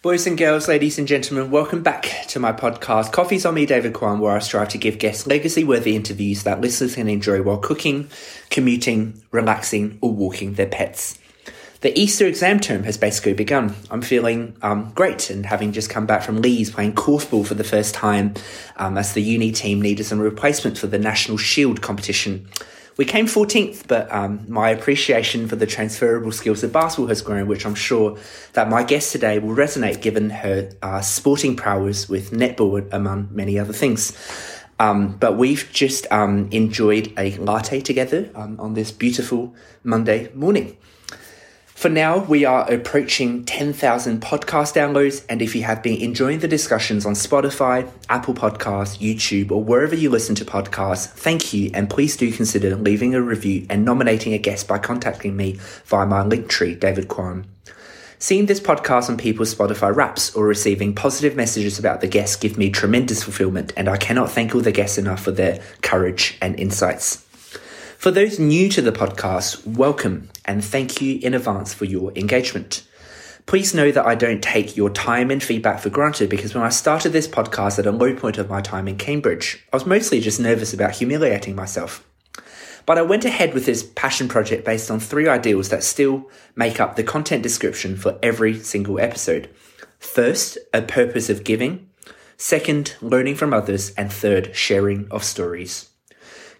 [0.00, 3.94] Boys and girls, ladies and gentlemen, welcome back to my podcast, Coffees on Me, David
[3.94, 7.58] Quan, where I strive to give guests legacy worthy interviews that listeners can enjoy while
[7.58, 8.08] cooking,
[8.48, 11.18] commuting, relaxing, or walking their pets.
[11.80, 13.74] The Easter exam term has basically begun.
[13.90, 17.64] I'm feeling um, great and having just come back from Leeds playing korfball for the
[17.64, 18.34] first time
[18.76, 22.48] um, as the uni team needed some replacement for the National Shield competition.
[22.98, 27.46] We came 14th, but um, my appreciation for the transferable skills of basketball has grown,
[27.46, 28.18] which I'm sure
[28.54, 33.56] that my guest today will resonate given her uh, sporting prowess with netball, among many
[33.56, 34.18] other things.
[34.80, 40.76] Um, but we've just um, enjoyed a latte together um, on this beautiful Monday morning.
[41.78, 46.48] For now, we are approaching 10,000 podcast downloads, and if you have been enjoying the
[46.48, 51.88] discussions on Spotify, Apple Podcasts, YouTube, or wherever you listen to podcasts, thank you, and
[51.88, 56.24] please do consider leaving a review and nominating a guest by contacting me via my
[56.24, 57.46] link tree, David Quan.
[58.18, 62.58] Seeing this podcast on people's Spotify wraps or receiving positive messages about the guests give
[62.58, 66.58] me tremendous fulfillment, and I cannot thank all the guests enough for their courage and
[66.58, 67.24] insights.
[67.98, 72.84] For those new to the podcast, welcome and thank you in advance for your engagement.
[73.46, 76.70] Please know that I don't take your time and feedback for granted because when I
[76.70, 80.20] started this podcast at a low point of my time in Cambridge, I was mostly
[80.20, 82.04] just nervous about humiliating myself.
[82.84, 86.80] But I went ahead with this passion project based on three ideals that still make
[86.80, 89.50] up the content description for every single episode.
[89.98, 91.90] First, a purpose of giving.
[92.38, 93.90] Second, learning from others.
[93.90, 95.87] And third, sharing of stories.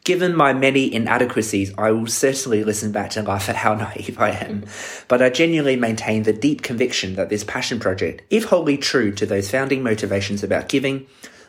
[0.05, 4.31] Given my many inadequacies, I will certainly listen back to laugh at how naive I
[4.31, 4.65] am.
[5.07, 9.27] But I genuinely maintain the deep conviction that this passion project, if wholly true to
[9.27, 11.07] those founding motivations about giving,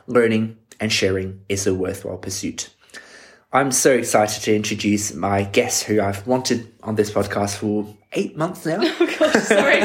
[0.08, 2.70] learning, and sharing, is a worthwhile pursuit.
[3.52, 8.38] I'm so excited to introduce my guest who I've wanted on this podcast for eight
[8.38, 8.80] months now.
[9.00, 9.81] Oh gosh, sorry.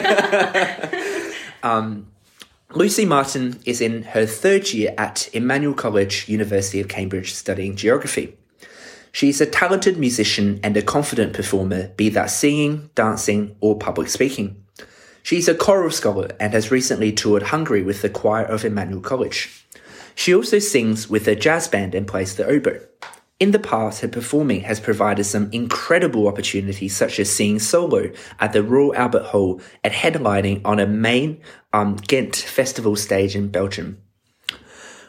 [1.62, 2.08] um,
[2.74, 8.36] Lucy Martin is in her third year at Emmanuel College, University of Cambridge, studying geography.
[9.14, 14.08] She is a talented musician and a confident performer, be that singing, dancing, or public
[14.08, 14.64] speaking.
[15.22, 19.00] She is a choral scholar and has recently toured Hungary with the choir of Emmanuel
[19.00, 19.68] College.
[20.16, 22.80] She also sings with a jazz band and plays the oboe.
[23.38, 28.10] In the past, her performing has provided some incredible opportunities, such as singing solo
[28.40, 31.40] at the Royal Albert Hall and headlining on a main
[31.72, 34.03] um, Ghent festival stage in Belgium.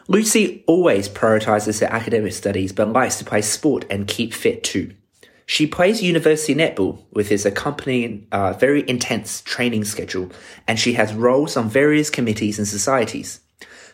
[0.08, 4.94] Lucy always prioritizes her academic studies but likes to play sport and keep fit too.
[5.46, 10.30] She plays university netball with his accompanying uh, very intense training schedule,
[10.66, 13.40] and she has roles on various committees and societies.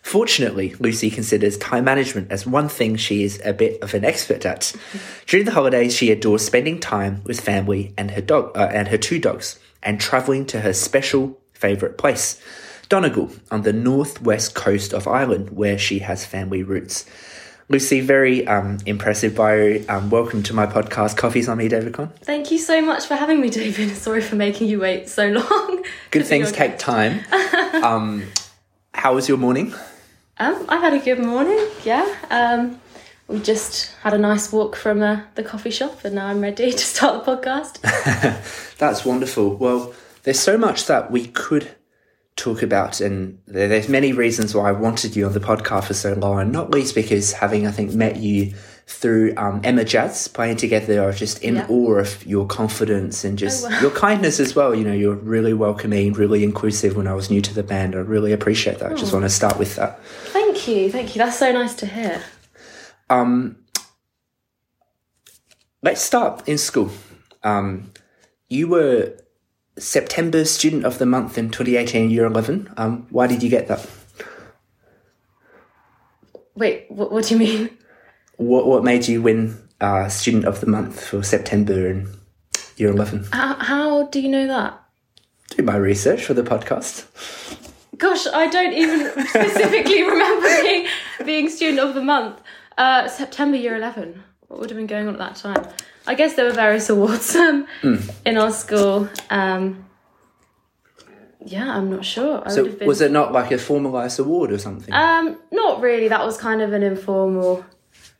[0.02, 4.44] Fortunately, Lucy considers time management as one thing she is a bit of an expert
[4.44, 4.74] at.
[5.26, 8.98] During the holidays, she adores spending time with family and her dog uh, and her
[8.98, 12.40] two dogs, and traveling to her special favorite place.
[12.92, 17.06] Donegal on the northwest coast of Ireland, where she has family roots.
[17.70, 19.82] Lucy, very um, impressive bio.
[19.88, 22.08] Um, welcome to my podcast, Coffees on Me, David Quan.
[22.20, 23.96] Thank you so much for having me, David.
[23.96, 25.82] Sorry for making you wait so long.
[26.10, 27.20] Good things take time.
[27.82, 28.24] um,
[28.92, 29.72] how was your morning?
[30.36, 31.66] Um, I've had a good morning.
[31.84, 32.14] Yeah.
[32.28, 32.78] Um,
[33.26, 36.70] we just had a nice walk from uh, the coffee shop, and now I'm ready
[36.72, 38.76] to start the podcast.
[38.76, 39.56] That's wonderful.
[39.56, 41.74] Well, there's so much that we could
[42.36, 46.14] talk about and there's many reasons why I wanted you on the podcast for so
[46.14, 46.50] long.
[46.50, 48.54] Not least because having I think met you
[48.86, 51.66] through um, Emma Jazz playing together I was just in yeah.
[51.68, 53.80] awe of your confidence and just oh, wow.
[53.80, 54.74] your kindness as well.
[54.74, 57.94] You know you're really welcoming really inclusive when I was new to the band.
[57.94, 58.90] I really appreciate that.
[58.90, 58.94] Oh.
[58.94, 60.02] I just want to start with that.
[60.04, 61.18] Thank you thank you.
[61.18, 62.22] That's so nice to hear.
[63.10, 63.56] Um
[65.82, 66.90] let's start in school.
[67.44, 67.92] Um
[68.48, 69.16] you were
[69.78, 72.72] September Student of the Month in 2018, Year 11.
[72.76, 73.88] Um, why did you get that?
[76.54, 77.70] Wait, what, what do you mean?
[78.36, 82.08] What what made you win uh, Student of the Month for September in
[82.76, 83.28] Year 11?
[83.32, 84.82] How, how do you know that?
[85.48, 87.06] Do my research for the podcast.
[87.96, 90.86] Gosh, I don't even specifically remember being,
[91.24, 92.40] being Student of the Month.
[92.76, 94.22] Uh, September Year 11.
[94.52, 95.66] What would have been going on at that time?
[96.06, 98.14] I guess there were various awards um, mm.
[98.26, 99.08] in our school.
[99.30, 99.86] Um,
[101.46, 102.42] yeah, I'm not sure.
[102.44, 102.86] I so been...
[102.86, 104.92] was it not like a formalised award or something?
[104.92, 106.08] Um, not really.
[106.08, 107.64] That was kind of an informal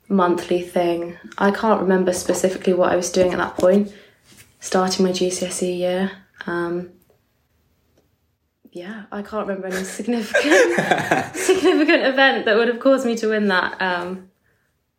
[0.08, 1.19] monthly thing.
[1.37, 3.93] I can't remember specifically what I was doing at that point.
[4.58, 6.12] Starting my GCSE year.
[6.46, 6.93] Um,
[8.70, 13.49] yeah, I can't remember any significant significant event that would have caused me to win
[13.49, 14.31] that um,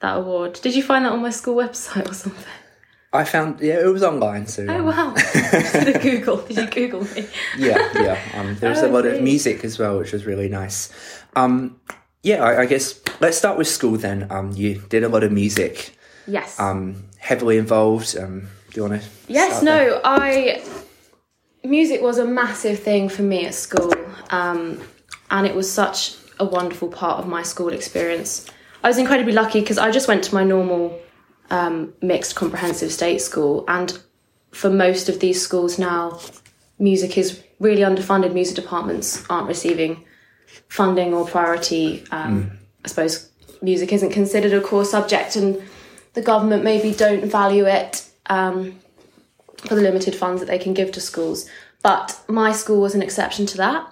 [0.04, 0.60] that award.
[0.62, 2.44] Did you find that on my school website or something?
[3.12, 4.46] I found yeah, it was online.
[4.48, 5.14] So Oh um, wow!
[5.34, 6.38] Did you Google?
[6.38, 7.28] Did you Google me?
[7.58, 8.20] yeah, yeah.
[8.36, 10.92] Um, there was Oh, a lot of music as well, which was really nice.
[11.36, 11.80] Um,
[12.24, 14.28] yeah, I, I guess let's start with school then.
[14.32, 15.96] Um, you did a lot of music.
[16.28, 16.60] Yes.
[16.60, 18.18] Um, heavily involved.
[18.18, 19.08] Um, do you want to?
[19.28, 20.64] Yes, no, I.
[21.64, 23.94] Music was a massive thing for me at school,
[24.32, 24.82] um,
[25.32, 28.50] and it was such a wonderful part of my school experience.
[28.84, 31.00] I was incredibly lucky because I just went to my normal
[31.50, 33.98] um, mixed comprehensive state school, and
[34.52, 36.20] for most of these schools now,
[36.80, 38.34] music is really underfunded.
[38.34, 40.04] Music departments aren't receiving
[40.68, 42.04] funding or priority.
[42.12, 43.30] Um, I suppose
[43.62, 45.62] music isn't considered a core subject, and
[46.14, 48.10] the government maybe don't value it.
[48.28, 48.80] Um,
[49.68, 51.50] for the limited funds that they can give to schools.
[51.82, 53.90] But my school was an exception to that.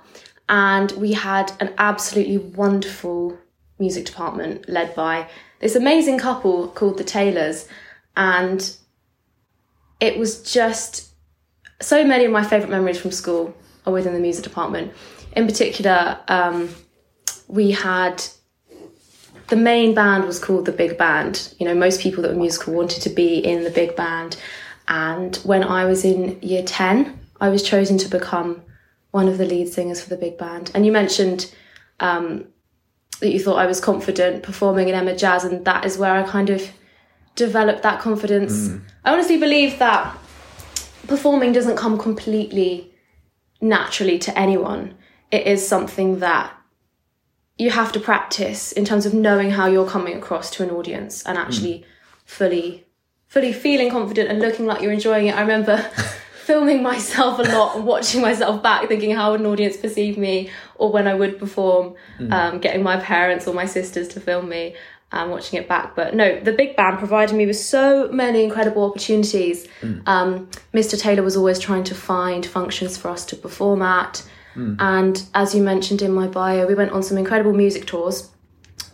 [0.49, 3.38] And we had an absolutely wonderful
[3.81, 5.28] music department led by
[5.60, 7.68] this amazing couple called the Taylors.
[8.16, 8.78] And
[10.00, 11.10] it was just
[11.81, 13.54] so many of my favourite memories from school
[13.86, 14.94] are within the music department.
[15.36, 16.69] In particular, um,
[17.48, 18.24] we had
[19.48, 22.74] the main band was called the big band you know most people that were musical
[22.74, 24.38] wanted to be in the big band
[24.88, 28.62] and when i was in year 10 i was chosen to become
[29.12, 31.54] one of the lead singers for the big band and you mentioned
[32.00, 32.45] um,
[33.21, 36.23] that you thought i was confident performing in emma jazz and that is where i
[36.23, 36.71] kind of
[37.35, 38.69] developed that confidence.
[38.69, 38.81] Mm.
[39.06, 40.18] I honestly believe that
[41.07, 42.94] performing doesn't come completely
[43.59, 44.95] naturally to anyone.
[45.31, 46.53] It is something that
[47.57, 51.24] you have to practice in terms of knowing how you're coming across to an audience
[51.24, 51.41] and mm.
[51.41, 51.85] actually
[52.25, 52.85] fully
[53.27, 55.35] fully feeling confident and looking like you're enjoying it.
[55.35, 55.89] I remember
[56.51, 60.50] filming myself a lot and watching myself back thinking how would an audience perceive me
[60.75, 61.95] or when i would perform
[62.31, 64.75] um, getting my parents or my sisters to film me
[65.13, 65.95] and watching it back?
[65.95, 69.68] But no the big band provided me with so many incredible opportunities.
[70.06, 70.30] Um,
[70.74, 74.24] mr taylor was always trying to find functions for us to perform at.
[74.80, 78.30] And as you mentioned in my bio, we went on some incredible music tours.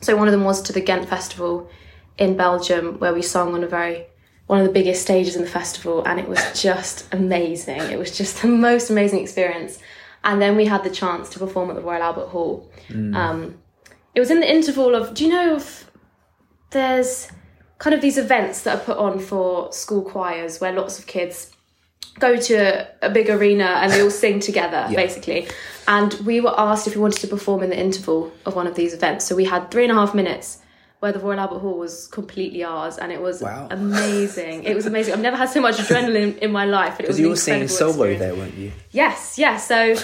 [0.01, 1.69] So one of them was to the Ghent Festival
[2.17, 4.05] in Belgium, where we sung on a very
[4.47, 7.81] one of the biggest stages in the festival, and it was just amazing.
[7.81, 9.79] It was just the most amazing experience.
[10.23, 12.69] And then we had the chance to perform at the Royal Albert Hall.
[13.15, 13.59] Um,
[14.15, 15.13] it was in the interval of.
[15.13, 15.89] Do you know if
[16.71, 17.29] there's
[17.77, 21.51] kind of these events that are put on for school choirs where lots of kids
[22.19, 25.47] go to a, a big arena and they all sing together basically
[25.87, 28.73] and we were asked if we wanted to perform in the interval of one of
[28.73, 30.59] these events so we had three and a half minutes
[30.99, 33.67] where the Royal Albert Hall was completely ours and it was Wow.
[33.69, 37.29] amazing it was amazing I've never had so much adrenaline in my life was You
[37.29, 38.19] were singing solo experience.
[38.19, 38.71] there, weren't you?
[38.91, 39.67] Yes, yes.
[39.67, 39.95] So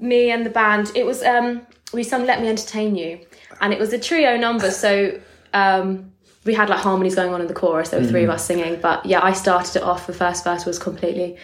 [0.00, 1.62] me and the band, it was um
[1.92, 3.20] we sung Let Me Entertain You
[3.60, 5.20] and it was a trio number, so
[5.54, 6.10] um
[6.44, 8.80] we had like harmonies going on in the chorus, there were three of us singing,
[8.80, 11.36] but yeah, I started it off, the first verse was completely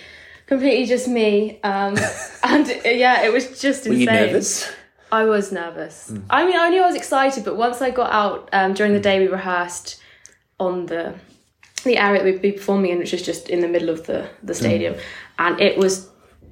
[0.46, 1.60] completely just me.
[1.62, 1.94] Um
[2.42, 4.00] and yeah, it was just Were insane.
[4.00, 4.72] you nervous?
[5.10, 6.12] I was nervous.
[6.28, 9.00] I mean, I knew I was excited, but once I got out um, during the
[9.00, 10.00] day, we rehearsed
[10.58, 11.14] on the
[11.84, 14.28] the area that we'd be performing in, which is just in the middle of the
[14.43, 14.94] the stadium,
[15.38, 16.08] and it was.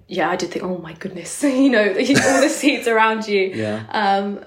[0.09, 3.51] Yeah, I did think, oh my goodness, you know, all the seats around you.
[3.53, 3.85] Yeah.
[3.91, 4.45] Um,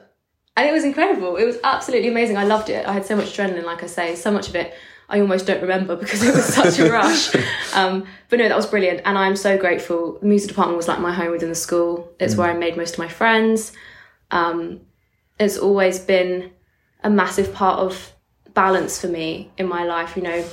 [0.56, 1.35] and it was incredible.
[1.35, 2.38] It was absolutely amazing.
[2.38, 2.88] I loved it.
[2.88, 4.73] I had so much adrenaline, like I say, so much of it
[5.09, 7.35] I almost don't remember because it was such a rush.
[7.71, 10.17] Um, but no, that was brilliant, and I'm so grateful.
[10.19, 12.11] The music department was like my home within the school.
[12.19, 13.73] It's where I made most of my friends.
[14.31, 14.81] Um,
[15.39, 16.51] it's always been
[17.04, 18.13] a massive part of
[18.54, 20.15] balance for me in my life.
[20.15, 20.45] You know,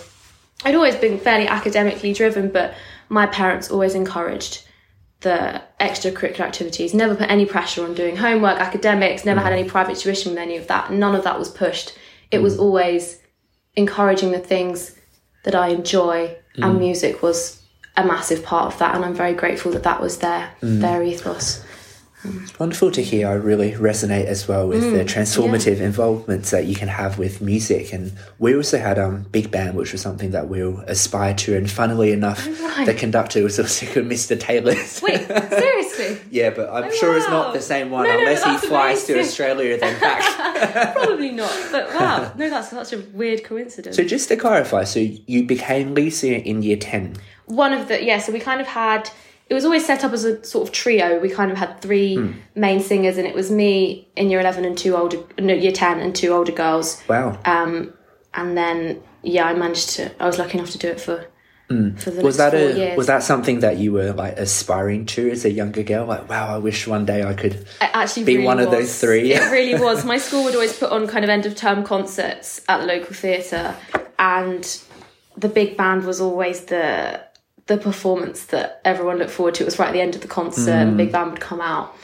[0.65, 2.75] I'd always been fairly academically driven, but
[3.09, 4.63] my parents always encouraged
[5.21, 9.59] the extracurricular activities, never put any pressure on doing homework, academics, never had mm.
[9.59, 10.93] any private tuition with any of that.
[10.93, 11.97] None of that was pushed.
[12.31, 12.61] It was mm.
[12.61, 13.21] always
[13.75, 14.95] encouraging the things
[15.45, 16.79] that I enjoy, and mm.
[16.79, 17.63] music was
[17.97, 18.95] a massive part of that.
[18.95, 21.65] And I'm very grateful that that was their their ethos.
[22.59, 23.29] Wonderful to hear.
[23.29, 27.41] I really resonate as well with Mm, the transformative involvements that you can have with
[27.41, 27.93] music.
[27.93, 31.57] And we also had um big band, which was something that we'll aspire to.
[31.57, 32.87] And funnily enough, Oh, right.
[32.87, 34.39] the conductor was also called Mr.
[34.39, 34.75] Taylor.
[35.03, 36.19] Wait, seriously?
[36.31, 39.13] yeah, but I'm sure it's not the same one No, no, unless he flies to
[39.15, 39.29] amazing.
[39.29, 40.95] Australia then back.
[40.97, 41.53] Probably not.
[41.71, 43.97] But wow, no, that's such a weird coincidence.
[43.97, 47.17] so just to clarify, so you became singer in year ten.
[47.47, 49.09] one of the yeah so we kind of had
[49.49, 52.35] it was always set up as a sort of trio we kind of had three
[52.55, 56.01] main singers and it was me in year 11 and two older no year 10
[56.01, 57.39] and two older girls Wow.
[57.45, 57.93] um
[58.35, 61.27] and then yeah i managed to i was lucky enough to do it for
[61.69, 65.05] for the was that four a years was that something that you were like aspiring
[65.07, 66.07] to as a younger girl?
[66.07, 67.55] Like, wow, I wish one day I could.
[67.55, 69.33] It actually be really one of those three?
[69.33, 70.05] It really was.
[70.05, 73.15] My school would always put on kind of end of term concerts at the local
[73.15, 73.75] theatre,
[74.17, 74.81] and
[75.37, 77.21] the big band was always the
[77.67, 79.63] the performance that everyone looked forward to.
[79.63, 81.61] It was right at the end of the concert, and the big band would come
[81.61, 81.95] out.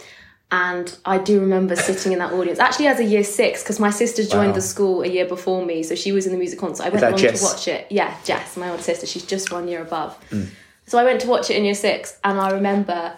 [0.50, 3.88] And I do remember sitting in that audience, actually as a year six, because my
[3.90, 4.54] sister joined Wow.
[4.57, 6.85] the school a year before me, so she was in the music concert.
[6.85, 7.38] I went along Jess?
[7.40, 7.87] to watch it.
[7.90, 9.07] Yeah, Jess, my older sister.
[9.07, 10.19] She's just one year above.
[10.31, 10.49] Mm.
[10.87, 13.16] So I went to watch it in year six, and I remember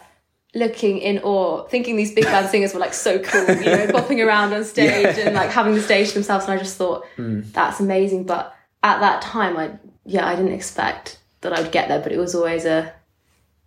[0.55, 4.25] looking in awe, thinking these big band singers were like so cool, you know, bopping
[4.25, 6.45] around on stage and like having the stage themselves.
[6.45, 7.51] And I just thought Mm.
[7.53, 8.25] that's amazing.
[8.25, 9.71] But at that time, I
[10.07, 12.93] yeah, I didn't expect that I would get there, but it was always a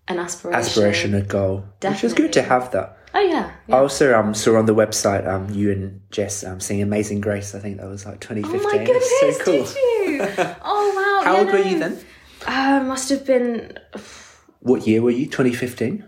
[0.10, 0.60] an aspiration.
[0.60, 2.98] Aspiration, a goal, which is good to have that.
[3.13, 3.51] Oh yeah.
[3.69, 7.55] I also um, saw on the website um, you and Jess um, sing Amazing Grace.
[7.55, 8.60] I think that was like 2015.
[8.60, 8.79] Oh 2015.
[8.79, 9.63] my goodness, so cool.
[9.63, 10.55] did you?
[10.63, 11.25] Oh wow.
[11.25, 12.00] How yeah, old were you then?
[12.46, 13.77] Uh, must have been
[14.60, 15.25] What year were you?
[15.25, 16.03] 2015.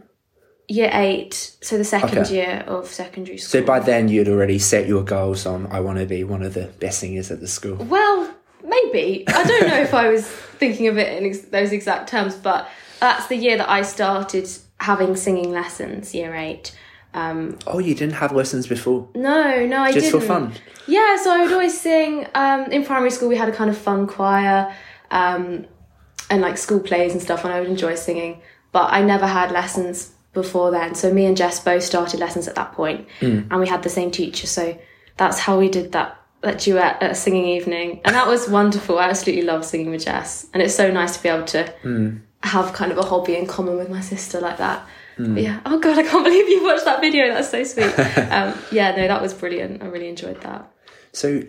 [0.68, 2.36] year eight, so the second Okay.
[2.36, 3.62] year of secondary school.
[3.62, 5.68] So by then you'd already set your goals on.
[5.72, 7.76] I want to be one of the best singers at the school.
[7.78, 8.34] Well,
[8.64, 9.26] maybe.
[9.28, 12.70] I don't know if I was thinking of it in ex- those exact terms, but
[13.00, 14.48] that's the year that I started
[14.80, 16.76] having singing lessons, year eight.
[17.14, 20.20] Um, Oh, you didn't have lessons before, no, no, I just didn't.
[20.20, 20.54] Just for fun.
[20.86, 22.28] Yeah, so I would always sing.
[22.36, 24.74] Um, in primary school, we had a kind of fun choir
[25.10, 25.66] um,
[26.30, 28.42] and like school plays and stuff, and I would enjoy singing.
[28.72, 30.94] But I never had lessons before then.
[30.94, 34.12] So me and Jess both started lessons at that point, and we had the same
[34.12, 34.46] teacher.
[34.46, 34.78] So
[35.18, 39.00] that's how we did that that duet at a singing evening, and that was wonderful.
[39.00, 42.74] I absolutely love singing with Jess, and it's so nice to be able to have
[42.74, 44.88] kind of a hobby in common with my sister like that.
[45.20, 47.34] But yeah, oh god, I can't believe you watched that video.
[47.34, 48.00] That's so sweet.
[48.32, 49.84] um, yeah, no, that was brilliant.
[49.84, 50.72] I really enjoyed that.
[51.12, 51.44] So,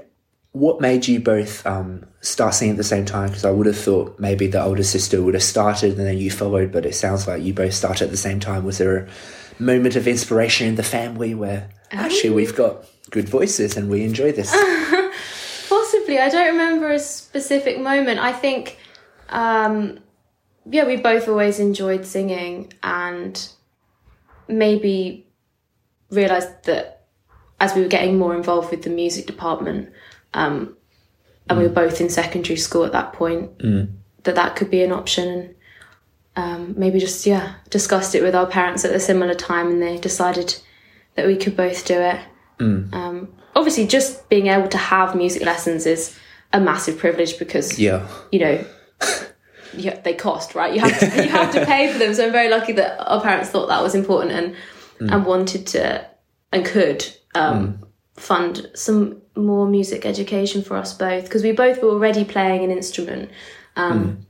[0.52, 3.28] what made you both um, start singing at the same time?
[3.28, 6.30] Because I would have thought maybe the older sister would have started and then you
[6.30, 8.64] followed, but it sounds like you both started at the same time.
[8.64, 13.76] Was there a moment of inspiration in the family where actually we've got good voices
[13.76, 14.50] and we enjoy this?
[15.68, 16.18] Possibly.
[16.18, 18.20] I don't remember a specific moment.
[18.20, 18.78] I think,
[19.28, 20.00] um,
[20.64, 23.48] yeah, we both always enjoyed singing and
[24.48, 25.26] maybe
[26.10, 27.06] realised that
[27.60, 29.92] as we were getting more involved with the music department,
[30.34, 30.76] um,
[31.48, 33.50] and we were both in secondary school at that point,
[34.24, 35.54] that that could be an option.
[36.36, 39.82] And um, maybe just, yeah, discussed it with our parents at a similar time and
[39.82, 40.56] they decided
[41.16, 42.20] that we could both do it.
[42.60, 46.16] Um, obviously, just being able to have music lessons is
[46.52, 48.06] a massive privilege because yeah.
[48.32, 48.64] you know
[49.74, 50.74] you, they cost, right?
[50.74, 52.14] You have to you have to pay for them.
[52.14, 54.56] So I'm very lucky that our parents thought that was important and
[55.12, 56.06] and wanted to
[56.52, 57.86] and could um,
[58.16, 62.70] fund some more music education for us both because we both were already playing an
[62.70, 63.30] instrument.
[63.76, 64.26] Um,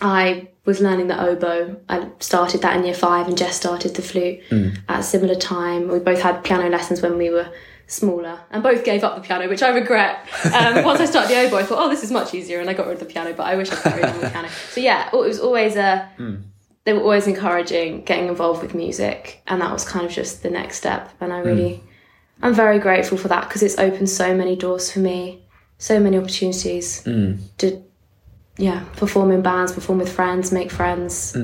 [0.00, 1.80] I was learning the oboe.
[1.88, 4.40] I started that in year five, and Jess started the flute
[4.88, 5.88] at a similar time.
[5.88, 7.52] We both had piano lessons when we were
[7.86, 10.26] smaller, and both gave up the piano, which I regret.
[10.52, 12.74] Um, once I started the oboe, I thought, oh, this is much easier, and I
[12.74, 13.32] got rid of the piano.
[13.32, 14.48] But I wish I carried on the piano.
[14.70, 16.10] So yeah, it was always a.
[16.16, 16.36] Hmm.
[16.84, 20.50] They were always encouraging getting involved with music, and that was kind of just the
[20.50, 21.10] next step.
[21.20, 21.86] And I really, hmm.
[22.42, 25.46] I'm very grateful for that because it's opened so many doors for me,
[25.78, 27.36] so many opportunities hmm.
[27.58, 27.82] to
[28.56, 31.34] yeah, perform in bands, perform with friends, make friends.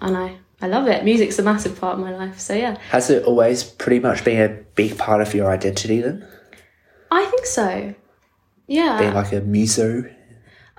[0.00, 1.04] And I, I love it.
[1.04, 2.40] Music's a massive part of my life.
[2.40, 6.26] So yeah, Has it always pretty much been a big part of your identity then?
[7.10, 7.94] I think so.
[8.66, 8.98] Yeah.
[8.98, 10.04] Being like a muso?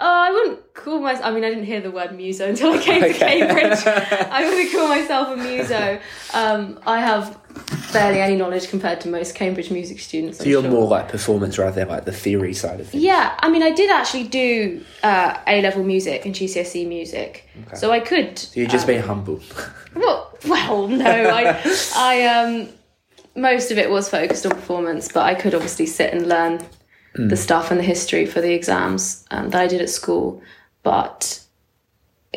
[0.02, 1.26] Oh, I wouldn't call myself.
[1.26, 3.80] I mean, I didn't hear the word muso until I came to Cambridge.
[3.86, 6.00] I wouldn't call myself a muso.
[6.34, 7.38] Um, I have
[7.92, 10.40] barely any knowledge compared to most Cambridge music students.
[10.40, 10.72] I'm So you're sure.
[10.72, 13.04] more like performance rather than like the theory side of things.
[13.04, 17.92] Yeah, I mean, I did actually do uh, A level music and GCSE music, so
[17.92, 18.40] I could.
[18.40, 19.42] So you're just um, being humble.
[19.96, 21.60] Well, well, no, I,
[21.96, 22.70] I um,
[23.36, 26.64] most of it was focused on performance, but I could obviously sit and learn
[27.14, 30.42] the stuff and the history for the exams um, that I did at school.
[30.84, 31.44] But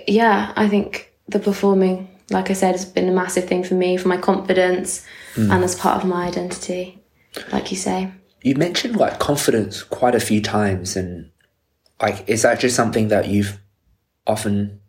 [0.06, 3.96] yeah, I think the performing, like I said, has been a massive thing for me,
[3.96, 7.02] for my confidence, and as part of my identity,
[7.52, 8.10] like you say.
[8.42, 11.30] You mentioned like confidence quite a few times, and
[12.00, 13.58] like, is that just something that you've
[14.26, 14.80] often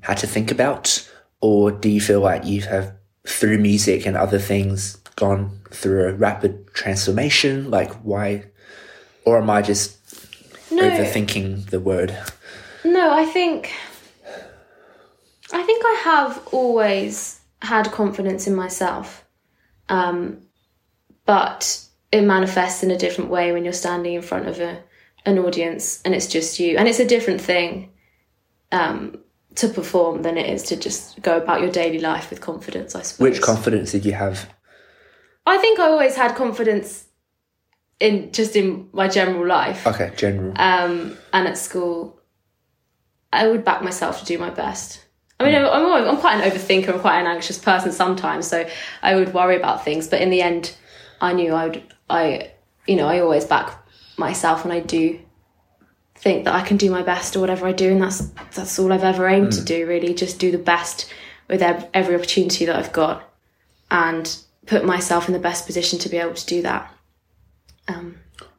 [0.00, 1.08] had to think about,
[1.40, 2.94] or do you feel like you have
[3.26, 7.70] through music and other things gone through a rapid transformation?
[7.70, 8.46] Like, why,
[9.26, 9.98] or am I just
[10.72, 12.16] No, overthinking the word?
[12.84, 13.72] No, I think
[15.52, 19.24] I think I have always had confidence in myself.
[19.88, 20.42] Um,
[21.24, 24.82] but it manifests in a different way when you're standing in front of a
[25.24, 26.76] an audience and it's just you.
[26.78, 27.90] And it's a different thing
[28.70, 29.18] um,
[29.56, 33.02] to perform than it is to just go about your daily life with confidence, I
[33.02, 33.30] suppose.
[33.30, 34.48] Which confidence did you have?
[35.44, 37.05] I think I always had confidence
[38.00, 40.52] in just in my general life Okay, general.
[40.56, 42.20] um, and at school.
[43.32, 45.04] I would back myself to do my best.
[45.38, 46.88] I mean, I'm, I'm, I'm quite an overthinker.
[46.94, 48.66] I'm quite an anxious person sometimes, so
[49.02, 50.08] I would worry about things.
[50.08, 50.74] But in the end,
[51.20, 51.94] I knew I would.
[52.08, 52.52] I,
[52.86, 53.76] you know, I always back
[54.16, 55.18] myself, and I do
[56.14, 58.20] think that I can do my best or whatever I do, and that's
[58.54, 59.86] that's all I've ever aimed to do.
[59.86, 61.12] Really, just do the best
[61.48, 63.28] with every opportunity that I've got,
[63.90, 64.34] and
[64.66, 66.90] put myself in the best position to be able to do that.
[67.88, 68.16] Um,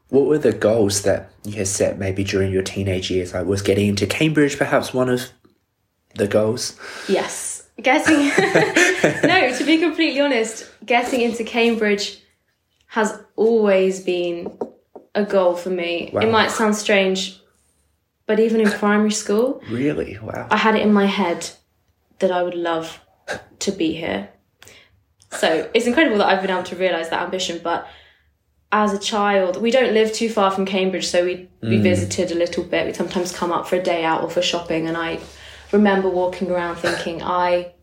[0.09, 3.33] What were the goals that you had set maybe during your teenage years?
[3.33, 5.31] Like, was getting into Cambridge perhaps one of
[6.15, 6.77] the goals?
[7.07, 7.67] Yes.
[7.81, 8.19] Getting
[9.27, 12.19] No, to be completely honest, getting into Cambridge
[12.87, 14.57] has always been
[15.13, 16.09] a goal for me.
[16.13, 16.21] Wow.
[16.21, 17.39] It might sound strange,
[18.25, 20.17] but even in primary school, Really?
[20.21, 20.47] Wow.
[20.49, 21.49] I had it in my head
[22.19, 22.99] that I would love
[23.59, 24.29] to be here.
[25.33, 27.85] So it's incredible that I've been able to realise that ambition, but
[28.83, 32.35] as a child, we don't live too far from Cambridge, so we we visited a
[32.35, 32.85] little bit.
[32.85, 35.19] We'd sometimes come up for a day out or for shopping, and I
[35.71, 37.73] remember walking around thinking, I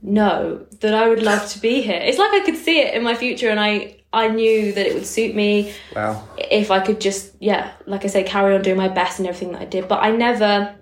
[0.00, 2.00] know that I would love to be here.
[2.02, 4.94] It's like I could see it in my future, and I I knew that it
[4.94, 6.26] would suit me Wow.
[6.38, 9.52] if I could just, yeah, like I say, carry on doing my best and everything
[9.52, 9.88] that I did.
[9.88, 10.74] But I never,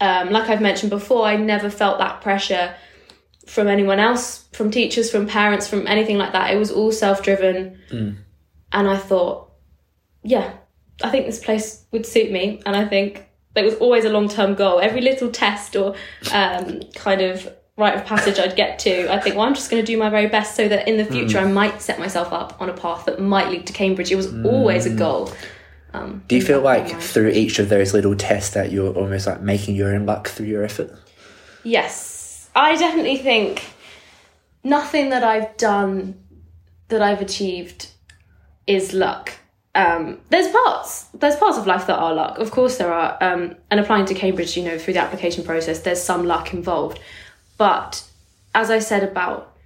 [0.00, 2.74] um, like I've mentioned before, I never felt that pressure
[3.50, 6.54] from anyone else, from teachers, from parents, from anything like that.
[6.54, 7.78] It was all self driven.
[7.90, 9.50] And I thought,
[10.22, 10.52] yeah,
[11.02, 12.62] I think this place would suit me.
[12.64, 14.78] And I think there was always a long term goal.
[14.78, 15.96] Every little test or
[16.32, 19.82] um, kind of rite of passage I'd get to, I think, well, I'm just going
[19.82, 22.60] to do my very best so that in the future I might set myself up
[22.60, 24.12] on a path that might lead to Cambridge.
[24.12, 25.32] It was always a goal.
[25.92, 28.70] Um, Do you feel the back of like through each of those little tests that
[28.70, 30.96] you're almost like making your own luck through your effort?
[31.64, 32.09] Yes,
[32.54, 33.64] I definitely think
[34.64, 36.20] nothing that I've done
[36.88, 37.88] that I've achieved
[38.66, 39.32] is luck.
[39.74, 42.38] Um, there's parts, there's parts of life that are luck.
[42.38, 43.16] Of course, there are.
[43.20, 46.98] Um, and applying to Cambridge, you know, through the application process, there's some luck involved.
[47.56, 48.04] But
[48.54, 49.56] as I said about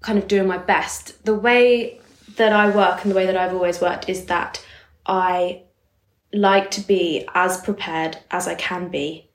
[0.00, 2.00] kind of doing my best, the way
[2.36, 4.64] that I work and the way that I've always worked is that
[5.06, 5.62] I
[6.32, 9.27] like to be as prepared as I can be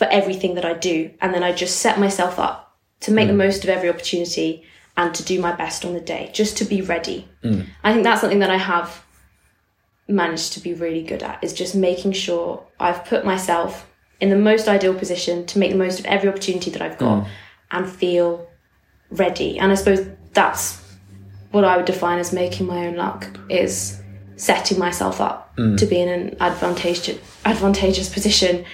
[0.00, 1.10] for everything that I do.
[1.20, 3.44] And then I just set myself up to make the mm.
[3.44, 4.64] most of every opportunity
[4.96, 7.28] and to do my best on the day, just to be ready.
[7.44, 7.66] Mm.
[7.84, 9.04] I think that's something that I have
[10.08, 13.90] managed to be really good at is just making sure I've put myself
[14.22, 17.24] in the most ideal position to make the most of every opportunity that I've got
[17.24, 17.28] mm.
[17.70, 18.48] and feel
[19.10, 19.58] ready.
[19.58, 20.82] And I suppose that's
[21.50, 24.00] what I would define as making my own luck is
[24.36, 28.64] setting myself up to be in an advantageous advantageous position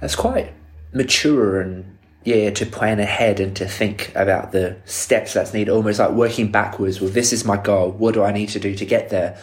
[0.00, 0.52] That's quite
[0.92, 5.98] mature and yeah, to plan ahead and to think about the steps that's needed, almost
[5.98, 6.98] like working backwards.
[6.98, 7.90] Well, this is my goal.
[7.90, 9.36] What do I need to do to get there?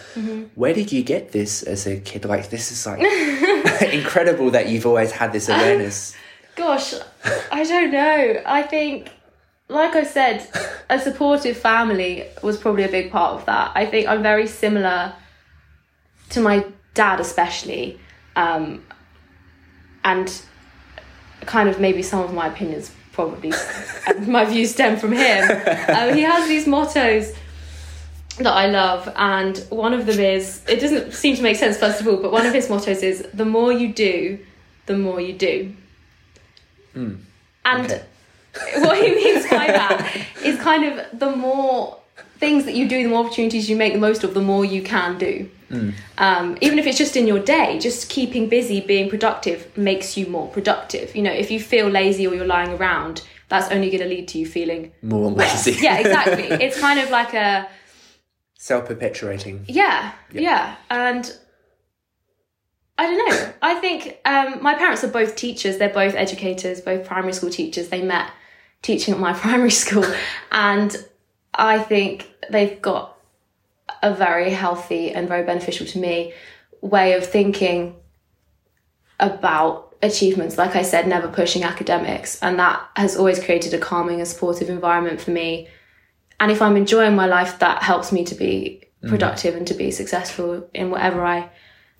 [0.55, 2.25] Where did you get this as a kid?
[2.25, 2.99] Like, this is like
[3.93, 6.15] incredible that you've always had this awareness.
[6.55, 6.95] Gosh,
[7.51, 8.41] I don't know.
[8.45, 9.11] I think,
[9.67, 10.47] like I said,
[10.89, 13.71] a supportive family was probably a big part of that.
[13.75, 15.13] I think I'm very similar
[16.31, 17.99] to my dad, especially,
[18.35, 18.83] um,
[20.03, 20.41] and
[21.45, 23.51] kind of maybe some of my opinions probably
[24.07, 25.43] and my views stem from him.
[25.89, 27.33] Um, he has these mottos
[28.37, 32.01] that I love, and one of them is it doesn't seem to make sense first
[32.01, 34.39] of all, but one of his mottos is the more you do,
[34.85, 35.73] the more you do.
[36.93, 37.21] And
[37.65, 38.03] Okay.
[38.79, 41.97] what he means by that is kind of the more
[42.37, 44.81] things that you do, the more opportunities you make the most of, the more you
[44.81, 45.49] can do.
[46.17, 50.27] Um, even if it's just in your day, just keeping busy, being productive makes you
[50.27, 51.15] more productive.
[51.15, 54.27] You know, if you feel lazy or you're lying around, that's only going to lead
[54.29, 55.77] to you feeling More lazy.
[55.81, 56.43] yeah, exactly.
[56.65, 57.67] it's kind of like a
[58.55, 59.65] Self perpetuating.
[59.67, 61.33] yeah, yeah, and
[62.97, 63.53] I don't know.
[63.61, 65.77] I think um, my parents are both teachers.
[65.79, 67.89] They're both educators, both primary school teachers.
[67.89, 68.29] They met
[68.83, 70.05] teaching at my primary school,
[70.51, 70.95] and
[71.53, 73.17] I think they've got
[74.01, 76.33] a very healthy and very beneficial to me
[76.81, 77.95] way of thinking
[79.19, 80.57] about achievements.
[80.57, 84.69] Like I said, never pushing academics, and that has always created a calming and supportive
[84.69, 85.67] environment for me
[86.41, 89.09] and if I'm enjoying my life, that helps me to be mm.
[89.09, 91.49] productive and to be successful in whatever I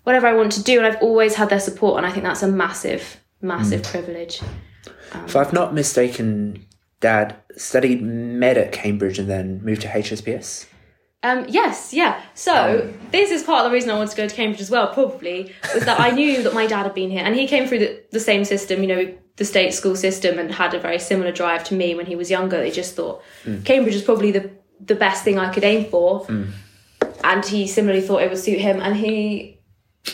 [0.02, 0.78] whatever I want to do.
[0.78, 3.90] And I've always had their support, and I think that's a massive, massive mm.
[3.90, 4.42] privilege.
[5.12, 6.66] Um, if I've not mistaken,
[6.98, 10.66] Dad studied med at Cambridge and then moved to HSPS.
[11.22, 12.20] Um, yes, yeah.
[12.34, 14.70] So um, this is part of the reason I wanted to go to Cambridge as
[14.70, 14.92] well.
[14.92, 17.78] Probably was that I knew that my dad had been here, and he came through
[17.78, 21.30] the, the same system, you know, the state school system, and had a very similar
[21.30, 22.58] drive to me when he was younger.
[22.58, 23.62] They just thought hmm.
[23.62, 26.44] Cambridge is probably the the best thing I could aim for, hmm.
[27.22, 29.60] and he similarly thought it would suit him, and he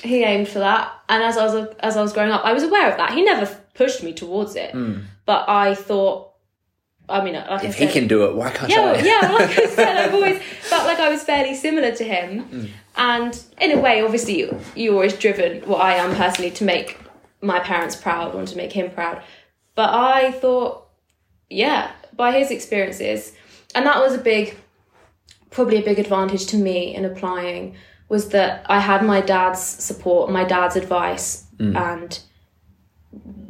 [0.03, 2.64] he aimed for that, and as I was as I was growing up, I was
[2.64, 3.12] aware of that.
[3.12, 5.01] He never pushed me towards it, hmm.
[5.25, 6.28] but I thought.
[7.09, 9.01] I mean, like I If he can do it, why can't yeah, I?
[9.01, 9.33] yeah.
[9.33, 13.73] Like I said, I've always felt like I was fairly similar to him, and in
[13.73, 15.62] a way, obviously, you, you're always driven.
[15.62, 16.99] What I am personally to make
[17.40, 19.23] my parents proud, want to make him proud.
[19.75, 20.88] But I thought,
[21.49, 23.33] yeah, by his experiences,
[23.75, 24.57] and that was a big,
[25.51, 27.77] probably a big advantage to me in applying
[28.09, 32.18] was that I had my dad's support, my dad's advice, and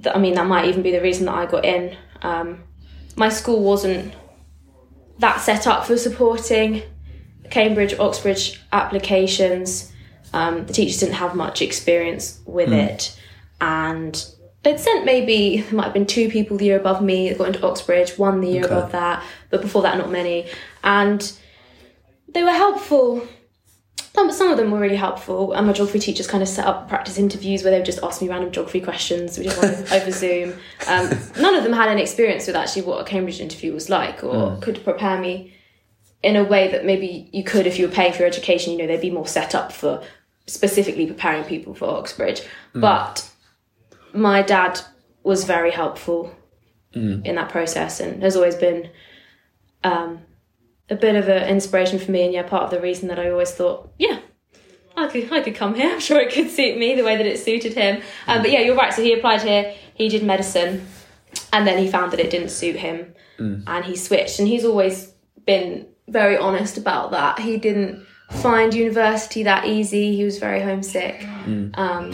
[0.03, 1.97] th- I mean that might even be the reason that I got in.
[2.23, 2.65] Um,
[3.19, 4.15] my school wasn't
[5.19, 6.83] that set up for supporting
[7.51, 9.93] Cambridge, Oxbridge applications.
[10.33, 13.19] Um, the teachers didn't have much experience with it,
[13.61, 14.25] and
[14.63, 17.49] they'd sent maybe there might have been two people the year above me that got
[17.49, 18.75] into Oxbridge, one the year Okay.
[18.75, 20.47] above that, but before that, not many.
[20.85, 21.33] And
[22.33, 23.27] they were helpful.
[24.19, 26.89] Some, some of them were really helpful, and my geography teachers kind of set up
[26.89, 29.39] practice interviews where they would just ask me random geography questions.
[29.39, 30.55] We did one over Zoom.
[30.89, 34.25] Um, none of them had any experience with actually what a Cambridge interview was like,
[34.25, 35.55] or could prepare me
[36.21, 38.73] in a way that maybe you could if you were paying for your education.
[38.73, 40.03] You know, they'd be more set up for
[40.49, 42.43] specifically preparing people for Oxbridge.
[42.75, 43.31] But
[44.13, 44.81] my dad
[45.23, 46.35] was very helpful
[47.25, 48.91] in that process, and has always been
[49.85, 50.23] um,
[50.91, 52.25] a bit of an inspiration for me.
[52.25, 54.21] And yeah, part of the reason that I always thought, yeah.
[54.97, 55.91] I could, I could come here.
[55.93, 58.03] I'm sure it could suit me the way that it suited him.
[58.27, 58.93] Um, but yeah, you're right.
[58.93, 59.75] So he applied here.
[59.95, 60.87] He did medicine,
[61.53, 64.39] and then he found that it didn't suit him, and he switched.
[64.41, 65.13] And he's always
[65.47, 67.39] been very honest about that.
[67.39, 70.17] He didn't find university that easy.
[70.17, 71.23] He was very homesick,
[71.75, 72.13] um,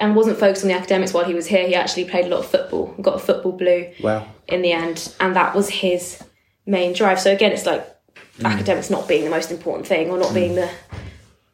[0.00, 1.66] and wasn't focused on the academics while he was here.
[1.66, 2.94] He actually played a lot of football.
[3.00, 4.26] Got a football blue Wow.
[4.48, 6.22] in the end, and that was his
[6.68, 7.18] main drive.
[7.18, 7.84] So again, it's like
[8.38, 8.44] mm.
[8.44, 10.34] academics not being the most important thing, or not mm.
[10.34, 10.70] being the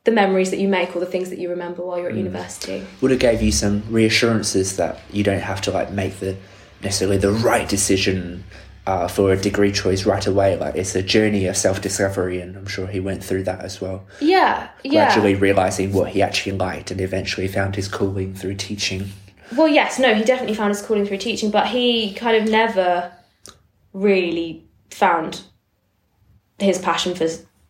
[0.04, 2.18] the memories that you make, or the things that you remember while you're at mm.
[2.18, 2.86] university.
[3.00, 6.36] Would have gave you some reassurances that you don't have to like make the
[6.82, 8.44] necessarily the right decision
[8.86, 10.56] uh, for a degree choice right away.
[10.56, 13.80] Like it's a journey of self discovery, and I'm sure he went through that as
[13.80, 14.04] well.
[14.20, 15.06] Yeah, yeah.
[15.06, 19.10] Gradually realizing what he actually liked, and eventually found his calling through teaching.
[19.56, 23.12] Well, yes, no, he definitely found his calling through teaching, but he kind of never
[23.92, 25.42] really found
[26.58, 27.26] his passion for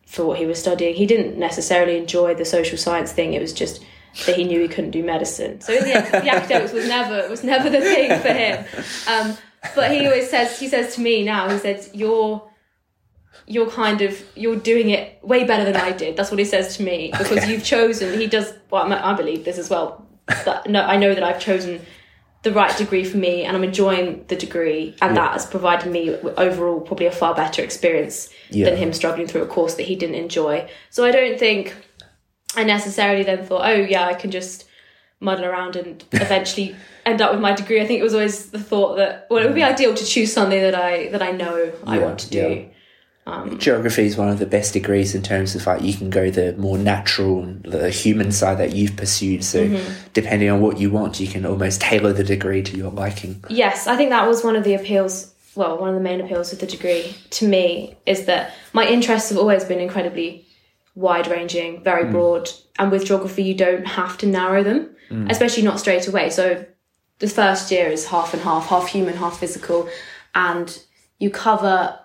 [0.07, 0.95] for what he was studying.
[0.95, 3.33] He didn't necessarily enjoy the social science thing.
[3.35, 3.83] It was just
[4.27, 5.61] that he knew he couldn't do medicine.
[5.61, 8.65] So in the end, the academics was never was never the thing for him.
[9.09, 9.37] Um,
[9.75, 11.49] but he always says he says to me now.
[11.51, 12.49] He says you're.
[13.47, 16.17] You're kind of you're doing it way better than I did.
[16.17, 17.53] That's what he says to me because Okay.
[17.53, 18.19] you've chosen.
[18.19, 18.55] He does.
[18.71, 20.07] Well, I I believe this as well.
[20.47, 21.85] That no, I know that I've chosen
[22.45, 26.11] the right degree for me and I'm enjoying the degree and that has provided me
[26.11, 28.67] with overall probably a far better experience Yeah.
[28.67, 30.69] than him struggling through a course that he didn't enjoy.
[30.91, 31.75] So I don't think
[32.55, 34.67] I necessarily then thought, oh yeah, I can just
[35.21, 36.77] muddle around and eventually
[37.07, 37.81] end up with my degree.
[37.81, 39.73] I think it was always the thought that well it would be mm.
[39.73, 42.69] ideal to choose something that I that I know I Yeah, want to do.
[43.27, 43.55] Yeah.
[43.57, 46.55] Geography is one of the best degrees in terms of like you can go the
[46.57, 49.45] more natural and the human side that you've pursued.
[49.45, 49.93] So Mm-hmm.
[50.13, 53.43] depending on what you want, you can almost tailor the degree to your liking.
[53.49, 55.33] Yes, I think that was one of the appeals.
[55.55, 59.31] Well, one of the main appeals of the degree to me is that my interests
[59.31, 60.45] have always been incredibly
[60.95, 62.11] wide ranging, very mm.
[62.11, 62.51] broad.
[62.79, 65.31] And with geography, you don't have to narrow them, mm.
[65.31, 66.31] especially not straight away.
[66.31, 66.67] So
[67.21, 69.89] the first year is half and half, half human, half physical.
[70.35, 70.77] And
[71.19, 71.99] you cover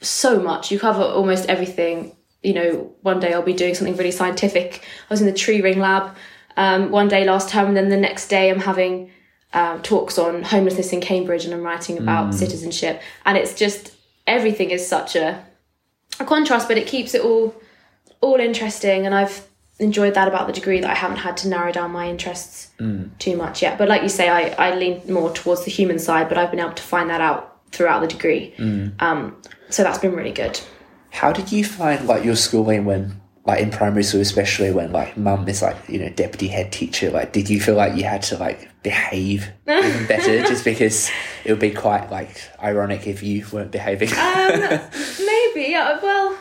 [0.00, 0.70] so much.
[0.70, 2.16] You cover almost everything.
[2.42, 4.82] You know, one day I'll be doing something really scientific.
[4.82, 6.16] I was in the tree ring lab
[6.56, 9.10] um, one day last term, and then the next day I'm having
[9.52, 13.02] um, talks on homelessness in Cambridge, and I'm writing about citizenship.
[13.24, 13.92] And it's just
[14.26, 15.44] everything is such a
[16.18, 17.54] a contrast, but it keeps it all
[18.20, 19.06] all interesting.
[19.06, 19.46] And I've
[19.78, 22.70] enjoyed that about the degree that I haven't had to narrow down my interests
[23.18, 23.78] too much yet.
[23.78, 26.60] But like you say, I I lean more towards the human side, but I've been
[26.60, 28.54] able to find that out throughout the degree.
[29.00, 29.36] Um,
[29.70, 30.60] so that's been really good.
[31.10, 35.16] How did you find like your schooling when like in primary school especially when like
[35.16, 38.22] mum is like, you know, deputy head teacher, like did you feel like you had
[38.22, 41.10] to like behave even better just because
[41.44, 44.10] it would be quite like ironic if you weren't behaving?
[44.10, 44.60] Um,
[45.18, 45.70] maybe.
[45.70, 46.36] Yeah, well,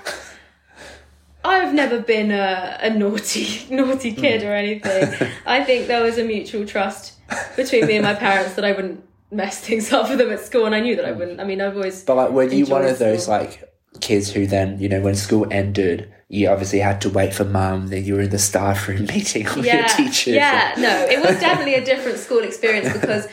[1.43, 5.29] I've never been a, a naughty naughty kid or anything.
[5.45, 7.13] I think there was a mutual trust
[7.55, 10.65] between me and my parents that I wouldn't mess things up for them at school,
[10.65, 11.39] and I knew that I wouldn't.
[11.39, 12.03] I mean, I've always.
[12.03, 13.37] But like, were you one of those school.
[13.37, 13.69] like
[14.01, 17.87] kids who then, you know, when school ended, you obviously had to wait for mum,
[17.87, 20.35] then you were in the staff room meeting with your teachers.
[20.35, 23.27] Yeah, no, it was definitely a different school experience because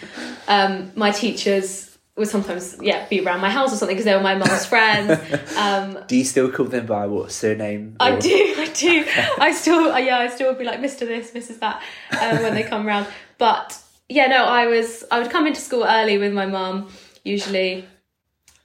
[0.49, 4.23] um, my teachers would sometimes yeah be around my house or something because they were
[4.23, 5.21] my mum's friends.
[5.57, 7.97] Um, Do you still call them by what surname?
[8.01, 9.05] I do, I do.
[9.39, 11.01] I still, yeah, I still would be like Mr.
[11.01, 11.61] This, Mrs.
[11.61, 11.83] That
[12.19, 13.07] um, when they come round.
[13.37, 16.88] But yeah, no, I was, I would come into school early with my mum
[17.25, 17.85] usually,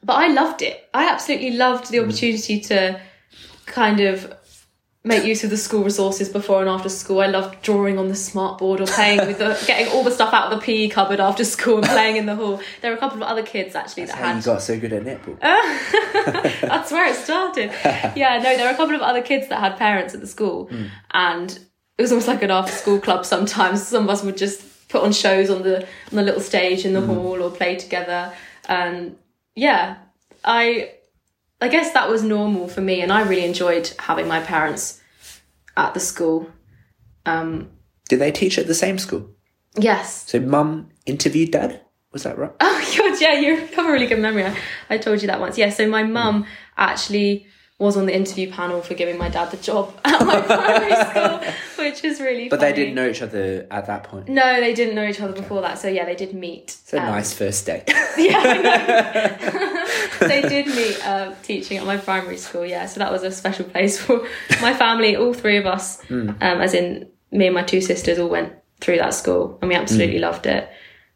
[0.04, 0.88] but I loved it.
[0.94, 2.04] I absolutely loved the mm.
[2.04, 3.00] opportunity to
[3.66, 4.34] kind of
[5.04, 7.22] make use of the school resources before and after school.
[7.22, 10.32] I loved drawing on the smart board or playing with the, getting all the stuff
[10.32, 12.62] out of the PE cupboard after school and playing in the hall.
[12.82, 14.94] There were a couple of other kids actually that How had you got so good
[14.94, 15.40] at netball?
[16.62, 17.72] that's where it started.
[18.16, 20.68] Yeah, no, there were a couple of other kids that had parents at the school,
[20.68, 20.90] mm.
[21.12, 21.52] and
[21.98, 23.26] it was almost like an after school club.
[23.26, 26.86] Sometimes some of us would just put on shows on the on the little stage
[26.86, 28.34] in the hall or play together.
[28.68, 29.18] And
[29.56, 29.98] yeah,
[30.44, 30.92] I
[31.62, 35.02] I guess that was normal for me, and I really enjoyed having my parents
[35.78, 36.50] at the school.
[37.26, 37.70] Um,
[38.10, 39.30] Did they teach at the same school?
[39.78, 40.30] yes.
[40.30, 41.82] So mum interviewed dad?
[42.12, 42.52] Was that right?
[42.62, 44.44] Oh god, yeah, you have a really good memory.
[44.44, 44.58] I,
[44.90, 45.58] I told you that once.
[45.58, 46.46] Yeah, so my mum
[46.78, 47.48] actually
[47.82, 51.54] was on the interview panel for giving my dad the job at my primary school,
[51.84, 52.48] which is really.
[52.48, 54.28] But they didn't know each other at that point.
[54.30, 55.80] No, they didn't know each other before that.
[55.80, 56.66] So yeah, they did meet.
[56.84, 57.92] It's a um, nice first date.
[58.18, 59.38] Yeah,
[60.20, 62.66] they did meet uh, teaching at my primary school.
[62.66, 64.28] Yeah, so that was a special place for
[64.62, 65.16] my family.
[65.16, 66.30] All three of us, Hmm.
[66.42, 69.76] um, as in me and my two sisters, all went through that school, and we
[69.76, 70.24] absolutely Hmm.
[70.24, 70.70] loved it.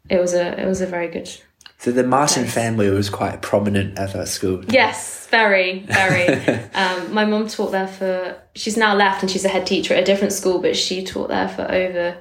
[0.08, 1.28] It was a it was a very good
[1.78, 4.64] so the Martin family was quite prominent at that school.
[4.66, 6.26] Yes, very, very.
[6.74, 8.36] um, my mum taught there for.
[8.54, 11.28] She's now left, and she's a head teacher at a different school, but she taught
[11.28, 12.16] there for over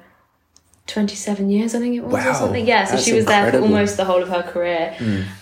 [0.87, 2.65] twenty-seven years, I think it was, Wow, or something.
[2.67, 3.57] Yeah, so she was there for.
[3.57, 3.63] Hmm.
[3.63, 4.95] almost the whole of her career,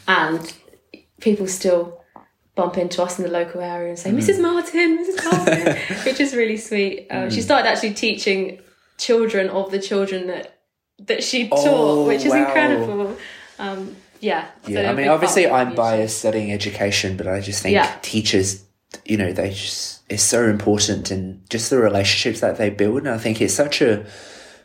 [0.08, 0.54] and
[1.19, 1.99] people still
[2.56, 4.19] bump into us in the local area and say, Hmm.
[4.19, 4.39] "Mrs.
[4.41, 5.26] Martin, Mrs.
[5.26, 7.08] Martin," which is really sweet.
[7.10, 7.30] Um, Hmm.
[7.30, 8.60] She started actually teaching
[8.97, 10.60] children of the children that
[11.08, 12.45] that she taught, Oh, which is wow.
[12.45, 13.17] incredible.
[13.60, 17.62] Um, yeah, so Yeah, I a mean, obviously, I'm biased studying education, but I just
[17.62, 17.92] think Yeah.
[18.02, 18.64] teachers,
[19.06, 23.00] you know, they just it's so important and just the relationships that they build.
[23.00, 24.06] And I think it's such a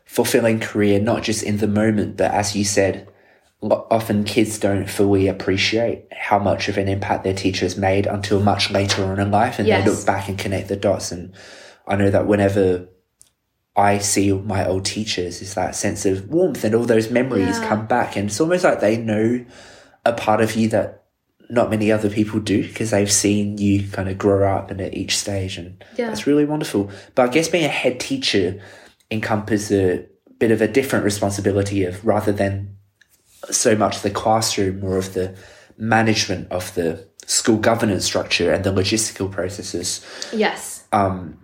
[0.05, 3.09] fulfilling career, not just in the moment, but as you said,
[3.63, 8.71] often kids don't fully appreciate how much of an impact their teachers made until much
[8.71, 9.85] later on in life, and Yes.
[9.85, 11.11] they look back and connect the dots.
[11.11, 11.33] And
[11.87, 12.87] I know that whenever
[13.79, 17.69] I see my old teachers, is that sense of warmth and all those memories Yeah.
[17.69, 19.45] come back, and it's almost like they know
[20.05, 21.05] a part of you that
[21.51, 24.95] not many other people do because they've seen you kind of grow up and at
[24.95, 26.09] each stage and Yeah.
[26.09, 28.61] that's really wonderful but i guess being a head teacher
[29.11, 30.05] encompasses a
[30.39, 32.77] bit of a different responsibility of rather than
[33.51, 35.35] so much the classroom or of the
[35.79, 40.85] management of the school governance structure and the logistical processes Yes.
[40.93, 41.39] Um,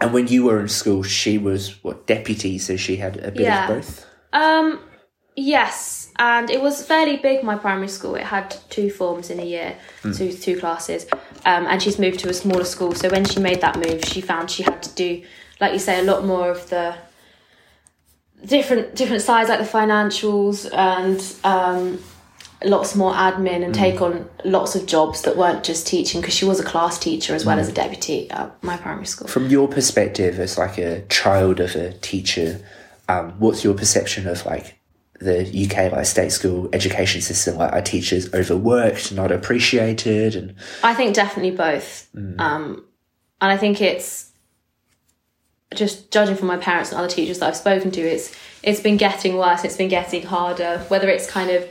[0.00, 3.42] and when you were in school she was what deputy so she had a bit
[3.42, 3.68] Yeah.
[3.68, 4.80] of both Um,
[5.36, 7.42] yes, and it was fairly big.
[7.42, 9.76] My primary school it had two forms in a year,
[10.18, 11.06] two two classes,
[11.50, 12.92] um, and she's moved to a smaller school.
[12.94, 15.22] So when she made that move, she found she had to do,
[15.60, 16.94] like you say, a lot more of the
[18.44, 21.98] different different sides, like the financials and um,
[22.64, 26.20] lots more admin, and take on lots of jobs that weren't just teaching.
[26.20, 29.28] Because she was a class teacher as well as a deputy at my primary school.
[29.28, 32.60] from your perspective as like a child of a teacher
[33.08, 34.78] um, what's your perception of like
[35.20, 40.92] the uk like state school education system like are teachers overworked not appreciated and I
[40.94, 42.08] think definitely both.
[42.38, 42.84] Um,
[43.40, 44.32] and I think it's
[45.74, 48.96] just judging from my parents and other teachers that I've spoken to, it's it's been
[48.96, 49.64] getting worse.
[49.64, 50.78] It's been getting harder.
[50.88, 51.68] Whether it's kind of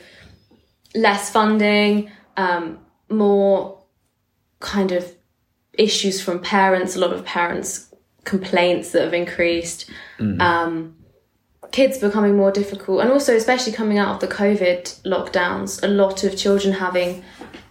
[0.95, 2.79] less funding, um,
[3.09, 3.83] more
[4.59, 5.13] kind of
[5.73, 6.95] issues from parents.
[6.95, 9.89] A lot of parents complaints that have increased.
[10.39, 10.95] Um,
[11.71, 16.23] kids becoming more difficult, and also especially coming out of the COVID lockdowns, a lot
[16.23, 17.23] of children having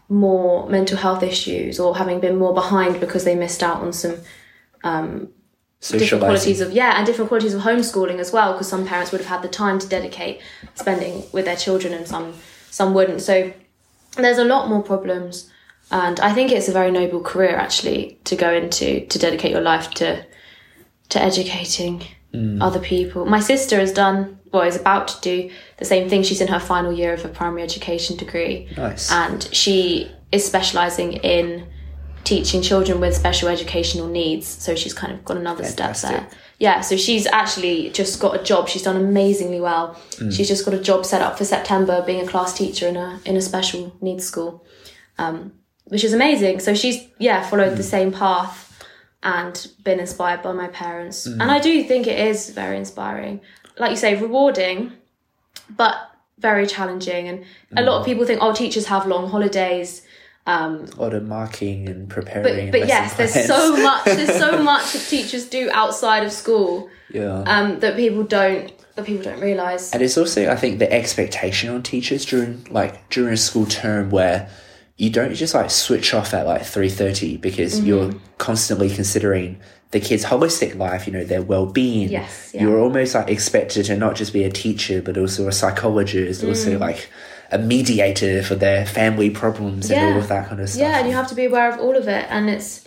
[0.09, 4.17] more mental health issues or having been more behind because they missed out on some
[5.81, 9.21] different qualities of yeah and different qualities of homeschooling as well because some parents would
[9.21, 10.41] have had the time to dedicate
[10.75, 12.35] spending with their children and some
[12.75, 13.23] some wouldn't.
[13.23, 13.53] So
[14.17, 15.51] there's a lot more problems
[15.91, 19.61] and i think it's a very noble career actually to go into to dedicate your
[19.61, 20.25] life to
[21.09, 22.63] to educating mm.
[22.63, 23.25] other people.
[23.25, 26.23] My sister has done well is about to do the same thing.
[26.23, 28.69] She's in her final year of a primary education degree.
[28.77, 29.11] Nice.
[29.11, 31.67] And she is specializing in
[32.25, 34.47] teaching children with special educational needs.
[34.47, 36.29] So she's kind of got another step there.
[36.59, 38.69] Yeah so she's actually just got a job.
[38.69, 40.01] She's done amazingly well.
[40.13, 40.33] Mm.
[40.33, 43.21] She's just got a job set up for september being a class teacher in a
[43.25, 44.65] in a special needs school
[45.19, 45.53] um,
[45.85, 46.61] which is amazing.
[46.61, 47.97] So she's yeah followed the mm.
[47.97, 48.71] same path
[49.23, 51.27] and been inspired by my parents.
[51.27, 51.41] Mm.
[51.41, 53.41] And i do think it is very inspiring.
[53.79, 54.93] Like you say rewarding
[55.77, 55.97] but
[56.39, 57.45] very challenging, and
[57.77, 60.04] a lot of people think, oh, teachers have long holidays.
[60.47, 62.71] Um, A lot of marking and preparing.
[62.71, 64.05] but but yes, there's so much.
[64.05, 67.43] There's so much that teachers do outside of school yeah.
[67.47, 69.91] um, that people don't that people don't realize.
[69.93, 74.11] And it's also, I think, the expectation on teachers during like during a school term
[74.11, 74.49] where
[74.97, 77.87] you don't just like switch off at like three thirty because Mm-hmm.
[77.87, 79.59] you're constantly considering
[79.93, 82.11] the kids' holistic life, you know, their well being.
[82.11, 82.63] Yes, yeah.
[82.63, 86.49] You're almost like expected to not just be a teacher, but also a psychologist, Mm.
[86.49, 87.09] also like
[87.51, 90.13] a mediator for their family problems and Yeah.
[90.13, 90.81] all of that kind of stuff.
[90.81, 92.27] Yeah, and you have to be aware of all of it.
[92.31, 92.87] And it's,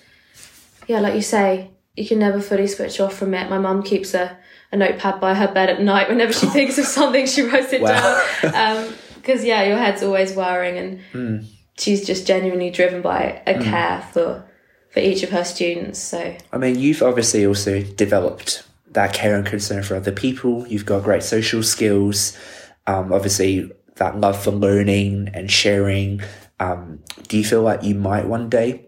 [0.87, 3.49] yeah, like you say, you can never fully switch off from it.
[3.49, 4.37] My mum keeps a,
[4.71, 6.09] a notepad by her bed at night.
[6.09, 8.23] Whenever she thinks of something, she writes it Wow.
[8.41, 8.93] down.
[9.15, 10.77] Because, yeah, your head's always worrying.
[10.77, 11.45] And Hmm.
[11.77, 14.43] she's just genuinely driven by a care for,
[14.89, 15.99] for each of her students.
[15.99, 20.65] So, I mean, you've obviously also developed that care and concern for other people.
[20.67, 22.37] You've got great social skills.
[22.87, 26.21] Um, obviously, that love for learning and sharing.
[26.59, 28.87] Um, do you feel like you might one day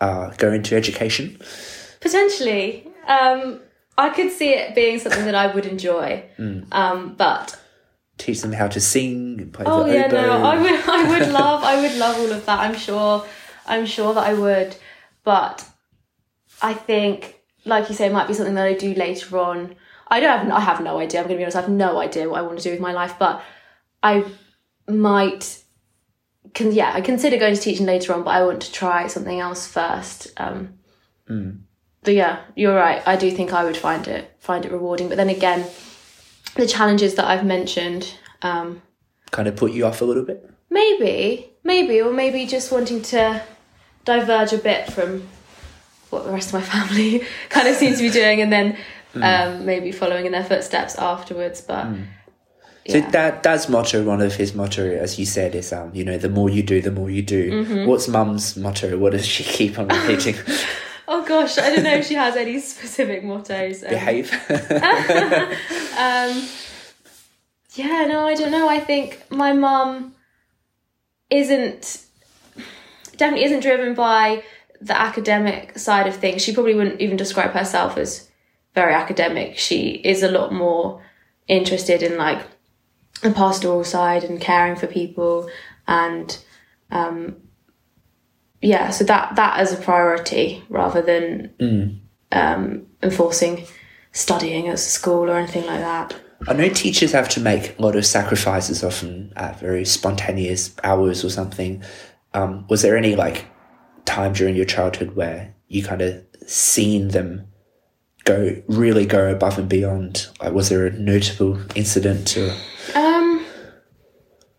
[0.00, 1.38] uh, go into education?
[2.00, 3.60] potentially, um,
[3.96, 6.22] I could see it being something that I would enjoy.
[6.36, 6.60] Hmm.
[6.70, 7.58] Um, but
[8.18, 10.20] Teach them how to sing, and play Oh the yeah, oboe.
[10.20, 12.60] no, I would, I would love, I would love all of that.
[12.60, 13.24] I'm sure,
[13.66, 14.76] I'm sure that I would,
[15.24, 15.66] but
[16.62, 19.74] I think, like you say, it might be something that I do later on.
[20.08, 21.20] I don't have, I have no idea.
[21.20, 21.56] I'm going to be honest.
[21.56, 23.42] I have no idea what I want to do with my life, but
[24.02, 24.24] I
[24.88, 25.62] might,
[26.52, 29.40] can yeah, I consider going to teaching later on, but I want to try something
[29.40, 30.32] else first.
[30.36, 30.74] Um,
[32.02, 33.02] But yeah, you're right.
[33.06, 35.66] I do think I would find it find it rewarding, but then again,
[36.56, 38.14] the challenges that I've mentioned.
[38.42, 38.82] Um,
[39.30, 40.48] kind of put you off a little bit.
[40.68, 43.42] Maybe, maybe, or maybe just wanting to
[44.04, 45.26] diverge a bit from
[46.10, 48.76] what the rest of my family kind of seems to be doing, and then
[49.14, 51.60] um, maybe following in their footsteps afterwards.
[51.62, 51.86] But
[52.88, 53.10] So yeah.
[53.10, 56.28] that Dad's motto, one of his motto, as you said, is um, you know, the
[56.28, 57.64] more you do, the more you do.
[57.64, 57.86] Mm-hmm.
[57.88, 58.98] What's Mum's motto?
[58.98, 60.36] What does she keep on repeating?
[61.08, 63.82] oh gosh, I don't know if she has any specific mottos.
[63.82, 64.32] Um, Behave.
[65.96, 66.48] Um,
[67.74, 68.68] yeah, no, I don't know.
[68.68, 70.14] I think my mum
[71.30, 72.04] isn't
[73.16, 74.42] definitely isn't driven by
[74.80, 76.42] the academic side of things.
[76.42, 78.28] She probably wouldn't even describe herself as
[78.74, 79.56] very academic.
[79.56, 81.00] She is a lot more
[81.46, 82.40] interested in like
[83.24, 85.48] the pastoral side and caring for people
[85.88, 86.38] and
[86.90, 87.36] um
[88.62, 91.50] yeah so that that as a priority rather than
[92.32, 93.66] um enforcing
[94.12, 96.14] studying at school or anything like that
[96.46, 101.24] I know teachers have to make a lot of sacrifices often at very spontaneous hours
[101.24, 101.82] or something.
[102.34, 103.46] Um, was there any like
[104.04, 107.46] time during your childhood where you kind of seen them
[108.24, 110.28] go really go above and beyond?
[110.42, 112.54] Like, was there a notable incident or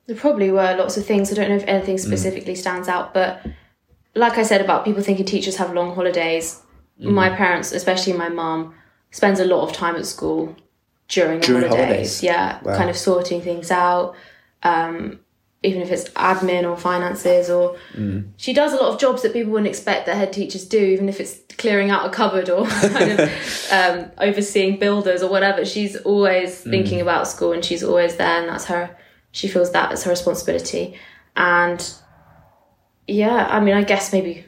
[0.08, 1.32] there probably were lots of things.
[1.32, 3.46] I don't know if anything specifically stands out, but
[4.14, 6.62] like I said about people thinking teachers have long holidays,
[7.00, 8.74] my parents, especially my mum,
[9.12, 10.56] spends a lot of time at school
[11.08, 11.86] during the During holidays.
[11.88, 12.24] holidays?
[12.24, 12.78] Yeah, Wow.
[12.78, 14.16] kind of sorting things out.
[14.64, 15.20] Um,
[15.64, 17.76] even if it's admin or finances, or
[18.38, 21.10] she does a lot of jobs that people wouldn't expect that head teachers do, even
[21.10, 23.30] if it's clearing out a cupboard or kind of
[23.72, 25.66] um, overseeing builders or whatever.
[25.66, 28.96] She's always thinking about school and she's always there, and that's her.
[29.36, 30.98] She feels that as her responsibility.
[31.36, 31.86] And
[33.06, 34.46] yeah, I mean, I guess maybe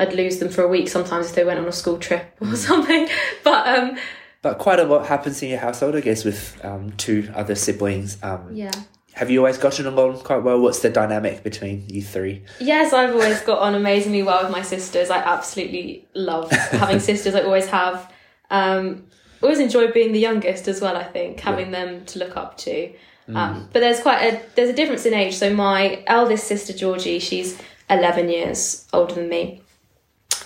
[0.00, 2.56] I'd lose them for a week sometimes if they went on a school trip or
[2.56, 3.08] something.
[3.44, 3.96] But um,
[4.42, 8.18] But quite a lot happens in your household, I guess, with um, two other siblings.
[8.20, 8.72] Um, yeah.
[9.12, 10.58] Have you always gotten along quite well?
[10.60, 12.42] What's the dynamic between you three?
[12.58, 15.10] Yes, I've always got on amazingly well with my sisters.
[15.10, 17.36] I absolutely love having sisters.
[17.36, 18.12] I always have.
[18.50, 19.06] Um,
[19.40, 20.96] always enjoyed being the youngest as well.
[20.96, 22.92] I think having them to look up to.
[23.36, 25.36] Um, but there's quite a there's a difference in age.
[25.36, 27.60] So my eldest sister Georgie, she's
[27.90, 29.60] 11 years older than me,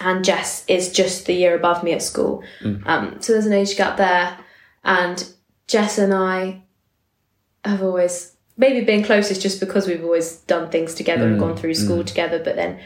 [0.01, 2.43] and Jess is just the year above me at school.
[2.87, 4.37] Um, so there's an age gap there,
[4.85, 5.33] and
[5.69, 6.63] Jess and I
[7.65, 11.75] have always maybe been closest just because we've always done things together and gone through
[11.75, 12.81] school together, but then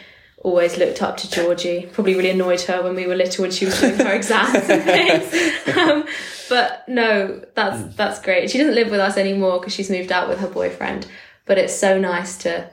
[0.47, 1.89] always looked up to Georgie.
[1.93, 4.83] Probably really annoyed her when we were little and she was doing her exams and
[4.85, 5.77] things.
[5.77, 6.05] Um,
[6.49, 8.49] but no, that's that's great.
[8.49, 11.09] She doesn't live with us anymore because she's moved out with her boyfriend.
[11.47, 12.71] But it's so nice to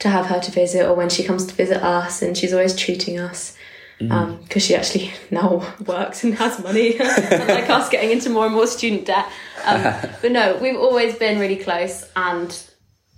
[0.00, 2.76] to have her to visit, or when she comes to visit us, and she's always
[2.76, 3.56] treating us
[3.98, 8.66] because she actually now works and has money, like us getting into more and more
[8.66, 9.26] student debt.
[9.64, 9.82] Um,
[10.20, 12.50] but no, we've always been really close, and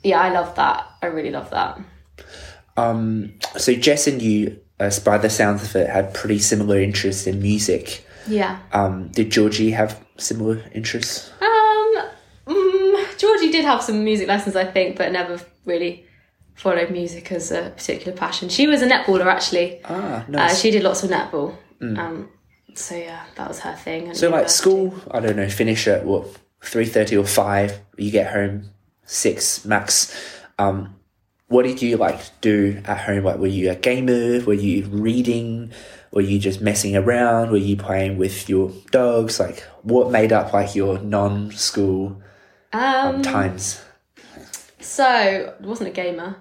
[0.04, 0.88] yeah, I love that.
[1.02, 1.80] I really love that.
[2.76, 7.26] Um, so Jess and you, uh, by the sounds of it, had pretty similar interests
[7.26, 8.06] in music.
[8.26, 8.58] Yeah.
[8.72, 11.30] Um, did Georgie have similar interests?
[11.40, 12.08] Um,
[12.46, 16.06] mm, Georgie did have some music lessons, I think, but never really
[16.54, 18.48] followed music as a particular passion.
[18.48, 19.80] She was a netballer actually.
[19.84, 21.56] Ah, Uh, she did lots of netball.
[21.80, 22.28] Um,
[22.74, 24.14] so yeah, that was her thing.
[24.14, 26.28] so like school, I don't know, finish at what
[26.62, 27.80] three thirty or five.
[27.98, 28.70] You get home
[29.04, 30.14] six max.
[30.60, 30.94] Um,
[31.52, 33.24] what did you like do at home?
[33.24, 34.40] Like, were you a gamer?
[34.44, 35.72] Were you reading?
[36.10, 37.50] Were you just messing around?
[37.50, 39.38] Were you playing with your dogs?
[39.38, 42.20] Like, what made up like your non-school
[42.72, 43.80] Um, times?
[44.80, 46.36] So I wasn't a gamer.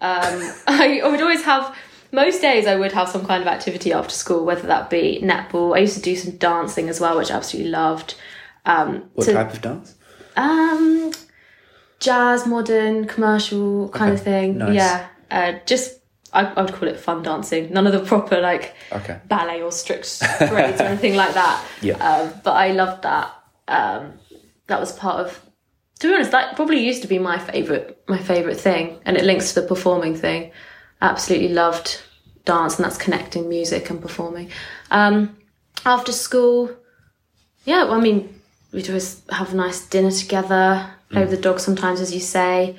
[0.00, 1.74] Um, I, I would always have
[2.12, 5.74] most days I would have some kind of activity after school, whether that be netball.
[5.76, 8.14] I used to do some dancing as well, which I absolutely loved.
[8.66, 9.94] Um, What to- type of dance?
[10.36, 11.12] um,
[12.04, 14.58] jazz, modern, commercial kind of thing.
[14.58, 14.74] nice.
[14.74, 16.00] Yeah, uh, just
[16.32, 17.72] I, I would call it fun dancing.
[17.72, 19.18] None of the proper like Okay.
[19.28, 21.64] ballet or strict grades or anything like that.
[21.80, 21.96] Yeah.
[21.96, 23.32] Um, but I loved that.
[23.68, 24.12] Um,
[24.66, 25.40] that was part of.
[26.00, 29.24] To be honest, that probably used to be my favorite, my favorite thing, and it
[29.24, 30.50] links to the performing thing.
[31.00, 32.02] Absolutely loved
[32.44, 34.50] dance, and that's connecting music and performing.
[34.90, 35.36] Um,
[35.86, 36.70] after school,
[37.64, 38.40] yeah, well, I mean,
[38.72, 42.76] we'd always have a nice dinner together, play with the dog sometimes, as you say,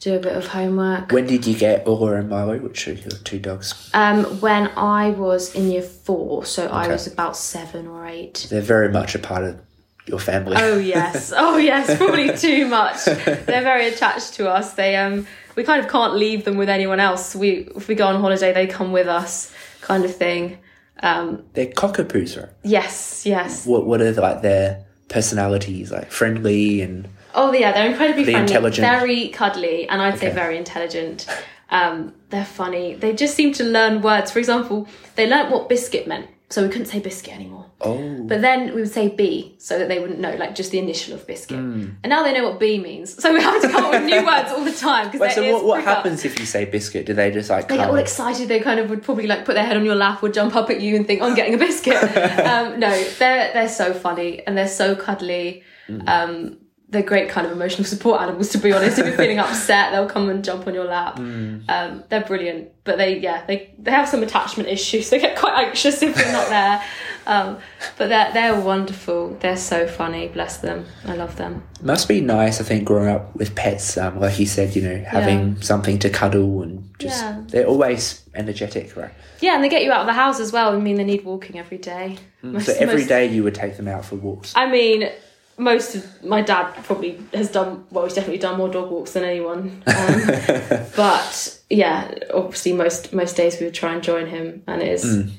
[0.00, 1.10] do a bit of homework.
[1.12, 3.90] When did you get Aura and Milo, which are your two dogs?
[3.94, 8.46] Um, when I was in year four, so I was about seven or eight.
[8.50, 9.60] They're very much a part of
[10.06, 10.56] your family.
[10.58, 13.04] Oh yes, oh yes, probably too much.
[13.06, 14.74] They're very attached to us.
[14.74, 17.34] They um, we kind of can't leave them with anyone else.
[17.34, 20.58] We if we go on holiday, they come with us, kind of thing.
[21.02, 22.50] Um, They're cockapoos, right?
[22.62, 23.66] yes, yes.
[23.66, 25.90] What What are like their personalities?
[25.90, 28.86] Like friendly and Oh yeah, they're incredibly Pretty friendly, intelligent.
[28.86, 31.26] very cuddly, and I'd say very intelligent.
[31.70, 32.94] Um, they're funny.
[32.94, 34.30] They just seem to learn words.
[34.30, 37.66] For example, they learnt what biscuit meant, so we couldn't say biscuit anymore.
[37.80, 40.78] oh, But then we would say B so that they wouldn't know, like just the
[40.78, 41.58] initial of biscuit.
[41.58, 41.88] Hmm.
[42.02, 43.20] And now they know what B means.
[43.20, 45.10] So we have to come up with new words all the time.
[45.18, 47.06] Wait, so what, what happens if you say biscuit?
[47.06, 48.46] Do they just like They get all excited.
[48.48, 50.70] They kind of would probably like put their head on your lap, would jump up
[50.70, 51.96] at you and think, "I'm getting a biscuit."
[52.46, 55.64] um, no, they're they're so funny and they're so cuddly.
[55.88, 56.08] Mm.
[56.08, 56.58] Um,
[56.94, 58.48] they're great kind of emotional support animals.
[58.50, 61.16] To be honest, if you're feeling upset, they'll come and jump on your lap.
[61.18, 61.68] Mm.
[61.68, 65.10] Um, they're brilliant, but they yeah they they have some attachment issues.
[65.14, 66.82] They get quite anxious if you're not there.
[67.26, 67.58] Um,
[67.98, 69.36] but they're they're wonderful.
[69.40, 70.28] They're so funny.
[70.28, 70.86] Bless them.
[71.06, 71.62] I love them.
[71.82, 72.60] must be nice.
[72.60, 76.08] I think growing up with pets, um, like you said, you know, having something to
[76.10, 77.42] cuddle and just Yeah.
[77.48, 79.12] they're always energetic, right?
[79.40, 80.72] Yeah, and they get you out of the house as well.
[80.74, 82.16] I mean, they need walking every day.
[82.42, 82.66] Most- Mm.
[82.66, 84.52] So every most- day you would take them out for walks.
[84.54, 85.08] I mean,
[85.56, 88.04] most of my dad probably has done well.
[88.04, 89.82] He's definitely done more dog walks than anyone.
[89.86, 90.22] Um,
[90.96, 95.30] but yeah, obviously most most days we would try and join him, and it is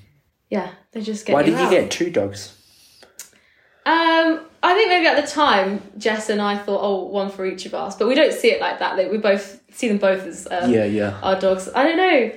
[0.49, 1.33] yeah, they just get.
[1.33, 1.35] Mm.
[1.35, 1.71] Why did you out.
[1.71, 2.53] get two dogs?
[3.85, 7.65] Um, I think maybe at the time Jess and I thought, oh, one for each
[7.67, 8.97] of us, but we don't see it like that.
[8.97, 11.19] Like, we both see them both as um, Yeah, yeah.
[11.21, 11.69] our dogs.
[11.75, 12.31] I don't know.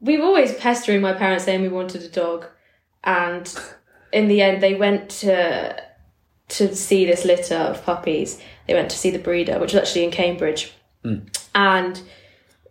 [0.00, 2.46] We were always pestering my parents saying we wanted a dog,
[3.04, 3.54] and
[4.12, 5.82] in the end, they went to
[6.52, 8.40] to see this litter of puppies.
[8.66, 10.72] They went to see the breeder, which was actually in Cambridge,
[11.04, 11.18] hmm.
[11.54, 12.00] and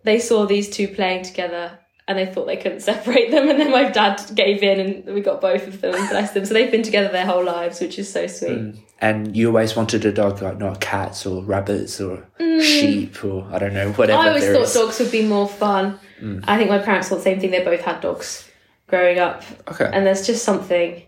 [0.04, 1.78] they saw these two playing together.
[2.08, 5.20] And they thought they couldn't separate them, and then my dad gave in, and we
[5.20, 5.92] got both of them.
[5.92, 6.44] Bless them.
[6.44, 8.58] So they've been together their whole lives, which is so sweet.
[8.58, 8.70] Hmm.
[9.00, 12.60] And you always wanted a dog, like not cats or rabbits or hmm.
[12.60, 14.24] sheep or I don't know whatever Mm.
[14.24, 14.74] I always thought is.
[14.74, 15.98] dogs would be more fun.
[16.44, 17.50] I think my parents thought the same thing.
[17.52, 18.48] They both had dogs
[18.88, 19.88] growing up, Okay.
[19.92, 21.02] and there's just something,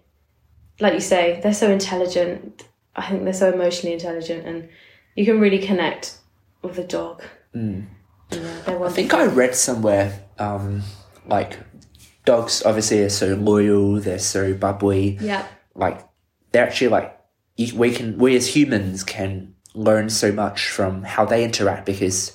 [0.80, 2.64] like you say, they're so intelligent.
[2.96, 4.68] I think they're so emotionally intelligent, and
[5.16, 6.16] you can really connect
[6.62, 7.22] with a dog.
[7.54, 7.86] Mm.
[8.30, 10.82] Yeah, I think I read somewhere, um,
[11.26, 11.58] like
[12.24, 15.18] dogs obviously are so loyal, they're so bubbly.
[15.20, 16.00] Yeah, Like
[16.52, 17.18] they're actually like
[17.56, 22.32] you- we can we as humans can learn so much from how they interact because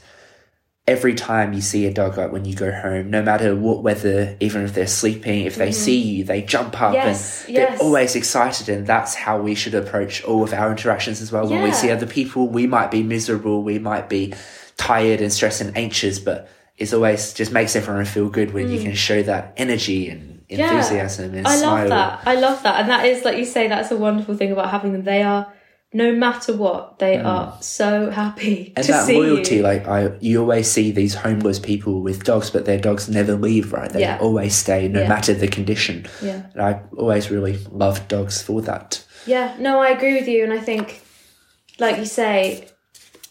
[0.87, 4.35] every time you see a dog like when you go home no matter what weather
[4.39, 6.93] even if they're sleeping if they see you they jump up.
[6.95, 11.21] Yes, and they're always excited and that's how we should approach all of our interactions
[11.21, 14.33] as well when we see other people we might be miserable we might be
[14.77, 18.81] tired and stressed and anxious but it's always just makes everyone feel good when you
[18.81, 21.49] can show that energy and enthusiasm and Mm.
[21.49, 22.21] I smile love that.
[22.25, 23.67] I love that, and that is like you say.
[23.67, 25.03] That's a wonderful thing about having them.
[25.03, 25.53] They are,
[25.91, 28.73] no matter what, they are so happy Mm.
[28.75, 29.61] and to that see loyalty you.
[29.63, 33.73] like i you always see these homeless people with dogs but their dogs never leave
[33.73, 34.19] right they Yeah.
[34.21, 35.09] always stay no Yeah.
[35.09, 36.41] matter the condition Yeah.
[36.53, 40.53] and i always really loved dogs for that Yeah, no, I agree with you, and
[40.53, 41.01] I think,
[41.77, 42.67] like you say,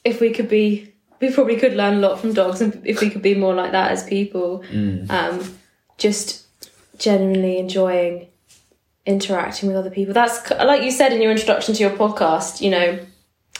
[0.04, 3.08] if we could be, we probably could learn a lot from dogs, and if we
[3.10, 4.62] could be more like that as people,
[5.08, 5.34] um,
[5.96, 6.46] just
[6.98, 8.28] genuinely enjoying
[9.08, 10.12] interacting with other people.
[10.12, 12.60] That's like you said in your introduction to your podcast.
[12.60, 12.98] You know,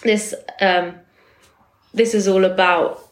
[0.03, 0.95] this um,
[1.93, 3.03] this is all about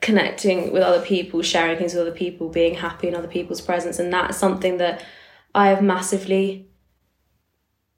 [0.00, 4.00] connecting with other people, sharing things with other people, being happy in other people's presence,
[4.00, 5.04] and that's something that
[5.54, 6.68] I have massively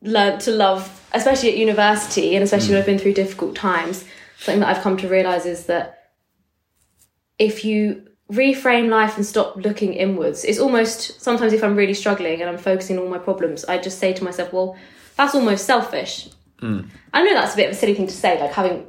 [0.03, 4.05] learned to love, especially at university, and especially when I've been through difficult times.
[4.37, 6.13] Something that I've come to realize is that
[7.39, 12.41] if you reframe life and stop looking inwards, it's almost sometimes if I'm really struggling
[12.41, 14.77] and I'm focusing on all my problems, I just say to myself, well,
[15.17, 16.29] that's almost selfish.
[16.61, 16.83] Hmm.
[17.13, 18.87] I know that's a bit of a silly thing to say, like having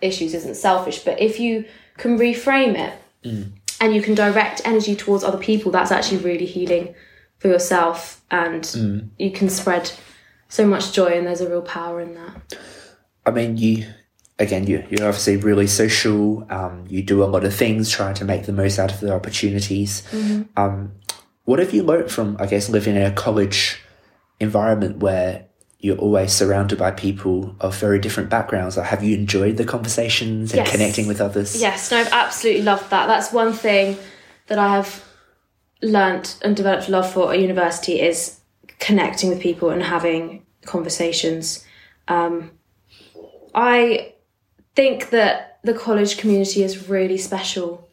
[0.00, 1.64] issues isn't selfish, but if you
[1.96, 3.42] can reframe it hmm.
[3.80, 6.94] and you can direct energy towards other people, that's actually really healing
[7.38, 8.98] for yourself and hmm.
[9.18, 9.90] you can spread
[10.48, 12.58] so much joy and there's a real power in that.
[13.24, 13.86] I mean, you
[14.38, 16.46] again, you you're obviously really social.
[16.50, 19.12] Um, you do a lot of things, trying to make the most out of the
[19.12, 20.02] opportunities.
[20.56, 20.92] Um,
[21.44, 23.80] what have you learned from, I guess, living in a college
[24.40, 25.46] environment where
[25.78, 28.76] you're always surrounded by people of very different backgrounds?
[28.76, 30.70] Like, have you enjoyed the conversations and Yes.
[30.72, 31.60] connecting with others?
[31.60, 33.06] Yes, no, I've absolutely loved that.
[33.06, 33.96] That's one thing
[34.48, 35.04] that I have
[35.82, 38.40] learnt and developed a love for at university is
[38.80, 41.64] connecting with people and having conversations.
[42.08, 42.50] Um,
[43.54, 44.14] I
[44.76, 47.88] think that the college community is really special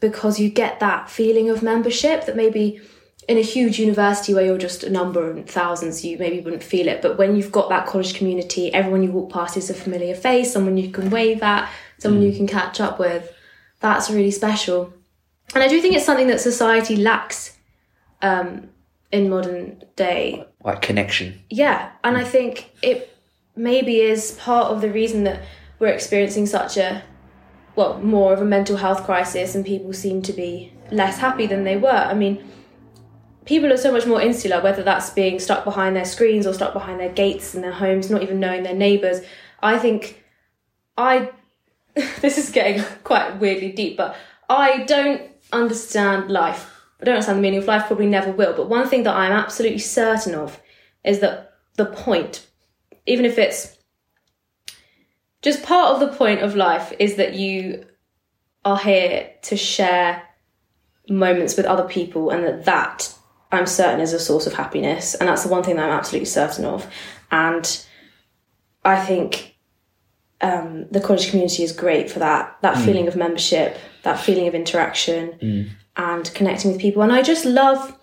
[0.00, 2.80] because you get that feeling of membership that maybe
[3.28, 6.88] in a huge university where you're just a number and thousands, you maybe wouldn't feel
[6.88, 7.00] it.
[7.00, 10.52] But when you've got that college community, everyone you walk past is a familiar face,
[10.52, 13.32] someone you can wave at, someone you can catch up with.
[13.78, 14.92] That's really special.
[15.54, 17.56] And I do think it's something that society lacks
[18.22, 18.70] um,
[19.12, 21.40] in modern day Like connection.
[21.48, 23.16] yeah, and I think it
[23.54, 25.42] maybe is part of the reason that
[25.82, 27.02] we're experiencing such a
[27.74, 31.64] well, more of a mental health crisis and people seem to be less happy than
[31.64, 31.88] they were.
[31.88, 32.44] I mean,
[33.46, 36.72] people are so much more insular, whether that's being stuck behind their screens or stuck
[36.72, 39.22] behind their gates in their homes, not even knowing their neighbours.
[39.60, 40.22] I think
[40.96, 41.30] I
[42.20, 44.14] this is getting quite weirdly deep, but
[44.48, 45.22] I don't
[45.52, 46.70] understand life.
[47.00, 48.54] I don't understand the meaning of life, probably never will.
[48.54, 50.60] But one thing that I'm absolutely certain of
[51.04, 52.46] is that the point,
[53.04, 53.78] even if it's
[55.42, 57.84] just part of the point of life, is that you
[58.64, 60.22] are here to share
[61.08, 63.14] moments with other people, and that that
[63.50, 65.14] I'm certain is a source of happiness.
[65.14, 66.86] And that's the one thing that I'm absolutely certain of.
[67.30, 67.84] And
[68.84, 69.56] I think
[70.40, 74.54] um, the college community is great for that that feeling of membership, that feeling of
[74.54, 75.38] interaction,
[75.96, 77.02] and connecting with people.
[77.02, 77.96] And I just love,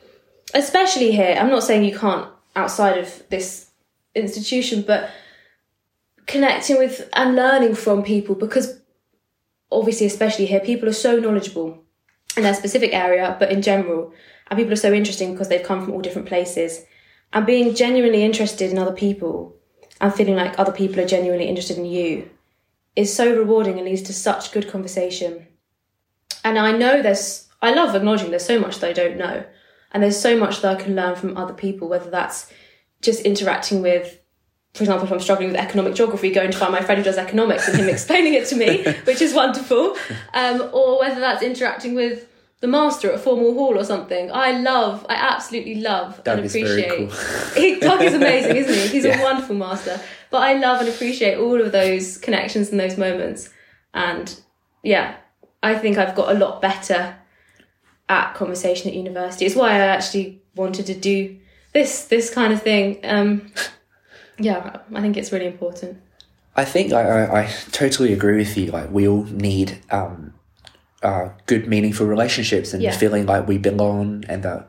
[0.53, 1.35] especially here.
[1.39, 3.69] I'm not saying you can't outside of this
[4.13, 5.09] institution, but
[6.29, 8.79] connecting with and learning from people because
[9.71, 11.83] obviously, especially here, people are so knowledgeable
[12.37, 14.13] in their specific area, but in general,
[14.47, 16.85] and people are so interesting because they've come from all different places.
[17.33, 19.55] And being genuinely interested in other people
[19.99, 22.29] and feeling like other people are genuinely interested in you
[22.95, 25.47] is so rewarding and leads to such good conversation.
[26.43, 29.45] And I know there's, I love acknowledging there's so much that I don't know.
[29.91, 32.51] And there's so much that I can learn from other people, whether that's
[33.01, 34.18] just interacting with,
[34.73, 37.17] for example, if I'm struggling with economic geography, going to find my friend who does
[37.17, 39.95] economics and him explaining it to me, which is wonderful.
[40.33, 42.27] Um, or whether that's interacting with
[42.61, 44.29] the master at a Formal Hall or something.
[44.31, 47.09] I love, I absolutely love Doug and is very appreciate.
[47.09, 47.61] cool.
[47.63, 48.87] He, Doug is amazing, isn't he?
[48.89, 49.19] He's Yeah.
[49.19, 49.99] a wonderful master.
[50.29, 53.49] But I love and appreciate all of those connections and those moments.
[53.93, 54.39] And
[54.83, 55.15] yeah,
[55.63, 57.15] I think I've got a lot better
[58.09, 59.45] at conversation at university.
[59.45, 61.37] It's why I actually wanted to do
[61.73, 62.99] this this kind of thing.
[63.03, 63.51] Um,
[64.39, 65.97] yeah, I think it's really important.
[66.55, 68.71] I think I, I, I totally agree with you.
[68.71, 70.33] Like we all need um,
[71.03, 72.91] uh, good, meaningful relationships and Yeah.
[72.91, 74.67] feeling like we belong and that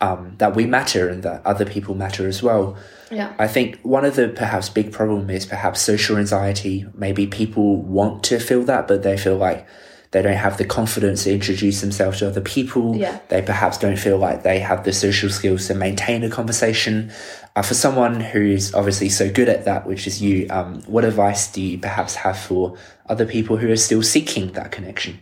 [0.00, 2.76] um, that we matter and that other people matter as well.
[3.12, 3.32] Yeah.
[3.38, 6.86] I think one of the perhaps big problem is perhaps social anxiety.
[6.94, 9.64] Maybe people want to feel that, but they feel like
[10.10, 12.96] they don't have the confidence to introduce themselves to other people.
[12.96, 13.20] Yeah.
[13.28, 17.12] They perhaps don't feel like they have the social skills to maintain a conversation.
[17.54, 21.52] Uh, for someone who's obviously so good at that, which is you, um, what advice
[21.52, 22.78] do you perhaps have for
[23.10, 25.20] other people who are still seeking that connection?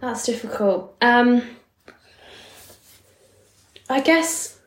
[0.00, 0.94] That's difficult.
[1.00, 1.42] Um,
[3.88, 4.58] I guess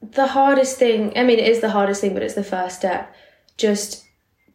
[0.00, 3.14] the hardest thing, I mean, it is the hardest thing, but it's the first step.
[3.58, 4.06] Just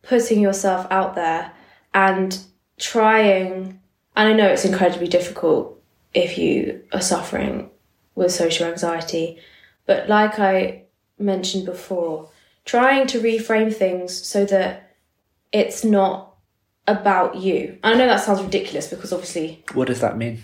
[0.01, 1.51] putting yourself out there
[1.93, 2.39] and
[2.79, 3.79] trying.
[4.15, 5.79] And I know it's incredibly difficult
[6.13, 7.69] if you are suffering
[8.15, 9.37] with social anxiety,
[9.89, 10.83] but like I
[11.17, 12.29] mentioned before,
[12.63, 14.95] trying to reframe things so that
[15.51, 16.37] it's not
[16.87, 17.79] about you.
[17.83, 20.43] I know that sounds ridiculous because obviously What does that mean?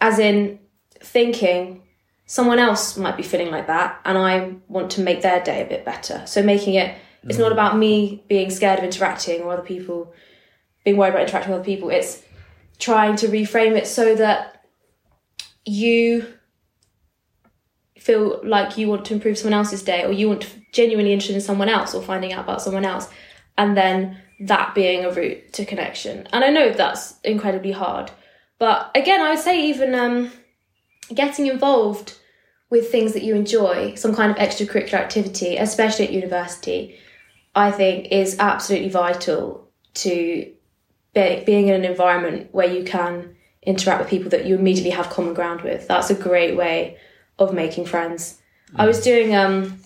[0.00, 0.58] as in
[0.98, 1.82] thinking
[2.26, 5.64] someone else might be feeling like that and I want to make their day a
[5.64, 6.24] bit better.
[6.26, 7.58] So making it It's not mm.
[7.58, 10.12] about me being scared of interacting or other people
[10.84, 11.88] being worried about interacting with other people.
[11.90, 12.20] It's
[12.80, 14.66] trying to reframe it so that
[15.64, 16.26] you
[18.02, 21.36] feel like you want to improve someone else's day or you want to genuinely interested
[21.36, 23.08] in someone else or finding out about someone else
[23.56, 26.26] and then that being a route to connection.
[26.32, 28.10] And i know that's incredibly hard
[28.58, 30.32] but again i would say even um,
[31.14, 32.18] getting involved
[32.70, 36.98] with things that you enjoy some kind of extracurricular activity especially at university
[37.54, 40.50] i think is absolutely vital to
[41.14, 45.08] be, being in an environment where you can interact with people that you immediately have
[45.10, 45.86] common ground with.
[45.86, 46.96] That's a great way
[47.42, 48.40] of making friends.
[48.72, 48.80] Mm.
[48.80, 49.80] I was doing um,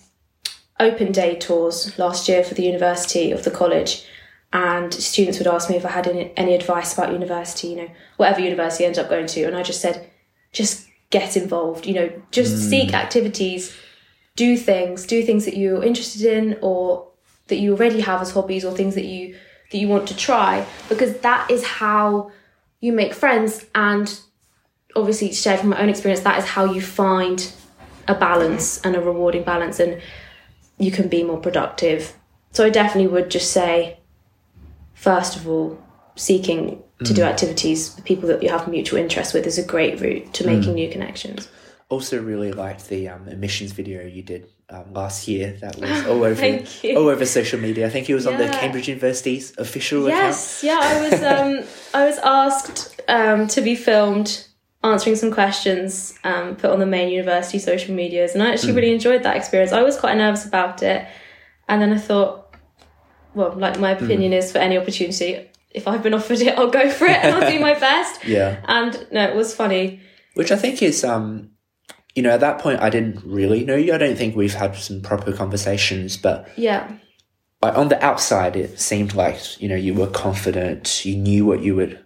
[0.79, 4.05] open day tours last year for the university of the college,
[4.53, 7.91] and students would ask me if I had any, any advice about university, you know,
[8.17, 10.09] whatever university I ended up going to, and I just said,
[10.53, 12.71] just get involved, you know, just mm.
[12.71, 13.77] seek activities,
[14.35, 17.09] do things, do things that you're interested in or
[17.49, 19.37] that you already have as hobbies or things that you
[19.73, 22.31] that you want to try because that is how
[22.81, 24.21] you make friends and
[24.97, 27.53] obviously shared from my own experience that is how you find
[28.09, 30.01] a balance and a rewarding balance and
[30.79, 32.15] you can be more productive
[32.53, 33.99] so i definitely would just say
[34.95, 35.79] first of all
[36.15, 37.17] seeking to mm.
[37.17, 40.47] do activities with people that you have mutual interest with is a great route to
[40.47, 40.77] making mm.
[40.77, 41.49] new connections
[41.89, 46.25] also really liked the um, emissions video you did um, last year that was all
[46.25, 46.59] over
[46.97, 47.87] all over social media.
[47.87, 48.33] I think it was yeah.
[48.33, 50.81] on the Cambridge University's official yes, account.
[50.81, 54.46] yeah, I was um, I was asked um, to be filmed
[54.93, 58.77] answering some questions um, put on the main university social medias, and I actually mm.
[58.77, 59.73] really enjoyed that experience.
[59.73, 61.07] I was quite nervous about it,
[61.69, 62.55] and then I thought,
[63.35, 64.39] well, like my opinion mm.
[64.39, 67.51] is for any opportunity, if I've been offered it, I'll go for it and I'll
[67.51, 68.25] do my best.
[68.25, 70.01] Yeah, and no, it was funny.
[70.35, 71.51] Which I think is, um,
[72.15, 73.95] you know, at that point I didn't really know you.
[73.95, 76.91] I don't think we've had some proper conversations, but yeah.
[77.63, 81.05] On the outside, it seemed like you know you were confident.
[81.05, 82.06] You knew what you would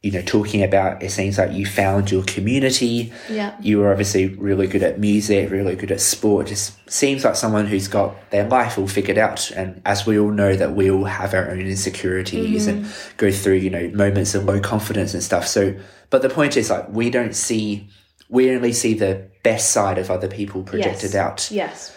[0.00, 3.12] you know, talking about it seems like you found your community.
[3.28, 3.56] Yeah.
[3.60, 6.46] You were obviously really good at music, really good at sport.
[6.46, 9.50] Just seems like someone who's got their life all figured out.
[9.50, 12.84] And as we all know that we all have our own insecurities mm-hmm.
[12.84, 15.48] and go through, you know, moments of low confidence and stuff.
[15.48, 15.76] So,
[16.10, 17.88] but the point is like, we don't see,
[18.28, 21.16] we only see the best side of other people projected yes.
[21.16, 21.50] out.
[21.50, 21.96] Yes.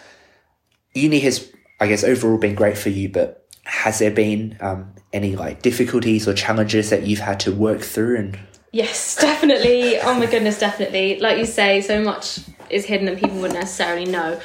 [0.95, 5.35] Uni has, I guess, overall been great for you, but has there been um, any
[5.35, 8.39] like difficulties or challenges that you've had to work through and
[8.71, 9.99] yes definitely.
[9.99, 11.19] Oh my goodness definitely.
[11.19, 12.39] Like you say so much
[12.69, 14.39] is hidden and people wouldn't necessarily know.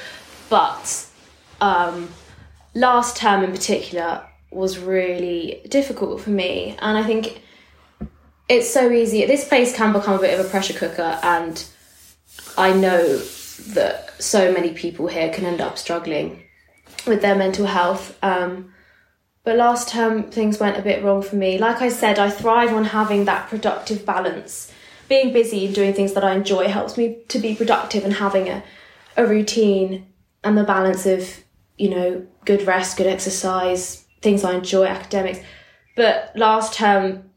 [0.49, 1.07] But
[1.61, 2.09] um,
[2.75, 6.77] last term in particular was really difficult for me.
[6.81, 7.43] And i think
[8.49, 9.25] it's so easy.
[9.27, 11.67] This place can become a bit of a pressure cooker and
[12.57, 16.43] i know that so many people here can end up struggling
[17.07, 18.17] with their mental health.
[18.23, 18.73] Um,
[19.47, 21.57] but last term, things went a bit wrong for me.
[21.57, 24.73] Like I said, I thrive on having that productive balance.
[25.09, 28.49] Being busy and doing things that I enjoy helps me to be productive and having
[28.49, 28.65] a,
[29.17, 30.05] a routine
[30.43, 31.45] and the balance of,
[31.79, 35.39] you know, good rest, good exercise, things I enjoy, academics.
[35.95, 37.31] But last term,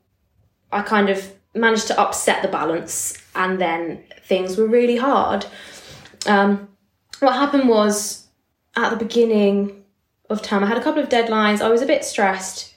[0.72, 5.46] I kind of managed to upset the balance and then things were really hard.
[6.26, 6.70] Um,
[7.20, 8.26] what happened was
[8.76, 9.79] at the beginning,
[10.30, 10.64] of time.
[10.64, 11.62] I had a couple of deadlines.
[11.62, 12.74] I was a bit stressed,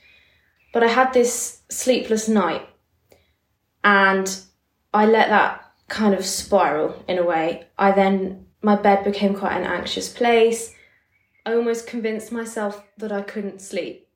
[0.73, 2.67] but I had this sleepless night
[3.85, 4.41] and
[4.95, 7.67] I let that kind of spiral in a way.
[7.79, 10.75] I then, my bed became quite an anxious place.
[11.45, 14.09] I almost convinced myself that I couldn't sleep.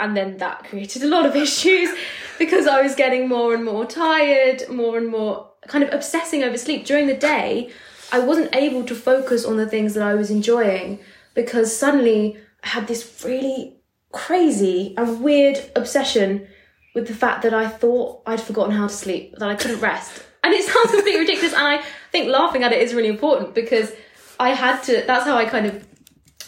[0.00, 1.90] And then that created a lot of issues
[2.38, 6.58] because I was getting more and more tired, more and more kind of obsessing over
[6.58, 6.84] sleep.
[6.84, 7.70] During the day,
[8.12, 11.00] I wasn't able to focus on the things that I was enjoying
[11.34, 13.76] because suddenly had this really
[14.12, 16.46] crazy and weird obsession
[16.94, 20.22] with the fact that I thought I'd forgotten how to sleep, that I couldn't rest.
[20.42, 23.92] And it sounds completely ridiculous, and I think laughing at it is really important because
[24.38, 25.86] I had to, that's how I kind of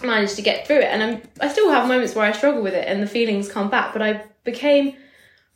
[0.02, 0.84] managed to get through it.
[0.84, 3.70] And I'm, I still have moments where I struggle with it and the feelings come
[3.70, 4.96] back, but I became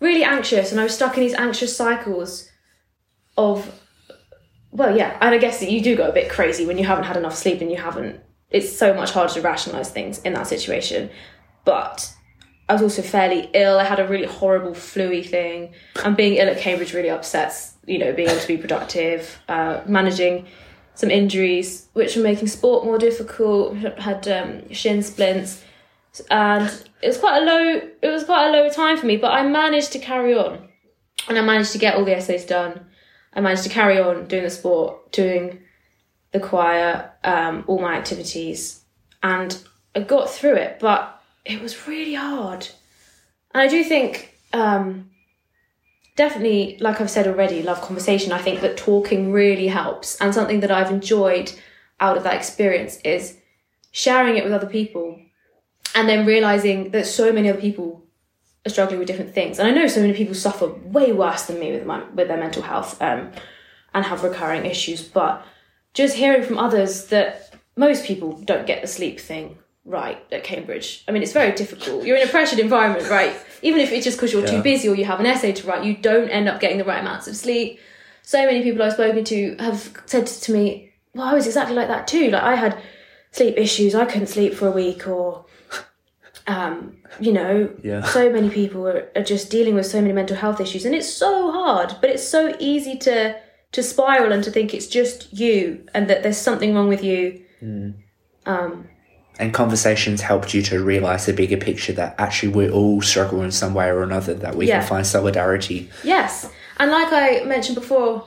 [0.01, 2.49] really anxious and I was stuck in these anxious cycles
[3.37, 3.81] of,
[4.71, 7.05] well, yeah, and I guess that you do go a bit crazy when you haven't
[7.05, 8.21] had enough sleep and you haven't
[8.51, 11.11] it's so much harder to rationalize things in that situation.
[11.65, 12.13] But
[12.69, 13.79] I was also fairly ill.
[13.79, 15.75] I had a really horrible flu thing,
[16.05, 19.81] and being ill at Cambridge really upsets you know being able to be productive, uh,
[19.87, 20.47] managing
[20.95, 23.77] some injuries which were making sport more difficult.
[23.77, 25.63] Had um, shin splints,
[26.31, 26.67] and
[27.03, 27.81] it was quite a low.
[28.03, 30.69] It was quite a low time for me, but I managed to carry on,
[31.29, 32.87] and I managed to get all the essays done.
[33.33, 35.61] I managed to carry on doing the sport, doing
[36.33, 38.83] the choir, um, all my activities,
[39.23, 39.63] and
[39.95, 40.79] I got through it.
[40.81, 42.69] But it was really hard.
[43.53, 45.11] And I do think, um,
[46.17, 48.33] definitely, like I've said already, love conversation.
[48.33, 50.17] I think that talking really helps.
[50.21, 51.53] And something that I've enjoyed
[51.99, 53.37] out of that experience is
[53.91, 55.21] sharing it with other people
[55.95, 58.05] and then realizing that so many other people
[58.67, 59.59] are struggling with different things.
[59.59, 62.37] And I know so many people suffer way worse than me with my with their
[62.37, 63.33] mental health um,
[63.95, 65.03] and have recurring issues.
[65.03, 65.45] But
[65.95, 71.05] just hearing from others that most people don't get the sleep thing right at Cambridge.
[71.09, 72.05] I mean, it's very difficult.
[72.05, 73.35] You're in a pressured environment, right?
[73.63, 74.51] Even if it's just because you're Yeah.
[74.59, 76.85] too busy or you have an essay to write, you don't end up getting the
[76.85, 77.81] right amounts of sleep.
[78.23, 81.89] So many people I've spoken to have said to me, "Well, I was exactly like
[81.89, 82.31] that too.
[82.31, 82.79] Like I had
[83.33, 83.95] sleep issues.
[83.95, 85.47] I couldn't sleep for a week, or
[86.47, 88.03] um, you know, Yeah.
[88.03, 91.09] so many people are, are just dealing with so many mental health issues, and it's
[91.13, 91.95] so hard.
[92.01, 93.37] But it's so easy to
[93.73, 97.43] to spiral and to think it's just you and that there's something wrong with you.
[98.47, 98.89] Um,
[99.39, 103.51] And conversations helped you to realize the bigger picture that actually we all struggle in
[103.53, 104.81] some way or another, that we Yeah.
[104.81, 105.89] can find solidarity.
[106.05, 106.49] Yes.
[106.79, 108.25] And like I mentioned before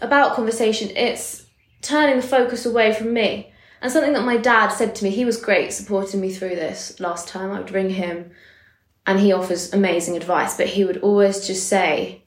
[0.00, 1.46] about conversation, it's
[1.80, 3.52] turning the focus away from me.
[3.80, 7.00] And something that my dad said to me, he was great supporting me through this
[7.00, 7.50] last time.
[7.50, 8.30] I would ring him
[9.06, 12.22] and he offers amazing advice, but he would always just say,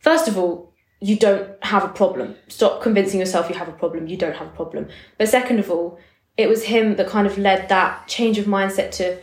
[0.00, 0.73] first of all,
[1.04, 2.34] you don't have a problem.
[2.48, 4.06] Stop convincing yourself you have a problem.
[4.06, 4.88] You don't have a problem.
[5.18, 5.98] But second of all,
[6.38, 9.18] it was him that kind of led that change of mindset to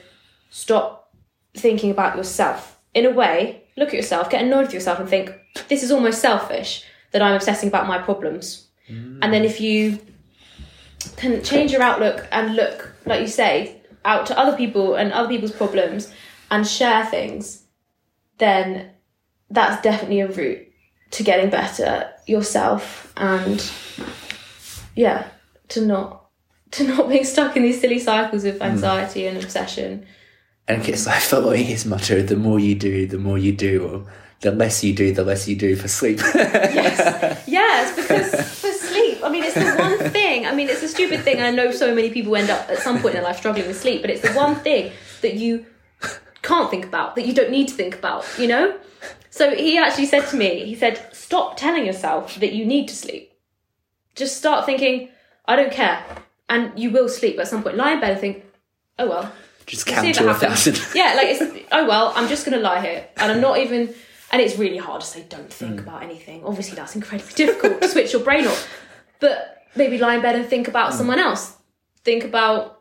[0.51, 1.11] stop
[1.55, 2.79] thinking about yourself.
[2.93, 5.33] In a way, look at yourself, get annoyed with yourself, and think,
[5.69, 8.67] this is almost selfish that I'm obsessing about my problems.
[8.87, 9.97] And then if you
[11.15, 15.29] can change your outlook and look, like you say, out to other people and other
[15.29, 16.13] people's problems
[16.51, 17.63] and share things,
[18.37, 18.91] then
[19.49, 20.70] that's definitely a route
[21.11, 23.71] to getting better yourself and
[24.95, 25.27] yeah,
[25.69, 26.25] to not
[26.71, 28.63] to not being stuck in these silly cycles of hmm.
[28.63, 30.05] anxiety and obsession.
[30.67, 34.11] And it's like following his motto the more you do, the more you do, or
[34.39, 36.19] the less you do, the less you do for sleep.
[36.33, 40.45] Yes, yes, because for sleep, I mean, it's the one thing.
[40.45, 41.41] I mean, it's a stupid thing.
[41.41, 43.79] I know so many people end up at some point in their life struggling with
[43.79, 44.91] sleep, but it's the one thing
[45.21, 45.65] that you
[46.41, 48.77] can't think about, that you don't need to think about, you know?
[49.29, 52.95] So he actually said to me, he said, stop telling yourself that you need to
[52.95, 53.31] sleep.
[54.15, 55.09] Just start thinking,
[55.45, 56.05] I don't care.
[56.49, 57.77] And you will sleep at some point.
[57.77, 58.45] Lie in bed and think,
[58.99, 59.31] oh well,
[59.65, 60.79] Just count to a thousand.
[60.95, 61.41] yeah, like it's
[61.71, 63.93] oh well, I'm just gonna lie here, and I'm not even.
[64.33, 65.83] And it's really hard to say don't think mm.
[65.83, 66.43] about anything.
[66.43, 68.69] Obviously, that's incredibly difficult to switch your brain off.
[69.19, 70.95] But maybe lie in bed and think about mm.
[70.95, 71.55] someone else.
[72.03, 72.80] Think about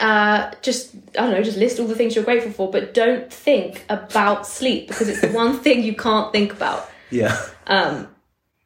[0.00, 3.32] uh, just I don't know, just list all the things you're grateful for, but don't
[3.32, 6.88] think about sleep because it's the one thing you can't think about.
[7.10, 7.36] yeah.
[7.66, 8.08] Um,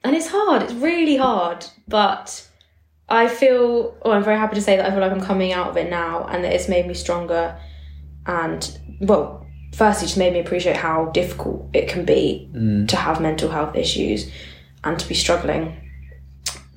[0.05, 0.63] and it's hard.
[0.63, 2.47] It's really hard, but
[3.09, 3.97] I feel.
[4.03, 5.91] Oh, I'm very happy to say that I feel like I'm coming out of it
[5.91, 7.59] now, and that it's made me stronger.
[8.27, 12.49] And well, firstly, just made me appreciate how difficult it can be
[12.89, 14.31] to have mental health issues
[14.85, 15.88] and to be struggling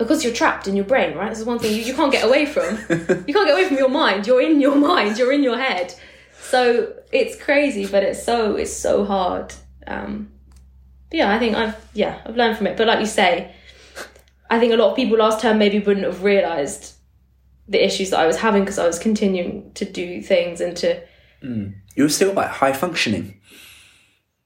[0.03, 1.15] because you're trapped in your brain.
[1.17, 2.63] Right, this is one thing you, you can't get away from.
[2.89, 4.27] you can't get away from your mind.
[4.27, 5.17] You're in your mind.
[5.17, 5.93] You're in your head.
[6.39, 9.53] So it's crazy, but it's so it's so hard.
[9.87, 10.31] Um,
[11.11, 12.77] yeah, I think I've yeah I've learned from it.
[12.77, 13.53] But like you say,
[14.49, 16.95] I think a lot of people last term maybe wouldn't have realised
[17.67, 21.01] the issues that I was having because I was continuing to do things and to
[21.41, 23.39] You were still like high functioning.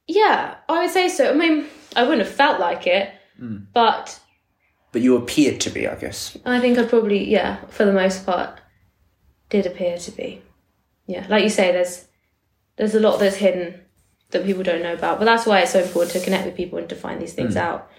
[0.08, 1.32] yeah I would say so.
[1.32, 3.10] I mean I wouldn't have felt like it,
[3.74, 4.20] but
[4.96, 6.38] But you appeared to be, I guess.
[6.46, 8.62] I think I probably yeah for the most part
[9.50, 10.42] did appear to be
[11.06, 12.06] yeah like you say there's
[12.78, 13.82] there's a lot that's hidden
[14.32, 16.80] that people don't know about but that's why it's so important to connect with people
[16.80, 17.60] and to find these things hmm.
[17.60, 17.92] out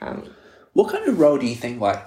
[0.00, 0.28] um,
[0.72, 2.04] What kind of role do you think like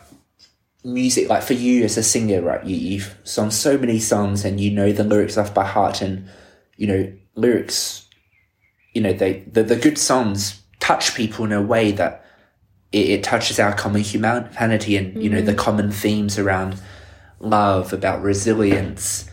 [0.84, 2.66] music like for you as a singer, right?
[2.66, 6.28] You, you've sung so many songs and you know the lyrics off by heart and
[6.76, 8.10] you know, lyrics
[8.94, 12.23] you know, they the, the good songs touch people in a way that
[12.94, 15.58] it, it touches our common humanity and you know the mm.
[15.58, 16.80] common themes around
[17.44, 19.30] love, about resilience,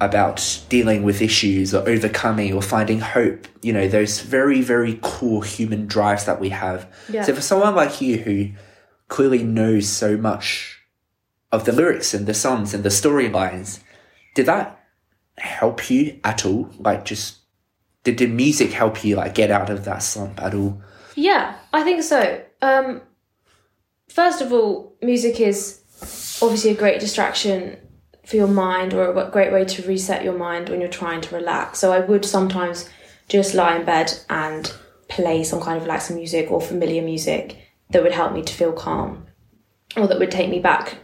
[0.00, 3.46] about dealing with issues or overcoming or finding hope.
[3.62, 6.92] You know, those very, very core human drives that we have.
[7.08, 7.22] Yeah.
[7.22, 8.50] So for someone like you who
[9.08, 10.80] clearly knows so much
[11.52, 13.80] of the lyrics and the songs and the storylines,
[14.34, 14.84] did that
[15.38, 16.70] help you at all?
[16.78, 17.38] Like just
[18.02, 20.82] did, the music help you like get out of that slump at all?
[21.14, 22.42] Yeah, I think so.
[22.62, 23.02] Um,
[24.08, 25.80] first of all, music is
[26.40, 27.76] obviously a great distraction
[28.24, 31.34] for your mind or a great way to reset your mind when you're trying to
[31.34, 31.80] relax.
[31.80, 32.88] So I would sometimes
[33.28, 34.72] just lie in bed and
[35.08, 37.58] play some kind of relaxing music or familiar music
[37.90, 39.26] that would help me to feel calm
[39.96, 40.96] or that would take me back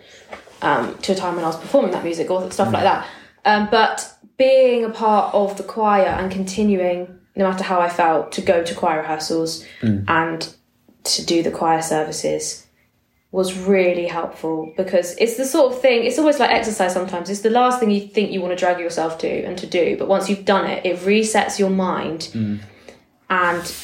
[0.63, 3.07] um, to a time when I was performing that music or stuff like that.
[3.45, 8.33] Um, but being a part of the choir and continuing, no matter how I felt,
[8.33, 9.65] to go to choir rehearsals
[10.09, 10.55] and
[11.09, 12.67] to do the choir services
[13.31, 17.29] was really helpful because it's the sort of thing it's almost like exercise sometimes.
[17.29, 19.97] It's the last thing you think you want to drag yourself to and to do
[19.99, 22.31] but once you've done it it resets your mind.
[22.33, 22.61] Mm.
[23.31, 23.75] And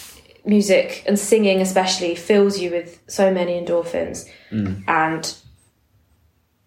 [0.47, 4.29] music and singing especially fills you with so many endorphins.
[4.51, 4.85] Mm.
[4.89, 5.35] And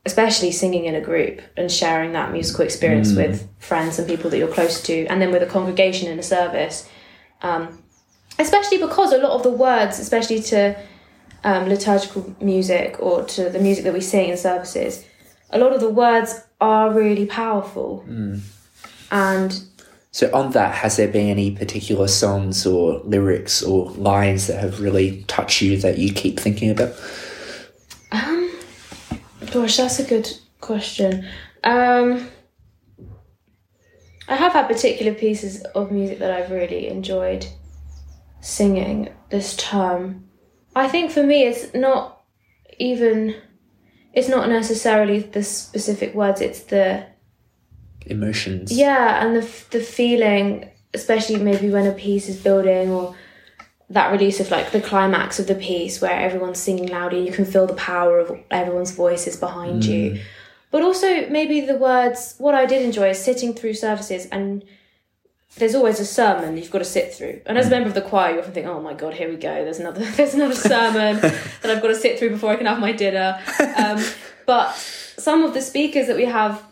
[0.06, 3.18] especially singing in a group and sharing that musical experience mm.
[3.18, 6.24] with friends and people that you're close to and then with a congregation in a
[6.24, 6.90] service
[7.42, 7.84] um,
[8.40, 10.76] especially because a lot of the words especially to
[11.44, 15.06] um, liturgical music or to the music that we sing in services
[15.52, 18.04] a lot of the words are really powerful
[19.12, 19.64] and
[20.12, 24.80] So, on that, has there been any particular songs or lyrics or lines that have
[24.82, 26.96] really touched you that you keep thinking about?
[29.52, 30.30] Gosh, that's a good
[30.60, 31.28] question.
[31.64, 32.28] Um,
[34.28, 37.48] I have had particular pieces of music that I've really enjoyed
[38.48, 40.30] singing this term.
[40.76, 42.22] I think for me, it's not
[42.80, 43.36] even.
[44.14, 46.42] It's not necessarily the specific words.
[46.42, 47.06] It's the
[48.06, 48.72] Emotions.
[48.72, 53.16] yeah, and the the feeling, especially maybe when a piece is building or
[53.90, 57.34] that release of like the climax of the piece where everyone's singing loudly and you
[57.34, 60.12] can feel the power of everyone's voices behind you.
[60.12, 60.22] Mm.
[60.72, 64.64] But also maybe the words what I did enjoy is sitting through services and
[65.58, 67.42] there's always a sermon you've got to sit through.
[67.46, 69.38] And as a member of the choir you often think, Oh my god, here we
[69.38, 71.20] go, there's another there's another sermon
[71.62, 73.40] that I've got to sit through before I can have my dinner.
[73.76, 74.04] Um,
[74.46, 76.64] but some of the speakers that we have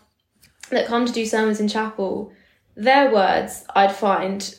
[0.70, 2.32] that come to do sermons in chapel,
[2.74, 4.58] their words I'd find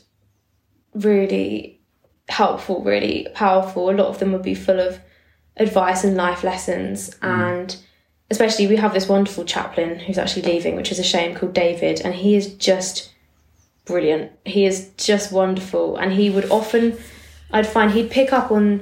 [0.94, 1.82] really
[2.30, 3.90] helpful, really powerful.
[3.90, 5.00] A lot of them would be full of
[5.56, 7.16] advice and life lessons.
[7.22, 7.76] And
[8.30, 12.02] especially, we have this wonderful chaplain who's actually leaving, which is a shame, called David.
[12.02, 13.14] And he is just
[13.88, 14.32] brilliant.
[14.46, 15.98] He is just wonderful.
[15.98, 16.98] And he would often,
[17.52, 18.82] I'd find he'd pick up on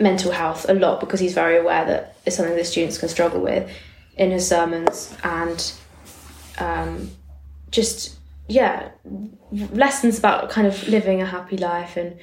[0.00, 3.40] mental health a lot because he's very aware that it's something that students can struggle
[3.40, 3.70] with
[4.16, 5.14] in his sermons.
[5.22, 5.72] And
[6.58, 7.10] um,
[7.70, 8.16] just
[8.48, 8.90] yeah
[9.72, 12.16] lessons about kind of living a happy life and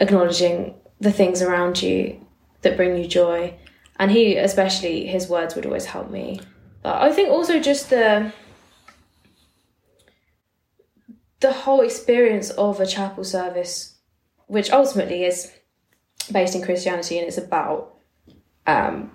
[0.00, 2.20] acknowledging the things around you
[2.62, 3.54] that bring you joy
[3.98, 6.40] and he especially his words would always help me
[6.82, 8.32] but i think also just the
[11.42, 13.96] the whole experience of a chapel service
[14.46, 15.52] which ultimately is
[16.30, 17.94] based in christianity and it's about
[18.66, 19.10] um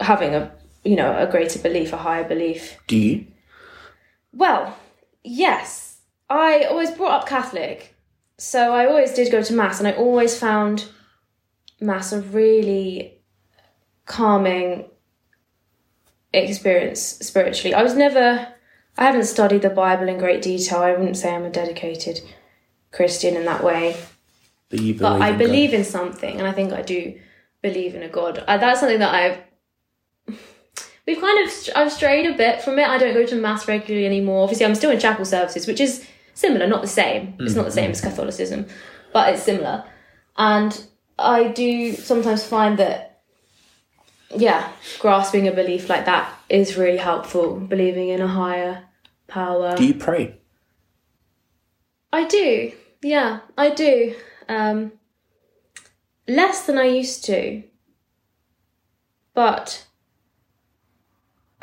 [0.00, 0.52] having a
[0.84, 3.26] you know a greater belief a higher belief Do you?
[4.32, 4.76] well,
[5.24, 5.98] yes.
[6.28, 7.96] I always brought up Catholic,
[8.38, 10.88] so I always did go to Mass, and I always found
[11.80, 13.18] Mass a really
[14.06, 14.88] calming
[16.32, 17.74] experience spiritually.
[17.74, 18.46] I was never,
[19.00, 20.80] I haven't studied the Bible in great detail.
[20.80, 22.20] I wouldn't say I'm a dedicated
[22.92, 23.96] Christian in that way,
[24.68, 25.38] But you believe but I in God.
[25.38, 27.18] believe in something, and I think I do
[27.62, 28.44] believe in a God.
[28.46, 30.36] Uh, that's something that I've.
[31.06, 32.86] We've kind of I've strayed a bit from it.
[32.86, 34.42] I don't go to mass regularly anymore.
[34.44, 37.34] Obviously, I'm still in chapel services, which is similar, not the same.
[37.40, 38.66] It's not the same as Catholicism,
[39.14, 39.84] but it's similar.
[40.36, 40.78] And
[41.18, 43.22] I do sometimes find that,
[44.36, 47.58] yeah, grasping a belief like that is really helpful.
[47.58, 48.84] Believing in a higher
[49.30, 49.76] power.
[49.76, 50.36] Do you pray?
[52.12, 52.72] I do.
[53.02, 54.14] Yeah, I do.
[54.48, 54.92] Um,
[56.28, 57.62] less than I used to.
[59.34, 59.86] But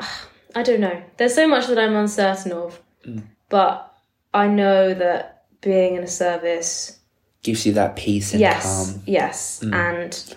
[0.00, 1.02] I don't know.
[1.16, 2.82] There's so much that I'm uncertain of.
[3.06, 3.24] Mm.
[3.48, 3.94] But
[4.34, 6.98] I know that being in a service,
[7.42, 9.02] Gives you that peace and yes, calm.
[9.06, 9.72] yes, mm.
[9.72, 10.36] and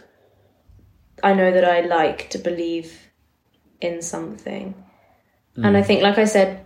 [1.23, 2.95] I know that I like to believe
[3.81, 4.75] in something.
[5.55, 5.85] And I mm.
[5.85, 6.63] think, like I said,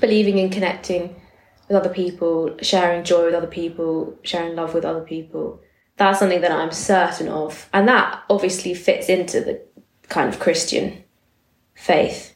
[0.00, 1.20] believing in connecting
[1.68, 5.60] with other people, sharing joy with other people, sharing love with other people.
[5.96, 7.68] That's something that I'm certain of.
[7.72, 9.60] And that obviously fits into the
[10.08, 11.04] kind of Christian
[11.74, 12.34] faith.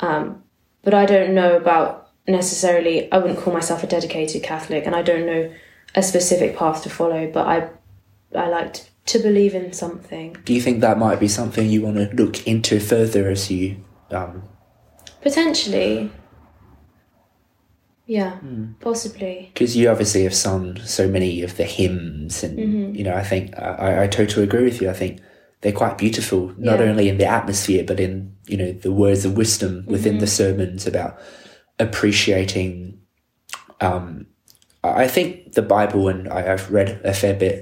[0.00, 0.42] Um,
[0.82, 5.02] but I don't know about necessarily, I wouldn't call myself a dedicated Catholic, and I
[5.02, 5.52] don't know
[5.94, 7.68] a specific path to follow, but I,
[8.36, 10.36] I like to, to believe in something.
[10.44, 13.84] Do you think that might be something you want to look into further as you
[14.10, 14.42] um,
[15.22, 16.10] Potentially.
[18.18, 18.32] Yeah,
[18.80, 19.50] possibly.
[19.54, 22.94] because you obviously have sung so many of the hymns and Mm-hmm.
[22.96, 25.20] you know i think I, I totally agree with you i think
[25.60, 26.86] they're quite beautiful not Yeah.
[26.90, 28.12] only in the atmosphere but in
[28.50, 30.20] you know the words of wisdom within Mm-hmm.
[30.26, 31.12] the sermons about
[31.78, 32.98] appreciating
[33.80, 34.26] um
[34.82, 37.56] i I think the bible and I, i've read a fair bit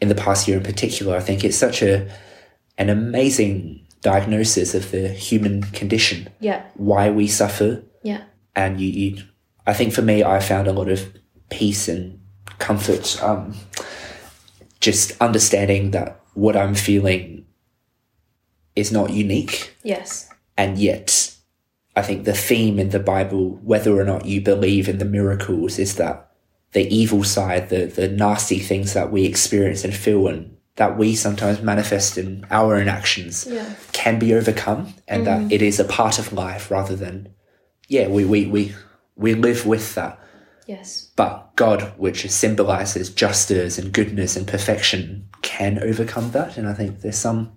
[0.00, 1.94] in the past year in particular i think it's such a
[2.82, 3.56] an amazing
[4.00, 6.18] diagnosis of the human condition,
[6.48, 6.60] Yeah.
[6.90, 7.70] why we suffer,
[8.02, 8.22] Yeah.
[8.56, 9.10] and you, you
[9.66, 11.12] I think for me, I found a lot of
[11.50, 12.18] peace and
[12.58, 13.54] comfort, um,
[14.80, 17.46] just understanding that what I'm feeling
[18.74, 20.28] is not unique, Yes.
[20.56, 21.34] and yet
[21.94, 25.78] I think the theme in the Bible, whether or not you believe in the miracles,
[25.78, 26.30] is that
[26.72, 31.14] the evil side, the the nasty things that we experience and feel and that we
[31.14, 33.74] sometimes manifest in our own actions Yeah.
[33.92, 37.28] can be overcome and that it is a part of life rather than
[37.88, 38.74] yeah, we we, we
[39.16, 40.18] we live with that.
[40.66, 41.10] Yes.
[41.16, 46.56] But God, which symbolizes justice and goodness and perfection, can overcome that.
[46.56, 47.52] And I think there's some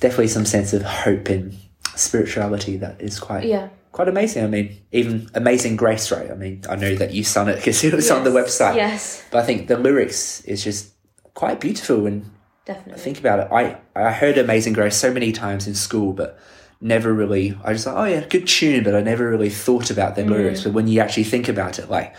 [0.00, 1.56] definitely some sense of hope in
[1.94, 3.68] spirituality that is quite Yeah.
[3.92, 4.44] quite amazing.
[4.44, 6.30] I mean, even Amazing Grace, right?
[6.30, 8.76] I mean, I know that you sung it because it was on the website.
[8.76, 9.22] Yes.
[9.30, 10.92] But I think the lyrics is just
[11.34, 12.30] quite beautiful and
[12.64, 13.00] Definitely.
[13.02, 13.48] think about it.
[13.52, 16.38] I, I heard Amazing Grace so many times in school, but
[16.80, 20.14] never really, I just like, oh yeah, good tune, but I never really thought about
[20.14, 20.32] the mm-hmm.
[20.32, 20.62] lyrics.
[20.62, 22.14] But when you actually think about it, like,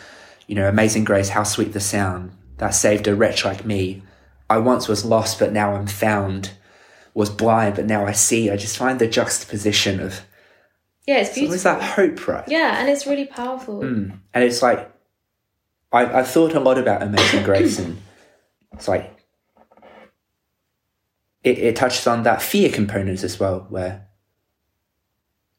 [0.47, 4.03] you know, Amazing Grace, how sweet the sound that saved a wretch like me.
[4.49, 6.51] I once was lost, but now I'm found.
[7.15, 8.49] Was blind, but now I see.
[8.49, 10.21] I just find the juxtaposition of
[11.07, 11.55] yeah, it's beautiful.
[11.55, 12.47] is that hope, right?
[12.47, 13.81] Yeah, and it's really powerful.
[13.81, 14.11] Hmm.
[14.33, 14.91] and it's like
[15.91, 17.99] I, I thought a lot about Amazing Grace, and
[18.73, 19.11] it's like
[21.43, 24.07] it, it touches on that fear component as well, where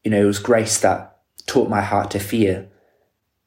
[0.03, 2.69] you know it was grace that taught my heart to fear,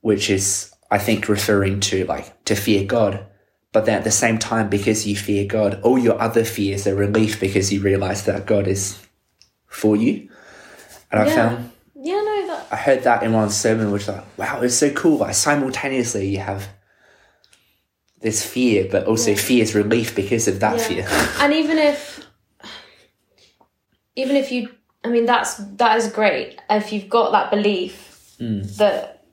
[0.01, 3.27] which is I think referring to like to fear God.
[3.73, 6.95] But then at the same time, because you fear God, all your other fears are
[6.95, 9.05] relief because you realize that God is
[9.67, 10.29] for you.
[11.11, 14.39] And I found Yeah, no, that I heard that in one sermon, which was like,
[14.39, 15.19] wow, it's so cool.
[15.19, 16.69] Like simultaneously, you have
[18.21, 21.05] this fear, but also fear's relief because of that Yeah.
[21.05, 21.09] fear.
[21.41, 22.25] and even if
[24.17, 24.69] even if you
[25.05, 26.61] i mean that's that is great.
[26.69, 28.37] If you've got that belief
[28.79, 29.25] that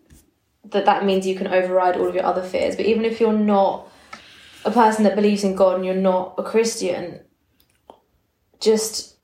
[0.66, 2.76] that that means you can override all of your other fears.
[2.76, 3.92] But even if you're not
[4.64, 7.20] a person that believes in god and you're not a christian
[8.60, 9.18] just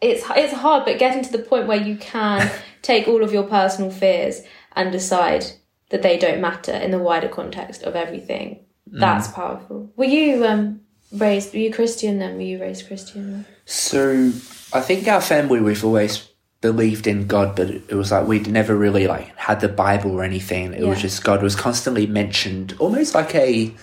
[0.00, 2.50] it's it's hard but getting to the point where you can
[2.82, 4.40] take all of your personal fears
[4.74, 5.44] and decide
[5.90, 9.92] that they don't matter in the wider context of everything that's powerful.
[9.96, 10.80] Were you um
[11.12, 12.36] raised were you christian then?
[12.36, 13.44] Were you raised christian?
[13.66, 14.32] So
[14.72, 16.28] I think our family we've always
[16.60, 20.24] believed in God, but it was like we'd never really like had the Bible or
[20.24, 20.74] anything.
[20.74, 23.74] It was just God was constantly mentioned, almost like a,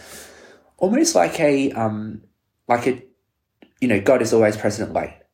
[0.78, 2.22] almost like a um,
[2.68, 3.04] like a,
[3.82, 4.94] you know, God is always present.
[4.94, 5.26] Like,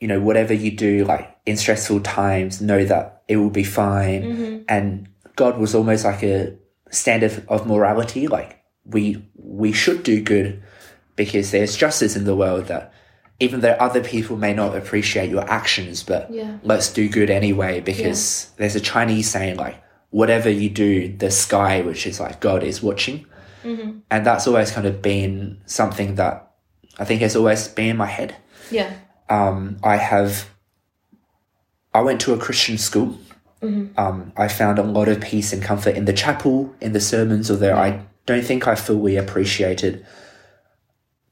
[0.00, 4.24] you know, whatever you do, like in stressful times, know that it will be fine.
[4.68, 6.56] And God was almost like a
[6.90, 8.28] standard of morality.
[8.28, 10.62] Like we we should do good
[11.16, 12.93] because there's justice in the world that
[13.40, 16.58] even though other people may not appreciate your actions, but Yeah.
[16.62, 21.80] let's do good anyway because there's a Chinese saying like, whatever you do, the sky,
[21.80, 23.26] which is like God is watching.
[24.10, 26.50] And that's always kind of been something that
[26.98, 28.36] I think has always been in my head.
[28.70, 28.92] yeah
[29.30, 30.48] Um, I have,
[31.94, 33.18] I went to a Christian school.
[33.96, 37.50] Um, I found a lot of peace and comfort in the chapel, in the sermons,
[37.50, 40.04] although I don't think I fully appreciated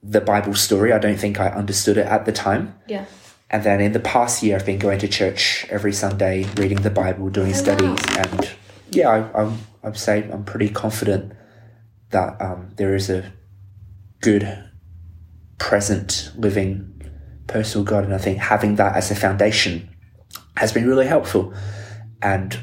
[0.03, 0.93] the Bible story.
[0.93, 2.79] I don't think I understood it at the time.
[2.89, 3.07] yeah
[3.51, 6.91] And then in the past year, I've been going to church every Sunday, reading the
[6.91, 8.51] Bible, doing studies, and
[8.91, 11.33] yeah, I, I, I'd say I'm pretty confident
[12.11, 13.33] that um, there is a
[14.21, 14.71] good,
[15.59, 17.03] present, living,
[17.47, 19.89] personal God, and I think having that as a foundation
[20.57, 21.55] has been really helpful.
[22.21, 22.59] And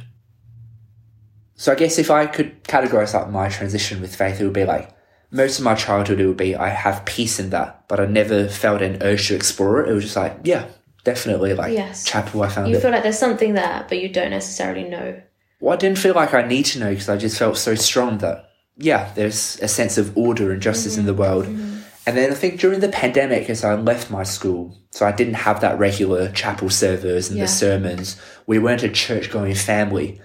[1.55, 4.65] so, I guess if I could categorize up my transition with faith, it would be
[4.65, 4.95] like
[5.31, 8.47] most of my childhood, it would be I have peace in that, but I never
[8.47, 9.89] felt an urge to explore it.
[9.89, 10.65] It was just like, yeah,
[11.03, 12.03] definitely like Yes.
[12.03, 12.43] chapel.
[12.43, 12.81] I found you it.
[12.81, 15.21] feel like there's something there but you don't necessarily know
[15.59, 18.19] Well, I didn't feel like I need to know because I just felt so strong
[18.19, 21.21] that, yeah, there's a sense of order and justice in the mm-hmm.
[21.21, 21.45] world.
[21.45, 21.79] Mm-hmm.
[22.07, 25.35] And then I think during the pandemic, as I left my school, so I didn't
[25.35, 27.43] have that regular chapel service and Yeah.
[27.43, 30.19] the sermons, we weren't a church going family.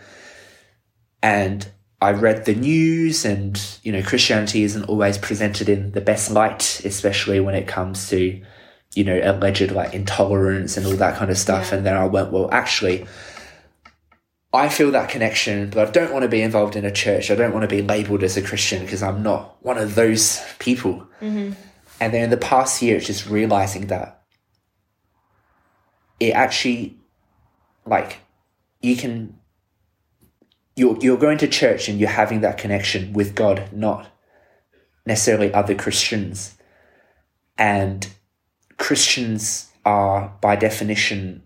[1.23, 1.69] And
[2.05, 6.83] I read the news, and, you know, Christianity isn't always presented in the best light,
[6.85, 8.43] especially when it comes to,
[8.95, 11.71] you know, alleged like intolerance and all that kind of stuff.
[11.71, 11.79] Yeah.
[11.79, 13.07] And then I went, well, actually,
[14.53, 17.31] I feel that connection, but I don't want to be involved in a church.
[17.31, 20.41] I don't want to be labeled as a Christian because I'm not one of those
[20.59, 21.09] people.
[21.23, 21.55] Mm-hmm.
[22.01, 24.23] And then in the past year, it's just realizing that
[26.21, 26.99] it actually,
[27.87, 28.19] like,
[28.83, 29.39] you can,
[30.77, 34.09] you're, you're going to church and you're having that connection with God, not
[35.07, 36.57] necessarily other Christians.
[37.57, 38.09] And
[38.77, 41.43] Christians are by definition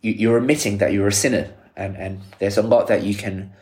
[0.00, 3.52] you, you're admitting that you're a sinner, and and there's a lot that you can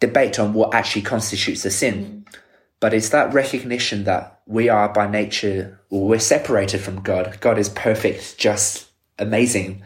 [0.00, 2.04] debate on what actually constitutes a sin.
[2.04, 2.40] Mm-hmm.
[2.80, 7.38] But it's that recognition that we are by nature, or we're separated from God.
[7.40, 9.82] God is perfect, just, amazing.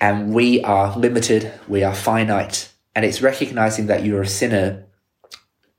[0.00, 2.70] And we are limited, we are finite.
[2.96, 4.86] And it's recognizing that you're a sinner,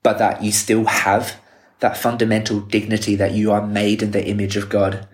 [0.04, 1.36] but that you still have
[1.80, 5.08] that fundamental dignity that you are made in the image of God.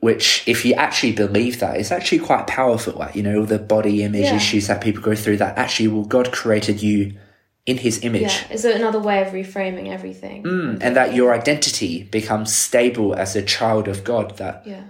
[0.00, 2.92] Which, if you actually believe that, is actually quite powerful.
[2.92, 4.36] Like, you know, all the body image Yeah.
[4.36, 7.14] issues that people go through, that actually, well, God created you
[7.64, 8.22] in his image.
[8.22, 10.42] Yeah, it's another way of reframing everything.
[10.44, 14.82] Mm, and that your identity becomes stable as a child of God, that Yeah.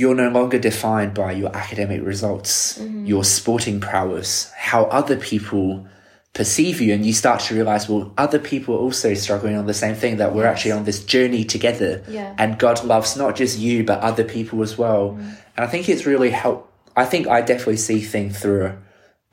[0.00, 3.04] You're no longer defined by your academic results, mm-hmm.
[3.04, 5.86] your sporting prowess, how other people
[6.32, 9.74] perceive you, and you start to realize, well, other people are also struggling on the
[9.74, 12.02] same thing, that we're actually on this journey together.
[12.08, 12.34] Yeah.
[12.38, 15.10] And God loves not just you, but other people as well.
[15.10, 15.28] Mm-hmm.
[15.56, 16.72] And I think it's really helped.
[16.96, 18.78] I think I definitely see things through a,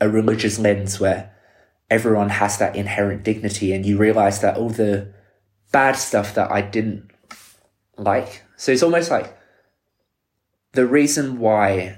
[0.02, 1.34] a religious lens where
[1.90, 5.14] everyone has that inherent dignity, and you realize that all the
[5.72, 7.10] bad stuff that I didn't
[7.98, 8.44] like.
[8.58, 9.38] So it's almost like
[10.78, 11.98] the reason why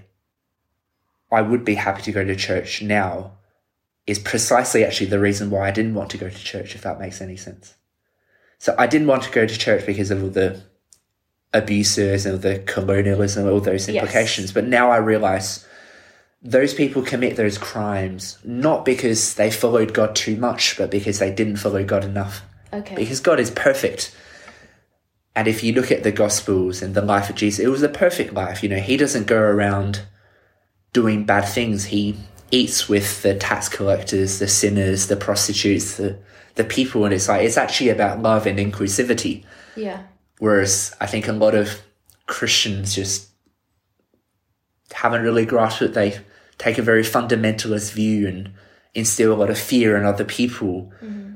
[1.29, 3.33] I would be happy to go to church now
[4.07, 6.97] is precisely actually the reason why I didn't want to go to church, if that
[6.97, 7.75] makes any sense.
[8.57, 10.61] So I didn't want to go to church because of all the
[11.53, 14.01] abuses and the colonialism, all those Yes.
[14.01, 14.53] implications.
[14.53, 15.65] But now I realize
[16.41, 21.31] those people commit those crimes not because they followed God too much, but because they
[21.33, 22.95] didn't follow God enough Okay.
[22.95, 24.15] because God is perfect.
[25.39, 27.87] And if you look at the Gospels and the life of Jesus, it was a
[27.87, 28.61] perfect life.
[28.61, 30.01] You know, he doesn't go around
[30.91, 31.85] doing bad things.
[31.85, 32.17] He
[32.51, 36.19] eats with the tax collectors, the sinners, the prostitutes, the,
[36.55, 37.05] the people.
[37.05, 39.45] And it's like, it's actually about love and inclusivity.
[39.77, 40.03] yeah.
[40.39, 41.83] Whereas I think a lot of
[42.27, 43.29] Christians just
[44.91, 45.93] haven't really grasped it.
[45.93, 46.19] They
[46.57, 48.51] take a very fundamentalist view and
[48.93, 50.91] instill a lot of fear in other people.
[51.01, 51.35] Mm-hmm.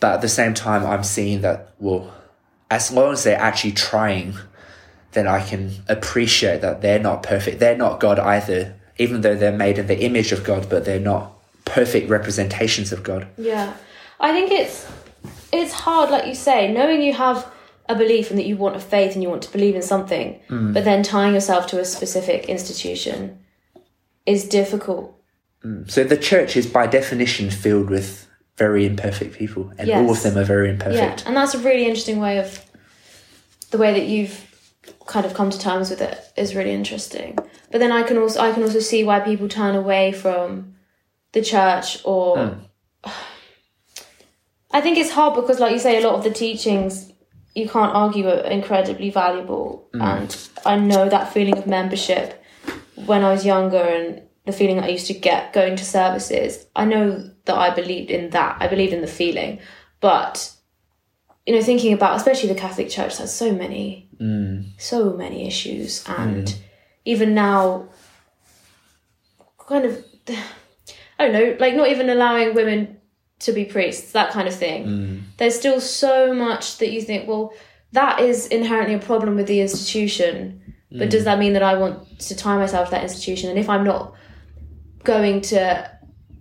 [0.00, 2.12] But at the same time, I'm seeing that, well,
[2.70, 4.34] as long as they're actually trying,
[5.12, 7.60] then I can appreciate that they're not perfect.
[7.60, 11.00] They're not God either, even though they're made in the image of God, but they're
[11.00, 11.32] not
[11.64, 13.26] perfect representations of God.
[13.38, 13.74] Yeah,
[14.20, 14.90] I think it's
[15.52, 17.50] it's hard, like you say, knowing you have
[17.88, 20.40] a belief and that you want a faith and you want to believe in something,
[20.48, 20.72] mm.
[20.72, 23.38] but then tying yourself to a specific institution
[24.26, 25.14] is difficult.
[25.62, 25.90] Mm.
[25.90, 28.26] So the church is by definition filled with
[28.56, 31.22] very imperfect people, and all of them are very imperfect.
[31.22, 32.64] Yeah, and that's a really interesting way of
[33.70, 34.54] the way that you've
[35.06, 37.38] kind of come to terms with it is really interesting.
[37.70, 40.74] But then I can also I can also see why people turn away from
[41.32, 43.10] the church or hmm.
[44.70, 47.12] I think it's hard because like you say a lot of the teachings
[47.54, 50.00] you can't argue are incredibly valuable hmm.
[50.00, 52.42] and I know that feeling of membership
[52.94, 56.66] when I was younger and the feeling I used to get going to services.
[56.76, 58.56] I know that I believed in that.
[58.60, 59.60] I believed in the feeling.
[60.00, 60.52] But
[61.46, 64.66] you know, thinking about especially the Catholic Church has so many mm.
[64.78, 66.18] so many issues mm.
[66.18, 66.58] and
[67.04, 67.88] even now
[69.58, 70.04] kind of
[71.18, 72.98] I don't know, like not even allowing women
[73.40, 74.86] to be priests, that kind of thing.
[74.86, 75.22] Mm.
[75.36, 77.52] There's still so much that you think, well,
[77.92, 80.60] that is inherently a problem with the institution.
[80.96, 83.50] But does that mean that I want to tie myself to that institution?
[83.50, 84.14] And if I'm not
[85.04, 85.90] going to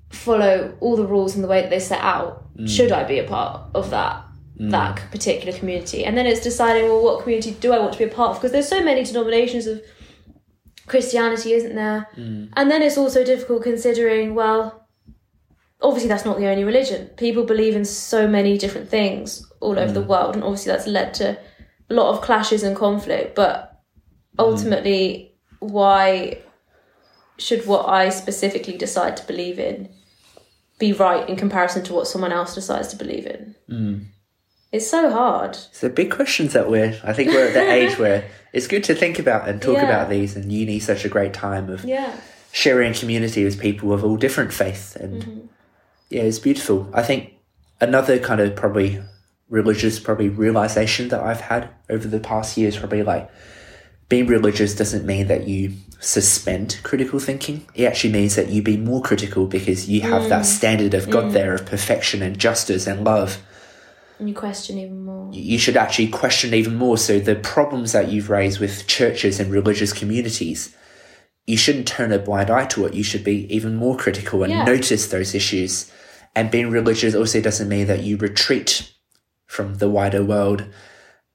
[0.09, 2.68] follow all the rules and the way that they set out, mm.
[2.68, 4.24] should I be a part of that
[4.59, 4.72] mm.
[4.72, 6.05] that particular community?
[6.05, 8.38] And then it's deciding, well, what community do I want to be a part of?
[8.38, 9.82] Because there's so many denominations of
[10.88, 12.07] Christianity, isn't there?
[12.15, 12.49] Mm.
[12.53, 14.88] And then it's also difficult considering, well,
[15.81, 17.07] obviously that's not the only religion.
[17.18, 21.14] People believe in so many different things all over the world, and obviously that's led
[21.15, 21.38] to
[21.90, 23.35] a lot of clashes and conflict.
[23.35, 23.81] But
[24.40, 26.40] ultimately, why
[27.38, 29.89] should what I specifically decide to believe in
[30.80, 33.55] be right in comparison to what someone else decides to believe in?
[33.69, 34.05] Mm.
[34.72, 35.55] It's so hard.
[35.72, 36.99] So big questions that we're.
[37.03, 39.84] I think we're at the age where it's good to think about and talk Yeah.
[39.84, 40.35] about these.
[40.35, 42.15] And uni's such a great time of Yeah.
[42.51, 45.39] sharing community with people of all different faiths, and mm-hmm.
[46.10, 46.89] yeah, it's beautiful.
[46.93, 47.34] I think
[47.81, 49.01] another kind of probably
[49.49, 53.30] religious probably realization that I've had over the past years probably like
[54.14, 57.65] being religious doesn't mean that you suspend critical thinking.
[57.73, 60.45] It actually means that you be more critical because you have that mm.
[60.45, 61.34] standard of God mm.
[61.34, 63.41] there of perfection and justice and love.
[64.19, 65.34] And you question even more.
[65.34, 66.99] You should actually question even more.
[66.99, 70.76] So the problems that you've raised with churches and religious communities,
[71.48, 72.94] you shouldn't turn a blind eye to it.
[72.94, 74.64] You should be even more critical and Yeah.
[74.64, 75.91] notice those issues.
[76.35, 78.91] And being religious also doesn't mean that you retreat
[79.48, 80.65] from the wider world,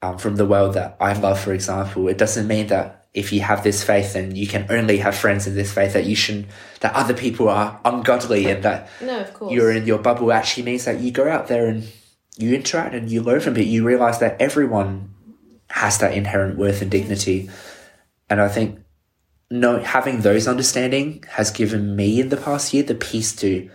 [0.01, 2.07] um, from the world that I love, for example.
[2.07, 5.47] It doesn't mean that if you have this faith and you can only have friends
[5.47, 6.45] in this faith that you shouldn't
[6.81, 9.51] that other people are ungodly and that No, of course.
[9.51, 11.91] you're in your bubble actually means that you go out there and
[12.37, 13.65] you interact and you learn from it.
[13.65, 15.13] You realize that everyone
[15.71, 17.49] has that inherent worth and dignity.
[18.29, 18.79] And I think
[19.51, 23.69] no having those understanding has given me in the past year the peace to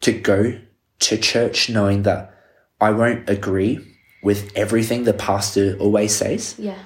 [0.00, 0.58] to go
[1.00, 2.32] to church knowing that
[2.80, 6.78] I won't agree with everything the pastor always says, yeah.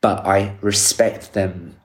[0.00, 1.76] but I respect them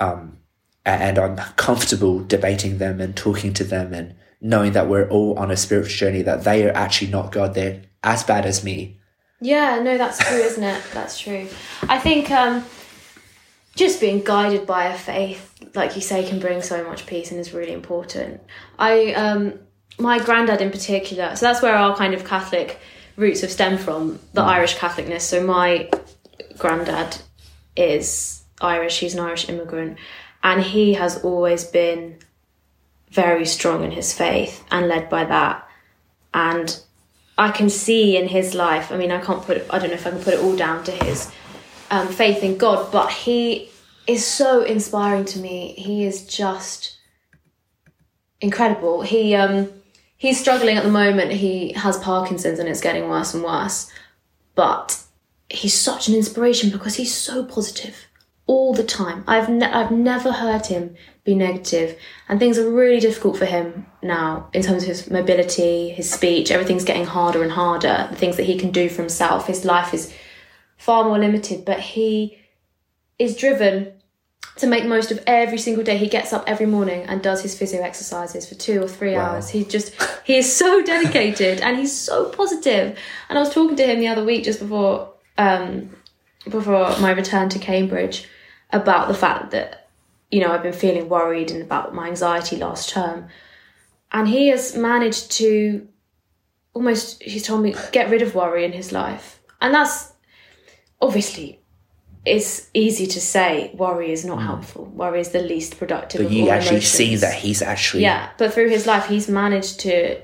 [0.00, 0.38] um
[0.86, 5.50] and I'm comfortable debating them and talking to them and knowing that we're all on
[5.50, 7.54] a spiritual journey that they are actually not God.
[7.54, 9.00] They're as bad as me.
[9.40, 10.82] Yeah, no, that's true, isn't it?
[10.92, 11.48] That's true.
[11.88, 12.64] I think um,
[13.74, 17.40] just being guided by a faith, like you say, can bring so much peace and
[17.40, 18.42] is really important.
[18.78, 19.58] I, um,
[19.98, 22.78] my granddad in particular, so that's where our kind of Catholic
[23.16, 25.22] roots have stemmed from, the Irish Catholicness.
[25.22, 25.90] So my
[26.58, 27.16] granddad
[27.76, 29.98] is Irish, he's an Irish immigrant,
[30.42, 32.18] and he has always been
[33.10, 35.68] very strong in his faith and led by that.
[36.32, 36.80] And
[37.38, 38.92] I can see in his life.
[38.92, 39.58] I mean, I can't put.
[39.58, 41.30] It, I don't know if I can put it all down to his
[41.90, 43.70] um, faith in God, but he
[44.06, 45.74] is so inspiring to me.
[45.76, 46.98] He is just
[48.40, 49.02] incredible.
[49.02, 49.72] He um,
[50.24, 51.30] he's struggling at the moment.
[51.30, 53.92] He has Parkinson's, and it's getting worse and worse.
[54.54, 54.98] But
[55.50, 58.06] he's such an inspiration because he's so positive
[58.46, 59.22] all the time.
[59.26, 63.86] I've ne- I've never heard him be negative, and things are really difficult for him
[64.02, 66.50] now in terms of his mobility, his speech.
[66.50, 68.08] Everything's getting harder and harder.
[68.10, 70.10] The things that he can do for himself, his life is
[70.78, 71.66] far more limited.
[71.66, 72.38] But he
[73.18, 73.92] is driven
[74.56, 75.96] to make most of every single day.
[75.96, 79.32] He gets up every morning and does his physio exercises for two or three Wow.
[79.32, 79.48] hours.
[79.50, 79.92] He just
[80.24, 82.96] he is so dedicated and he's so positive.
[83.28, 85.90] And I was talking to him the other week just before um,
[86.48, 88.28] before my return to Cambridge
[88.70, 89.88] about the fact that
[90.30, 93.28] you know I've been feeling worried and about my anxiety last term,
[94.12, 95.88] and he has managed to
[96.74, 100.12] almost he's told me get rid of worry in his life, and that's
[101.00, 101.60] obviously
[102.24, 104.46] it's easy to say worry is not hmm.
[104.46, 104.86] helpful.
[104.86, 106.22] Worry is the least productive.
[106.22, 109.80] But you all actually see that he's actually Yeah, but through his life, he's managed
[109.80, 110.20] to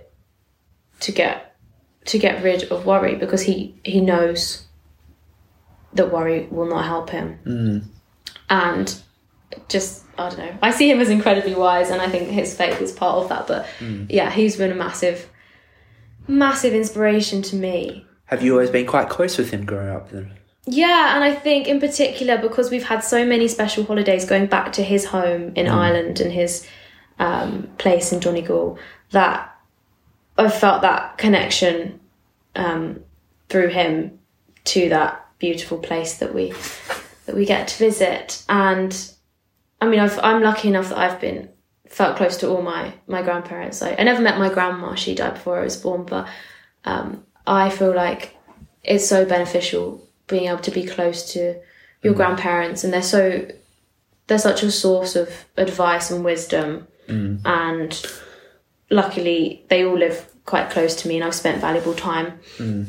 [1.00, 1.56] to get
[2.06, 4.66] to get rid of worry because he he knows
[5.92, 7.78] that worry will not help him, hmm.
[8.48, 9.02] and
[9.68, 10.58] just I don't know.
[10.62, 13.46] I see him as incredibly wise, and I think his faith is part of that.
[13.46, 14.06] But hmm.
[14.08, 15.28] yeah, he's been a massive,
[16.26, 18.06] massive inspiration to me.
[18.26, 20.39] Have you always been quite close with him growing up then?
[20.72, 24.72] Yeah, and I think in particular because we've had so many special holidays going back
[24.74, 26.64] to his home in Ireland and his
[27.18, 28.78] um, place in Donegal
[29.10, 29.52] that
[30.38, 31.98] I've felt that connection
[32.54, 33.02] um,
[33.48, 34.20] through him
[34.66, 36.52] to that beautiful place that we
[37.26, 38.44] that we get to visit.
[38.48, 38.96] And
[39.80, 41.48] I mean, I've, I'm lucky enough that I've been
[41.88, 43.82] felt close to all my my grandparents.
[43.82, 46.04] I, I never met my grandma; she died before I was born.
[46.04, 46.28] But
[46.84, 48.36] um, I feel like
[48.84, 51.60] it's so beneficial being able to be close to
[52.02, 52.16] your mm.
[52.16, 53.46] grandparents, and they're so
[54.26, 56.86] they're such a source of advice and wisdom.
[57.08, 57.40] Mm.
[57.44, 58.06] And
[58.90, 62.86] luckily, they all live quite close to me, and I've spent valuable time mm.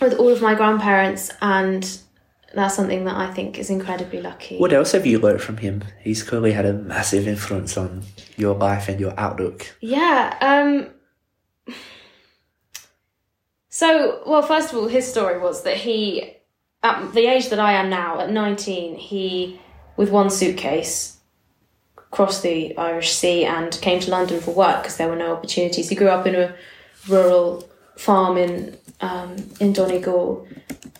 [0.00, 2.00] with all of my grandparents, and
[2.54, 4.58] that's something that I think is incredibly lucky.
[4.58, 5.84] What else have you learned from him?
[6.00, 8.02] He's clearly had a massive influence on
[8.36, 9.76] your life and your outlook.
[9.80, 10.36] Yeah.
[10.40, 11.74] Um
[13.72, 16.34] So, well, first of all, his story was that he
[16.82, 19.60] at the age that I am now, at 19, he
[19.96, 21.18] with one suitcase
[22.10, 25.88] crossed the Irish Sea and came to London for work because there were no opportunities.
[25.88, 26.54] He grew up in a
[27.08, 30.46] rural farm in um, in Donegal,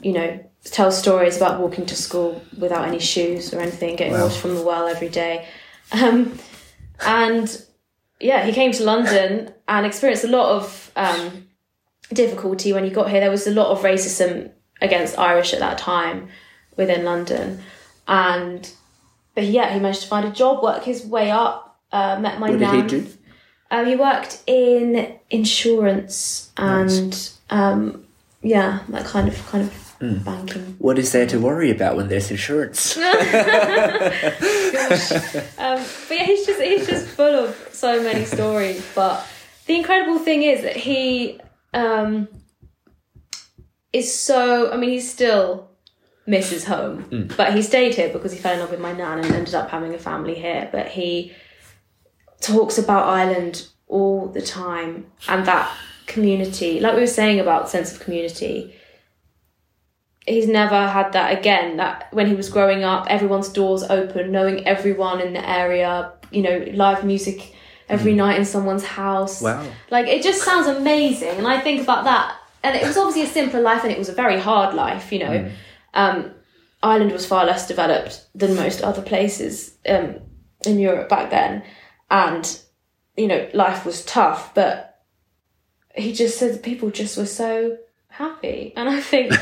[0.00, 4.24] you know, tells stories about walking to school without any shoes or anything, getting Wow.
[4.24, 5.46] water from the well every day.
[5.92, 6.38] Um,
[7.04, 7.62] and
[8.20, 11.48] yeah, he came to London and experienced a lot of um,
[12.12, 13.20] difficulty when he got here.
[13.20, 16.28] There was a lot of racism against Irish at that time
[16.76, 17.60] within London,
[18.08, 18.70] and
[19.34, 22.50] but yeah, he managed to find a job, work his way up, uh, met my
[22.50, 23.06] What did he do?
[23.70, 28.04] Um, he worked in insurance and um,
[28.42, 30.16] yeah, that kind of kind of Hmm.
[30.24, 30.76] banking.
[30.78, 32.96] What is there to worry about when there's insurance?
[35.58, 35.78] Um,
[36.08, 38.84] but yeah, he's just he's just full of so many stories.
[38.94, 39.26] But
[39.66, 41.38] the incredible thing is that he
[41.74, 42.28] um,
[43.92, 44.72] is so.
[44.72, 45.70] I mean, he still
[46.26, 47.36] misses home, mm.
[47.36, 49.70] but he stayed here because he fell in love with my nan and ended up
[49.70, 50.68] having a family here.
[50.70, 51.32] But he
[52.40, 55.70] talks about Ireland all the time and that
[56.06, 58.74] community, like we were saying about sense of community.
[60.26, 61.76] he's never had that again.
[61.78, 66.12] That when he was growing up, everyone's doors open, knowing everyone in the area.
[66.30, 67.54] You know, live music
[67.88, 68.16] every mm.
[68.16, 69.42] night in someone's house.
[69.42, 69.66] Wow.
[69.90, 72.36] Like it just sounds amazing, and I think about that.
[72.62, 75.12] And it was obviously a simpler life, and it was a very hard life.
[75.12, 75.50] You know,
[75.94, 76.32] um,
[76.82, 80.16] Ireland was far less developed than most other places um,
[80.66, 81.62] in Europe back then,
[82.10, 82.60] and
[83.16, 84.54] you know, life was tough.
[84.54, 85.02] But
[85.94, 87.78] he just said that people just were so
[88.08, 89.32] happy, and I think,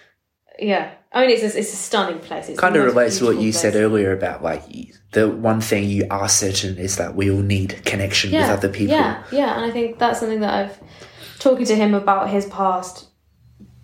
[0.58, 2.48] yeah, I mean, it's a, it's a stunning place.
[2.48, 4.62] It's kind of relates to what you said earlier about like
[5.12, 8.94] the one thing you are certain is that we all need connection with other people.
[8.94, 10.78] Yeah, yeah, and I think that's something that I've
[11.38, 13.06] talking to him about his past.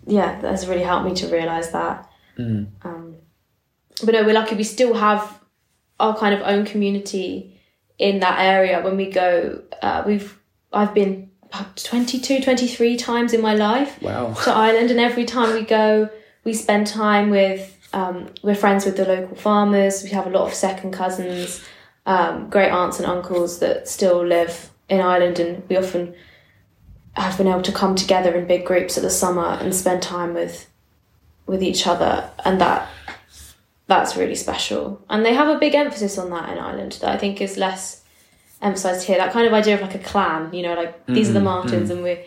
[0.05, 2.09] Yeah, that has really helped me to realize that.
[2.37, 2.67] Mm.
[2.83, 3.15] Um,
[4.03, 4.55] but no, we're lucky.
[4.55, 5.39] We still have
[5.99, 7.59] our kind of own community
[7.97, 8.81] in that area.
[8.83, 10.37] When we go, uh, we've
[10.73, 14.33] I've been about 22, 23 times in my life Wow.
[14.33, 16.09] to Ireland, and every time we go,
[16.43, 17.71] we spend time with.
[17.93, 20.03] Um, we're friends with the local farmers.
[20.03, 21.63] We have a lot of second cousins,
[22.05, 26.13] um, great aunts and uncles that still live in Ireland, and we often
[27.15, 30.33] have been able to come together in big groups at the summer and spend time
[30.33, 30.69] with
[31.47, 32.89] with each other, and that
[33.87, 35.03] that's really special.
[35.09, 38.03] And they have a big emphasis on that in Ireland that I think is less
[38.61, 39.17] emphasized here.
[39.17, 41.45] That kind of idea of like a clan, you know, like these are the mm-hmm,
[41.45, 41.93] Martins, mm.
[41.93, 42.19] and we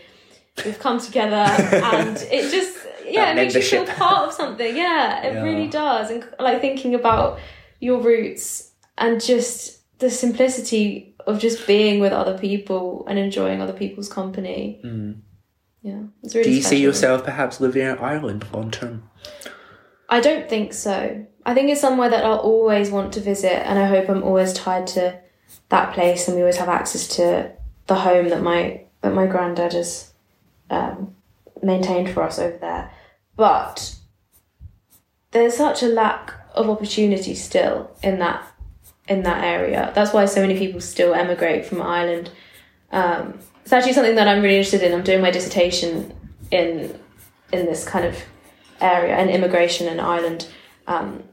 [0.65, 4.77] we've come together, and it just yeah, it makes you feel part of something.
[4.77, 5.43] Yeah, it Yeah.
[5.43, 7.39] really does, and like thinking about
[7.81, 13.75] your roots and just the simplicity of just being with other people and enjoying other
[13.75, 14.81] people's company.
[15.83, 16.49] Yeah, it's really.
[16.49, 19.09] Do you see yourself perhaps living in Ireland long term?
[20.09, 21.27] I don't think so.
[21.45, 24.53] I think it's somewhere that I'll always want to visit, and I hope I'm always
[24.55, 25.21] tied to
[25.69, 27.53] that place, and we always have access to
[27.87, 30.13] the home that my that my granddad has
[30.71, 31.15] um,
[31.63, 32.91] maintained for us over there.
[33.37, 33.97] But
[35.31, 38.51] there's such a lack of opportunity still in that
[39.09, 39.93] in that area.
[39.95, 42.31] That's why so many people still emigrate from Ireland.
[42.93, 44.93] Um, it's actually something that I'm really interested in.
[44.93, 46.15] I'm doing my dissertation
[46.51, 46.99] in
[47.53, 48.17] in this kind of
[48.81, 50.47] area in immigration in Ireland,
[50.87, 51.25] um,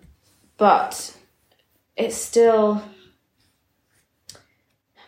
[0.58, 1.16] but
[1.96, 2.82] it's still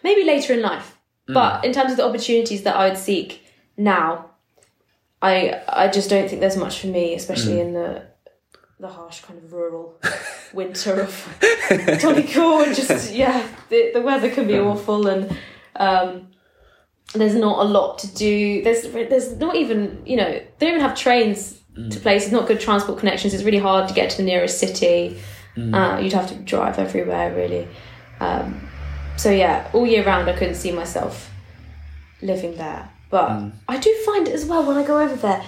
[0.03, 0.97] maybe later in life.
[1.29, 3.45] But in terms of the opportunities that I would seek
[3.75, 4.31] now,
[5.21, 8.03] I I just don't think there's much for me, especially in the
[8.79, 9.99] the harsh kind of rural
[10.57, 11.39] winter of
[12.01, 12.63] Donegal.
[12.63, 15.37] And just yeah, the the weather can be awful, and
[15.77, 16.27] um,
[17.13, 18.61] there's not a lot to do.
[18.63, 21.61] There's there's not even you know they don't even have trains
[21.91, 22.31] to places.
[22.31, 23.33] Not good transport connections.
[23.33, 25.21] It's really hard to get to the nearest city.
[25.73, 27.67] Uh, you'd have to drive everywhere really.
[28.19, 28.69] Um,
[29.15, 31.31] so yeah, all year round I couldn't see myself
[32.21, 32.89] living there.
[33.09, 33.29] But
[33.67, 35.43] I do find it as well when I go over there,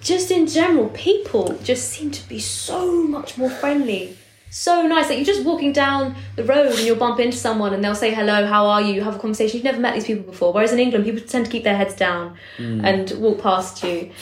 [0.00, 4.16] just in general, people just seem to be so much more friendly.
[4.56, 5.08] So nice.
[5.08, 8.14] Like you're just walking down the road and you'll bump into someone and they'll say
[8.14, 9.02] hello, how are you?
[9.02, 9.56] Have a conversation.
[9.56, 10.52] You've never met these people before.
[10.52, 14.12] Whereas in England, people tend to keep their heads down and walk past you.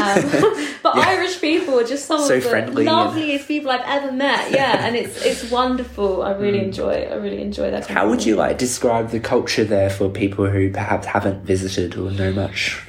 [0.00, 0.22] Um,
[0.82, 4.12] but Irish people are just some So of the friendly and- loveliest people I've ever
[4.12, 4.50] met.
[4.50, 6.22] Yeah, and it's it's wonderful.
[6.22, 7.02] I really enjoy.
[7.02, 7.86] I really enjoy that.
[7.86, 12.10] How would you like describe the culture there for people who perhaps haven't visited or
[12.10, 12.80] know much?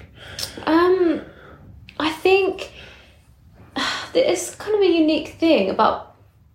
[0.65, 1.21] Um,
[1.99, 2.71] I think
[4.13, 6.10] it's kind of a unique thing about.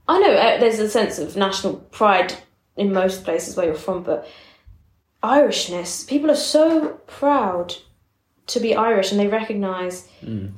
[0.08, 2.34] I know uh, there's a sense of national pride
[2.76, 4.28] in most places where you're from, but
[5.22, 7.74] Irishness, people are so proud
[8.48, 10.06] to be Irish and they recognise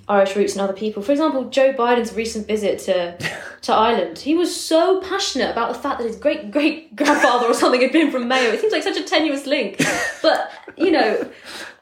[0.09, 1.03] Irish roots in other people.
[1.03, 3.17] For example, Joe Biden's recent visit to
[3.63, 7.55] to Ireland, he was so passionate about the fact that his great great grandfather or
[7.55, 8.51] something had been from Mayo.
[8.51, 9.83] It seems like such a tenuous link,
[10.23, 11.31] but you know,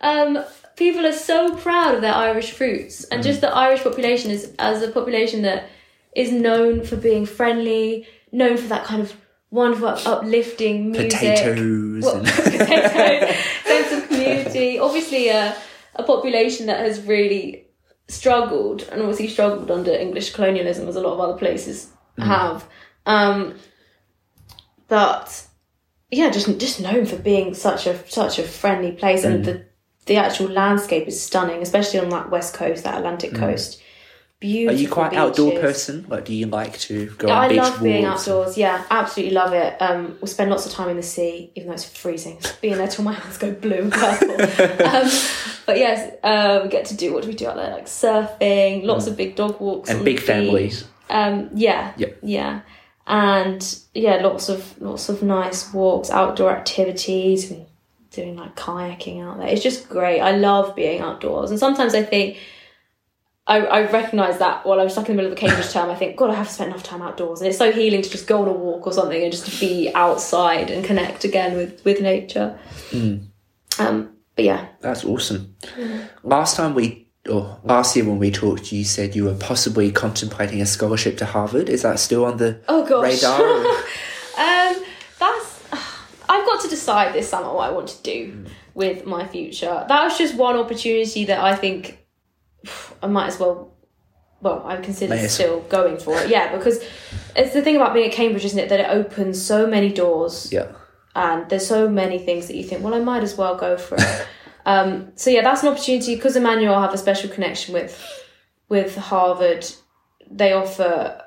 [0.01, 0.45] um,
[0.77, 4.83] people are so proud of their Irish roots, and just the Irish population is as
[4.83, 5.69] a population that
[6.17, 9.15] is known for being friendly, known for that kind of
[9.51, 14.79] wonderful uplifting music, Potatoes Well, and- potatoes, sense of community.
[14.79, 15.55] Obviously, a
[15.95, 17.67] a population that has really
[18.09, 22.25] struggled, and obviously struggled under English colonialism, as a lot of other places mm.
[22.25, 22.67] have.
[23.05, 23.55] Um,
[24.89, 25.47] but
[26.11, 29.45] yeah, just just known for being such a such a friendly place, and mm.
[29.45, 29.67] the
[30.07, 33.39] the actual landscape is stunning, especially on that west coast, that Atlantic mm.
[33.39, 33.83] coast.
[34.43, 36.05] Are you quite outdoor person?
[36.09, 38.59] Like, do you like to go I love being outdoors.
[38.59, 39.81] Yeah, absolutely love it.
[39.81, 42.39] Um, we'll spend lots of time in the sea, even though it's freezing.
[42.61, 44.31] Being there till my hands go blue and purple.
[44.87, 45.09] um,
[45.65, 47.71] but yes, uh, we get to do what do we do out there?
[47.71, 49.97] Like surfing, lots of big dog walks, Mm.
[49.97, 50.85] And big families.
[51.09, 52.19] Um, yeah, Yep.
[52.23, 52.61] yeah,
[53.07, 57.65] and yeah, lots of lots of nice walks, outdoor activities, and
[58.11, 59.49] doing like kayaking out there.
[59.49, 60.21] It's just great.
[60.21, 62.37] I love being outdoors, and sometimes I think
[63.49, 65.89] I, I recognise that while I was stuck in the middle of the Cambridge term,
[65.89, 67.41] I think, God, I have spent enough time outdoors.
[67.41, 69.61] And it's so healing to just go on a walk or something and just to
[69.61, 72.59] be outside and connect again with, with nature.
[73.79, 75.55] Um, but yeah, That's awesome.
[76.23, 80.61] Last time we, or last year when we talked, you said you were possibly contemplating
[80.61, 81.69] a scholarship to Harvard.
[81.69, 83.23] Is that still on the Oh, gosh.
[83.23, 83.83] radar?
[84.39, 84.85] Um,
[85.19, 85.65] that's.
[86.29, 88.45] I've got to decide this summer what I want to do
[88.75, 89.83] with my future.
[89.89, 92.06] That was just one opportunity that I think
[93.03, 93.73] I might as well.
[94.43, 96.29] Well, I consider May still going for it.
[96.29, 96.85] Yeah, because
[97.35, 98.69] it's the thing about being at Cambridge, isn't it?
[98.69, 100.73] That it opens so many doors yeah.
[101.15, 103.97] and there's so many things that you think, well, I might as well go for
[103.99, 104.27] it.
[104.67, 107.99] um, so yeah, that's an opportunity because Emmanuel have a special connection with
[108.69, 109.67] with Harvard.
[110.31, 111.23] They offer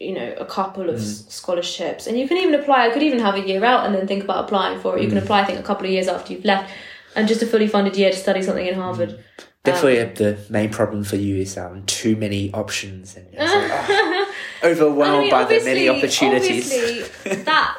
[0.00, 2.86] you know a couple of s scholarships, and you can even apply.
[2.86, 5.02] I could even have a year out and then think about applying for it.
[5.02, 5.22] You can mm.
[5.22, 6.72] apply, I think, a couple of years after you've left,
[7.14, 9.10] and just a fully funded year to study something in Harvard.
[9.10, 9.44] Mm.
[9.62, 14.34] Definitely Um, the main problem for you is um, too many options and like, oh,
[14.64, 16.72] overwhelmed I mean, by the many opportunities.
[16.72, 17.76] Obviously, that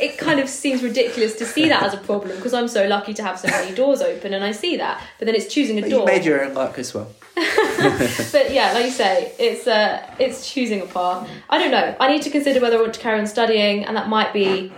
[0.00, 3.12] it kind of seems ridiculous to see that as a problem because I'm so lucky
[3.12, 5.02] to have so many doors open, and I see that.
[5.18, 6.06] But then it's choosing a you door.
[6.06, 7.12] made your own luck as well.
[7.36, 11.28] but yeah, like you say, it's uh, it's choosing a path.
[11.50, 11.94] I don't know.
[12.00, 14.72] I need to consider whether I want to carry on studying, and that might be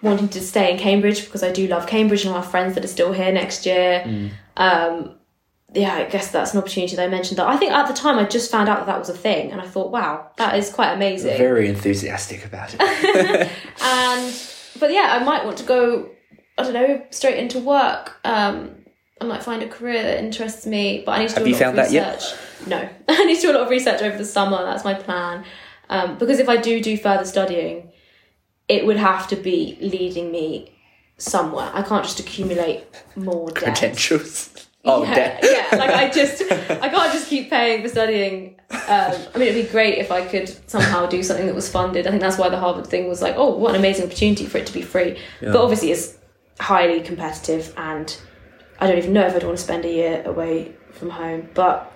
[0.00, 2.84] wanting to stay in Cambridge because I do love Cambridge and I have friends that
[2.86, 4.30] are still here next year.
[4.56, 5.16] Um,
[5.72, 7.38] yeah, I guess that's an opportunity that I mentioned.
[7.38, 9.52] That I think at the time I just found out that that was a thing,
[9.52, 11.36] and I thought, wow, that is quite amazing.
[11.38, 12.80] Very enthusiastic about it.
[13.82, 16.10] and but yeah, I might want to go.
[16.58, 18.18] I don't know, straight into work.
[18.24, 18.84] Um,
[19.20, 21.58] I might find a career that interests me, but I need to do a lot
[21.58, 22.16] found of that yet?
[22.16, 22.38] research.
[22.66, 24.62] No, I need to do a lot of research over the summer.
[24.64, 25.44] That's my plan.
[25.88, 27.92] Um, because if I do do further studying,
[28.68, 30.76] it would have to be leading me
[31.18, 31.70] somewhere.
[31.74, 32.84] I can't just accumulate
[33.16, 33.56] more debt.
[33.56, 34.66] Credentials.
[34.84, 38.58] Oh, yeah, yeah, like I just, I can't just keep paying for studying.
[38.70, 38.78] Um,
[39.34, 42.06] I mean, it'd be great if I could somehow do something that was funded.
[42.06, 44.56] I think that's why the Harvard thing was like, oh, what an amazing opportunity for
[44.58, 45.18] it to be free.
[45.52, 46.16] But obviously, it's
[46.60, 48.16] highly competitive, and
[48.78, 51.50] I don't even know if I'd want to spend a year away from home.
[51.52, 51.92] But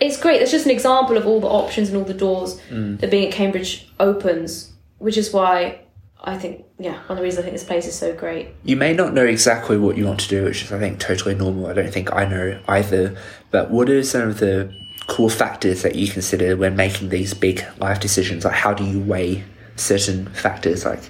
[0.00, 0.42] it's great.
[0.42, 3.32] It's just an example of all the options and all the doors that being at
[3.32, 5.82] Cambridge opens, which is why
[6.20, 8.48] I think, yeah, one of the reasons I think this place is so great.
[8.64, 11.34] You may not know exactly what you want to do, which is, I think, totally
[11.34, 11.66] normal.
[11.66, 13.16] I don't think I know either.
[13.50, 14.74] But what are some of the
[15.06, 18.44] core factors that you consider when making these big life decisions?
[18.44, 19.44] Like, how do you weigh
[19.76, 21.08] certain factors, like,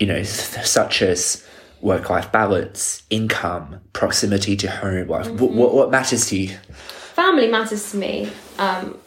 [0.00, 1.46] you know, such as
[1.80, 5.08] work life balance, income, proximity to home?
[5.08, 6.56] Like, what, what, what matters to you?
[7.20, 8.30] family matters to me.
[8.58, 8.98] Um,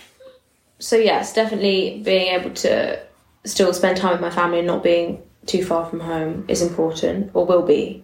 [0.79, 2.99] so yes, definitely being able to
[3.45, 7.31] still spend time with my family and not being too far from home is important,
[7.33, 8.03] or will be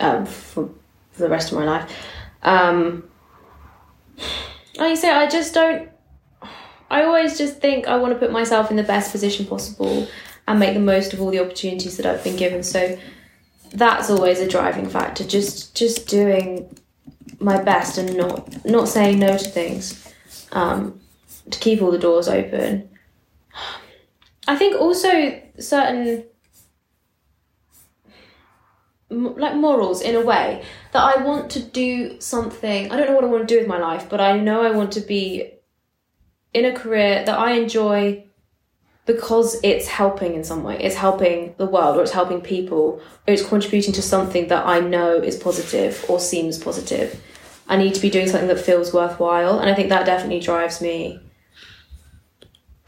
[0.00, 0.68] um, for,
[1.12, 1.92] for the rest of my life.
[2.42, 3.04] Um,
[4.76, 5.88] like you say, I just don't.
[6.90, 10.08] I always just think I want to put myself in the best position possible
[10.48, 12.64] and make the most of all the opportunities that I've been given.
[12.64, 12.98] So
[13.72, 15.24] that's always a driving factor.
[15.24, 16.76] Just just doing
[17.38, 20.12] my best and not not saying no to things
[20.52, 21.00] um,
[21.50, 22.88] to keep all the doors open.
[24.50, 26.24] I think also certain
[29.08, 32.90] like morals in a way that I want to do something.
[32.90, 34.72] I don't know what I want to do with my life, but I know I
[34.72, 35.52] want to be
[36.52, 38.24] in a career that I enjoy
[39.06, 40.82] because it's helping in some way.
[40.82, 44.80] It's helping the world or it's helping people or it's contributing to something that I
[44.80, 47.22] know is positive or seems positive.
[47.68, 49.60] I need to be doing something that feels worthwhile.
[49.60, 51.20] And I think that definitely drives me.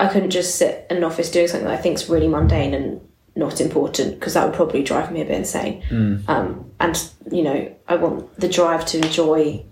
[0.03, 2.75] I couldn't just sit in an office doing something that I think is really mundane
[2.75, 3.01] and
[3.37, 5.81] not important because that would probably drive me a bit insane.
[5.89, 6.29] Mm.
[6.29, 9.65] Um, and you know, I want the drive to enjoy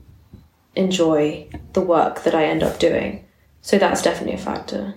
[0.77, 3.27] enjoy the work that I end up doing.
[3.61, 4.95] So that's definitely a factor.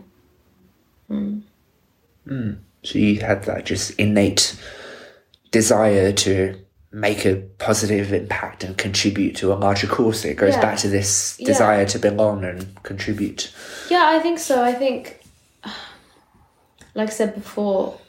[1.09, 1.41] Mm.
[2.27, 2.59] Mm.
[2.83, 4.55] So you had that just innate
[5.49, 6.59] desire to
[6.91, 10.23] make a positive impact and contribute to a larger cause.
[10.25, 10.61] It goes Yeah.
[10.61, 11.47] back to this Yeah.
[11.47, 13.51] desire to belong and contribute.
[13.89, 14.63] Yeah, I think so.
[14.63, 15.19] I think,
[16.95, 17.99] like I said before,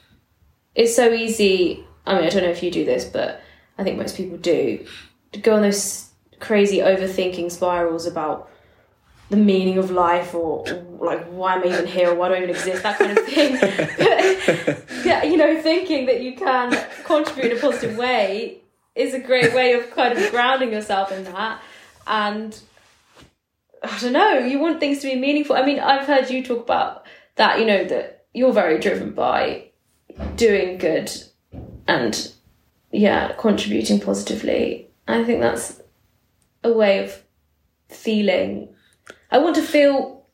[0.73, 1.83] it's so easy.
[2.05, 3.41] I mean, I don't know if you do this, but
[3.77, 4.85] I think most people do
[5.31, 6.09] to go on those
[6.39, 8.49] crazy overthinking spirals about
[9.29, 10.65] the meaning of life or
[10.99, 13.25] like why am I even here or why do I even exist that kind of
[13.25, 13.57] thing.
[13.59, 18.61] But, yeah, you know, thinking that you can contribute in a positive way
[18.93, 21.61] is a great way of kind of grounding yourself in that
[22.07, 22.59] and
[23.83, 25.55] I don't know, you want things to be meaningful.
[25.55, 27.05] I mean, I've heard you talk about
[27.35, 29.69] that, you know, that you're very driven by
[30.35, 31.11] doing good
[31.87, 32.31] and,
[32.91, 34.89] yeah, contributing positively.
[35.07, 35.81] I think that's
[36.63, 37.23] a way of
[37.89, 38.75] feeling
[39.31, 40.25] I want to feel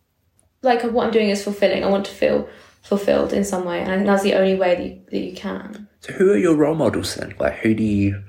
[0.62, 1.84] like what I'm doing is fulfilling.
[1.84, 2.48] I want to feel
[2.84, 5.34] fulfilled in some way, and I think that's the only way that you, that you
[5.34, 5.88] can.
[6.02, 7.34] So, who are your role models then?
[7.40, 8.24] Like, who do you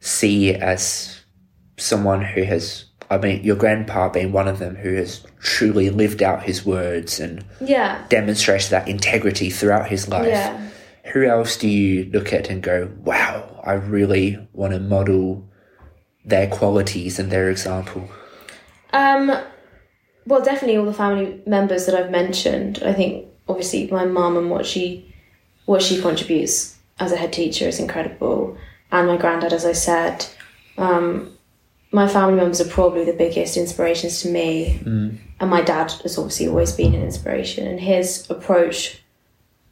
[0.00, 1.20] see as
[1.76, 2.86] someone who has?
[3.10, 7.18] I mean, your grandpa being one of them, who has truly lived out his words
[7.20, 10.28] and Yeah, demonstrated that integrity throughout his life.
[10.28, 10.60] yeah.
[11.12, 15.44] Who else do you look at and go, "Wow, I really want to model
[16.24, 18.10] their qualities and their example"?
[18.92, 19.32] Um,
[20.26, 22.82] well, definitely all the family members that I've mentioned.
[22.84, 25.14] I think obviously my mum and what she
[25.64, 28.56] what she contributes as a head teacher is incredible,
[28.92, 30.26] and my granddad, as I said.
[30.76, 31.32] Um,
[31.90, 35.18] my family members are probably the biggest inspirations to me, mm.
[35.40, 37.66] and my dad has obviously always been an inspiration.
[37.66, 39.02] And his approach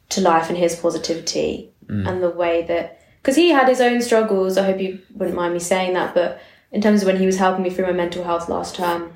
[0.09, 2.07] to life and his positivity mm.
[2.07, 4.57] and the way that because he had his own struggles.
[4.57, 6.39] I hope you wouldn't mind me saying that, but
[6.71, 9.13] in terms of when he was helping me through my mental health last term,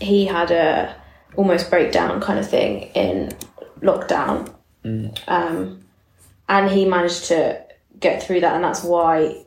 [0.00, 0.94] he had a
[1.34, 3.34] almost breakdown kind of thing in
[3.80, 4.52] lockdown,
[4.84, 5.18] mm.
[5.28, 5.82] um,
[6.48, 7.64] and he managed to
[7.98, 9.45] get through that, and that's why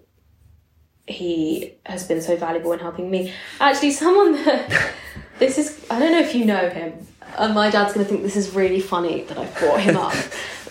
[1.09, 3.33] he has been so valuable in helping me.
[3.59, 4.93] Actually, someone that
[5.39, 6.93] this is I don't know if you know him,
[7.37, 10.13] and my dad's going to think this is really funny that I've brought him up.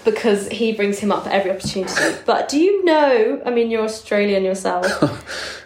[0.05, 1.93] Because he brings him up at every opportunity.
[2.25, 3.43] But do you know?
[3.45, 4.87] I mean, you're Australian yourself.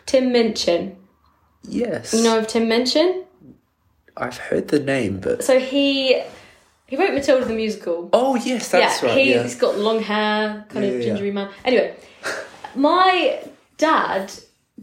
[0.07, 0.97] Tim Minchin.
[1.62, 3.24] Yes, You know of Tim Minchin?
[4.16, 6.23] I've heard the name, but So he
[6.86, 8.09] he wrote Matilda the musical.
[8.12, 9.19] oh yes, that's yeah, right.
[9.19, 9.55] he, yeah.
[9.61, 11.51] got long hair, kind Yeah, of gingery man.
[11.65, 11.94] Anyway,
[12.74, 13.39] my
[13.77, 14.32] dad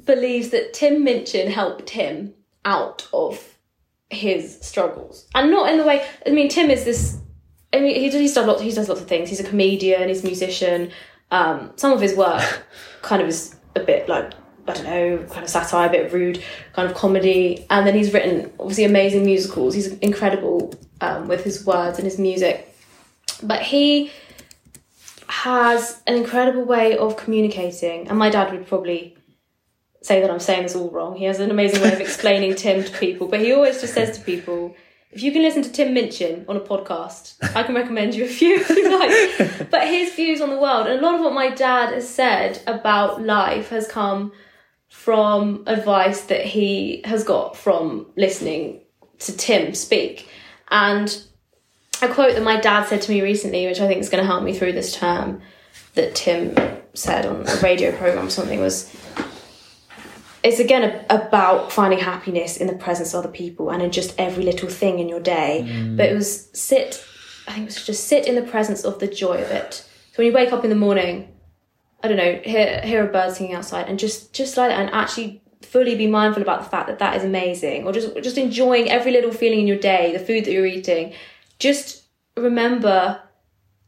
[0.06, 2.34] believes that Tim Minchin helped him
[2.66, 3.58] out of
[4.10, 6.06] his struggles, and not in the way.
[6.26, 7.18] I mean, Tim is this.
[7.72, 8.62] I mean, he, he's done lots.
[8.62, 9.30] He does lots of things.
[9.30, 10.08] He's a comedian.
[10.10, 10.92] He's a musician.
[11.32, 12.64] Um, some of his work
[13.02, 14.34] kind of is a bit like
[14.68, 16.44] I don't know, kind of satire, a bit rude,
[16.74, 17.66] kind of comedy.
[17.70, 19.74] And then he's written obviously amazing musicals.
[19.74, 22.76] He's incredible um, with his words and his music.
[23.42, 24.12] But he
[25.28, 29.16] has an incredible way of communicating, and my dad would probably
[30.10, 31.15] say that I'm saying this all wrong.
[31.15, 34.18] He has an amazing way of explaining Tim to people, but he always just says
[34.18, 34.76] to people,
[35.11, 38.27] if you can listen to Tim Minchin on a podcast, I can recommend you a
[38.27, 39.69] few if you like.
[39.69, 42.60] But his views on the world, and a lot of what my dad has said
[42.65, 44.31] about life has come
[44.88, 48.81] from advice that he has got from listening
[49.19, 50.27] to Tim speak.
[50.72, 51.23] And
[52.02, 54.27] a quote that my dad said to me recently, which I think is going to
[54.27, 55.41] help me through this term,
[55.94, 56.56] that Tim
[56.95, 58.91] said on a radio program or something was
[60.44, 64.16] it's again a, about finding happiness in the presence of other people and in just
[64.18, 65.64] every little thing in your day.
[65.95, 67.03] But it was sit,
[67.48, 69.86] I think it was just sit in the presence of the joy of it.
[70.11, 71.34] So when you wake up in the morning,
[72.02, 74.90] I don't know, hear hear a bird singing outside, and just just like that, and
[74.91, 78.90] actually fully be mindful about the fact that that is amazing, or just just enjoying
[78.90, 81.14] every little feeling in your day, the food that you're eating.
[81.60, 82.03] Just
[82.38, 83.22] remember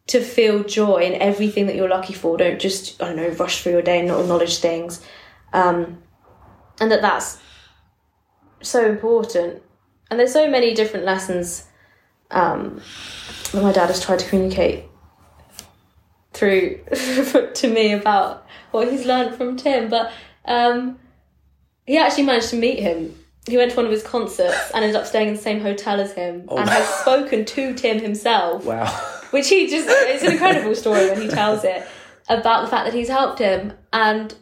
[0.07, 2.36] to feel joy in everything that you're lucky for.
[2.36, 5.02] Don't just I don't know rush through your day and not acknowledge things,
[5.53, 6.03] um,
[6.82, 7.38] and that that's
[8.62, 9.62] so important.
[10.10, 11.66] And there's so many different lessons
[12.32, 12.82] um,
[13.53, 14.84] that my dad has tried to communicate
[16.34, 16.80] through
[17.53, 19.90] to me about what he's learned from Tim.
[19.90, 20.12] But
[20.45, 20.99] um,
[21.86, 23.16] he actually managed to meet him.
[23.48, 25.99] He went to one of his concerts and ended up staying in the same hotel
[25.99, 28.86] as him and has spoken to Tim himself Wow.
[29.32, 31.84] which he just it's an incredible story when he tells it
[32.30, 34.36] about the fact that he's helped him and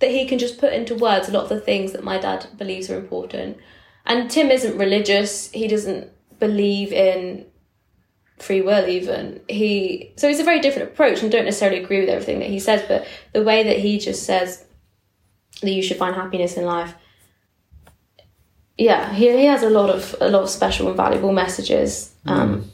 [0.00, 2.46] that he can just put into words a lot of the things that my dad
[2.56, 3.58] believes are important.
[4.06, 5.50] And tim isn't religious.
[5.50, 7.46] He doesn't believe in
[8.38, 9.40] free will even.
[9.48, 11.22] He so it's a very different approach.
[11.22, 14.24] And don't necessarily agree with everything that he says but the way that he just
[14.24, 14.64] says
[15.60, 16.94] that you should find happiness in life
[18.76, 22.70] yeah he, he has a lot of a lot of special and valuable messages um,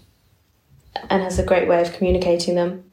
[1.11, 2.84] and has a great way of communicating them.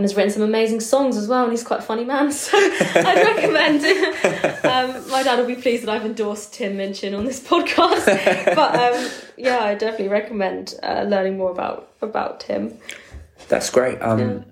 [0.00, 2.56] And has written some amazing songs as well, and he's quite a funny man, so
[2.56, 3.84] I'd recommend.
[4.64, 8.06] um, my dad will be pleased that I've endorsed Tim Minchin on this podcast,
[8.54, 12.78] but um, yeah, I definitely recommend uh, learning more about about Tim.
[13.48, 14.00] That's great.
[14.00, 14.46] Um,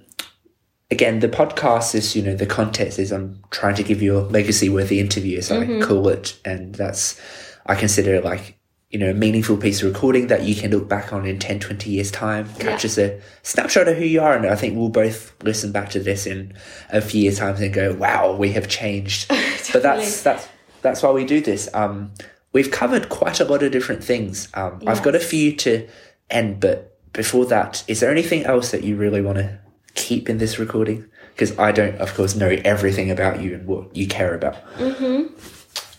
[0.90, 4.20] Again, the podcast is, you know, the context is I'm trying to give you a
[4.20, 6.38] legacy worthy interview, as I call it.
[6.44, 7.18] And that's,
[7.64, 8.57] I consider it like,
[8.90, 11.60] you know, a meaningful piece of recording that you can look back on in 10,
[11.60, 14.34] 20 years' time, captures a snapshot of who you are.
[14.34, 16.54] And I think we'll both listen back to this in
[16.90, 19.28] a few years' time and go, wow, we have changed.
[19.72, 20.48] but that's, that's,
[20.80, 21.68] that's why we do this.
[21.74, 22.12] Um,
[22.52, 24.48] we've covered quite a lot of different things.
[24.54, 25.86] Um, I've got a few to
[26.30, 29.58] end, but before that, is there anything else that you really want to
[29.94, 31.04] keep in this recording?
[31.34, 34.56] Because I don't, of course, know everything about you and what you care about.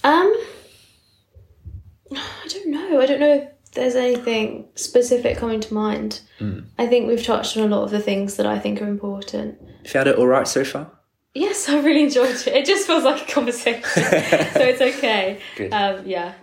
[0.04, 0.36] Um,
[2.90, 3.02] I don't know.
[3.02, 3.34] I don't know
[3.66, 6.22] if there's anything specific coming to mind.
[6.78, 9.58] I think we've touched on a lot of the things that I think are important.
[9.88, 10.92] Found it all right so far?
[11.36, 12.48] Yes, I really enjoyed it.
[12.48, 14.00] It just feels like a conversation, so
[14.62, 15.40] it's okay.
[15.56, 15.72] Good.
[15.74, 16.34] Um, yeah,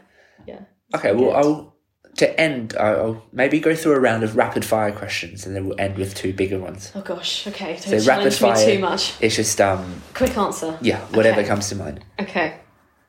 [0.46, 0.60] yeah.
[0.94, 1.34] Okay, well, Good.
[1.36, 1.76] I'll
[2.18, 2.74] to end.
[2.78, 6.14] I'll maybe go through a round of rapid fire questions, and then we'll end with
[6.14, 6.92] two bigger ones.
[6.94, 7.46] Oh gosh.
[7.48, 7.76] Okay.
[7.78, 8.74] So Don't rapid challenge me fire.
[8.76, 9.14] too much.
[9.20, 10.78] It's just um, Quick answer.
[10.80, 11.48] yeah, whatever Okay.
[11.48, 12.04] comes to mind.
[12.20, 12.58] Okay.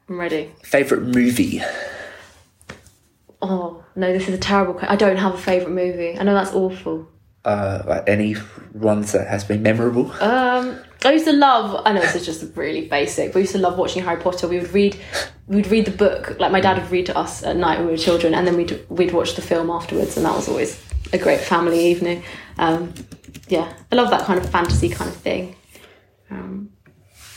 [0.09, 0.51] I'm ready.
[0.63, 1.61] Favorite movie?
[3.41, 4.73] Oh no, this is a terrible.
[4.73, 6.17] que- I don't have a favorite movie.
[6.17, 7.07] I know that's awful.
[7.45, 8.35] Uh, like any
[8.73, 10.11] ones that has been memorable?
[10.21, 11.81] Um, I used to love.
[11.85, 14.47] I know this is just really basic, but I used to love watching Harry Potter.
[14.47, 14.97] We would read,
[15.47, 16.37] we'd read the book.
[16.39, 18.57] Like my dad would read to us at night when we were children, and then
[18.57, 20.81] we'd we'd watch the film afterwards, and that was always
[21.13, 22.23] a great family evening.
[22.57, 22.93] Um,
[23.47, 25.55] yeah, I love that kind of fantasy kind of thing.
[26.29, 26.71] Um,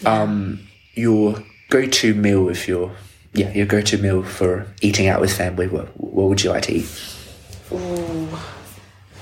[0.05, 0.60] Um,
[0.94, 1.36] your
[1.68, 2.90] go-to meal if you're
[3.32, 5.69] yeah your go-to meal for eating out with family.
[5.69, 6.89] What what would you like to eat?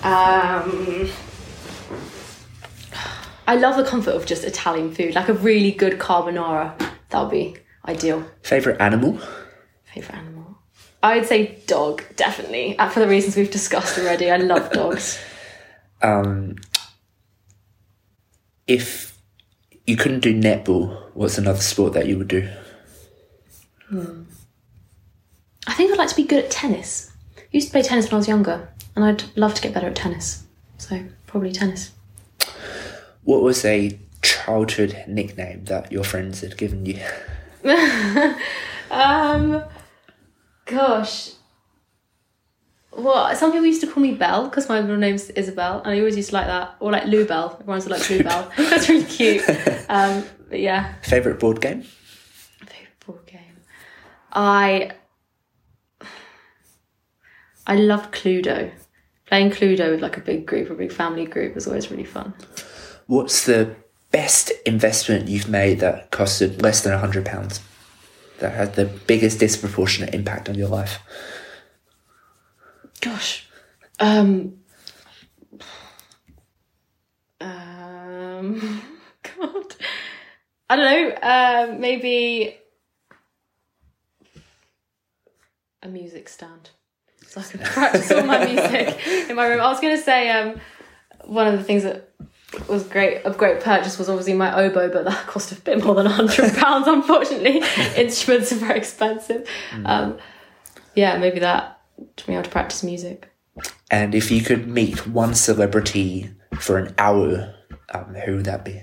[0.02, 1.08] Um,
[3.46, 6.78] I love the comfort of just Italian food, like a really good carbonara.
[7.10, 7.56] That would be
[7.86, 8.24] ideal.
[8.42, 9.18] Favorite animal?
[9.84, 10.58] Favorite animal?
[11.02, 14.30] I would say dog, definitely, for the reasons we've discussed already.
[14.30, 15.18] I love dogs.
[16.02, 16.56] Um,
[18.66, 19.18] if
[19.86, 22.48] you couldn't do netball, what's another sport that you would do?
[23.92, 27.10] I think I'd like to be good at tennis.
[27.36, 29.88] I used to play tennis when I was younger, and I'd love to get better
[29.88, 30.44] at tennis.
[30.78, 31.92] So probably tennis.
[33.24, 37.00] What was a childhood nickname that your friends had given you?
[38.90, 39.62] Um,
[40.64, 41.32] gosh.
[42.96, 45.98] Well, some people used to call me Belle because my middle name's Isabel, and I
[45.98, 47.56] always used to like that, or like Lou Bell.
[47.60, 48.50] Everyone's like Lou Bell.
[48.56, 49.42] That's really cute.
[49.90, 51.84] Um, but yeah, Favorite board game?
[54.34, 54.92] Favorite board game.
[54.92, 54.92] I
[57.68, 58.72] I loved Cluedo.
[59.26, 62.32] Playing Cluedo with like a big group, a big family group, was always really fun.
[63.06, 63.76] What's the
[64.10, 67.60] best investment you've made that costed less than a hundred pounds?
[68.38, 71.00] That had the biggest disproportionate impact on your life?
[73.02, 73.46] Gosh.
[74.00, 74.54] Um.
[77.40, 78.82] Um.
[79.22, 79.76] God.
[80.70, 81.18] I don't know.
[81.22, 81.80] Um.
[81.80, 82.56] maybe
[85.82, 86.70] a music stand,
[87.26, 89.60] so I can practice all my music in my room.
[89.60, 90.60] I was going to say um,
[91.24, 92.10] one of the things that
[92.68, 95.94] was great a great purchase was obviously my oboe, but that cost a bit more
[95.94, 96.86] than a hundred pounds.
[96.86, 97.62] Unfortunately,
[97.96, 99.48] instruments are very expensive.
[99.84, 100.18] Um,
[100.94, 101.80] yeah, maybe that
[102.16, 103.30] to be able to practice music.
[103.90, 106.30] And if you could meet one celebrity
[106.60, 107.54] for an hour,
[107.92, 108.82] um, who would that be?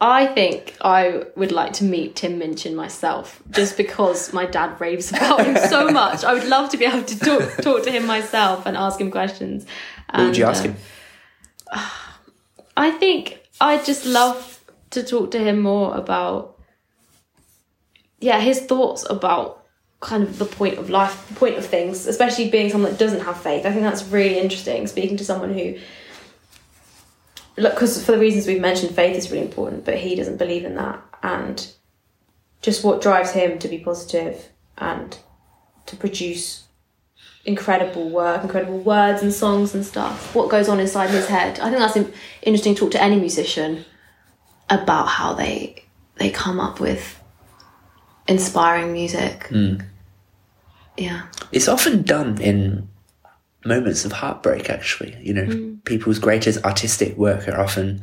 [0.00, 5.10] I think I would like to meet Tim Minchin myself, just because my dad raves
[5.10, 6.22] about him so much.
[6.22, 9.10] I would love to be able to talk talk to him myself and ask him
[9.10, 9.64] questions.
[10.10, 10.76] What would you And, ask uh, him?
[12.76, 14.60] I think I'd just love
[14.90, 16.58] to talk to him more about,
[18.20, 19.64] yeah, his thoughts about
[20.00, 23.20] kind of the point of life, the point of things, especially being someone that doesn't
[23.20, 23.64] have faith.
[23.64, 24.86] I think that's really interesting.
[24.86, 25.76] Speaking to someone who,
[27.56, 30.64] look, because for the reasons we've mentioned, faith is really important, but he doesn't believe
[30.64, 31.72] in that, and
[32.62, 35.18] just what drives him to be positive and
[35.86, 36.64] to produce
[37.44, 40.34] incredible work, incredible words and songs and stuff.
[40.34, 41.60] What goes on inside his head?
[41.60, 41.96] I think that's
[42.42, 43.84] interesting to talk to any musician
[44.68, 45.84] about how they
[46.16, 47.22] they come up with
[48.26, 49.48] inspiring music.
[49.50, 49.84] Mm.
[50.96, 52.88] Yeah, It's often done in
[53.66, 55.16] moments of heartbreak, actually.
[55.20, 55.74] You know, hmm.
[55.84, 58.02] people's greatest artistic work are often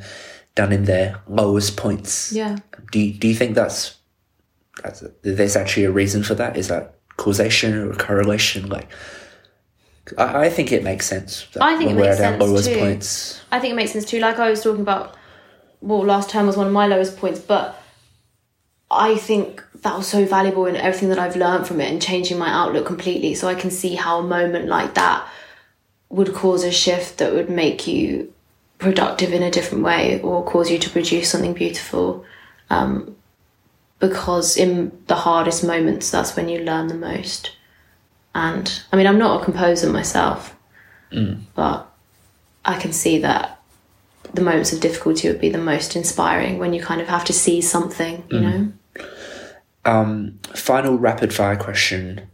[0.55, 2.31] done in their lowest points.
[2.31, 2.57] yeah.
[2.91, 3.97] Do you, do you think that's,
[4.83, 6.57] that's there's actually a reason for that?
[6.57, 8.69] Is that causation or correlation?
[8.69, 8.87] Like,
[10.17, 11.47] I, I think it makes sense.
[11.59, 12.77] I think it makes sense lowest too.
[12.77, 13.41] points.
[13.51, 14.19] I think it makes sense too.
[14.19, 15.15] Like I was talking about,
[15.81, 17.81] well, last term was one of my lowest points, but
[18.91, 22.37] I think that was so valuable in everything that I've learned from it and changing
[22.37, 23.33] my outlook completely.
[23.33, 25.27] So I can see how a moment like that
[26.13, 28.31] would cause a shift that would make you
[28.77, 32.23] productive in a different way or cause you to produce something beautiful.
[32.69, 33.15] Um,
[33.99, 37.55] because in the hardest moments, that's when you learn the most.
[38.35, 40.55] And I mean, I'm not a composer myself,
[41.55, 41.89] but
[42.63, 43.59] I can see that
[44.33, 47.33] the moments of difficulty would be the most inspiring when you kind of have to
[47.33, 48.73] see something, you know?
[49.85, 52.27] Um, final rapid fire question.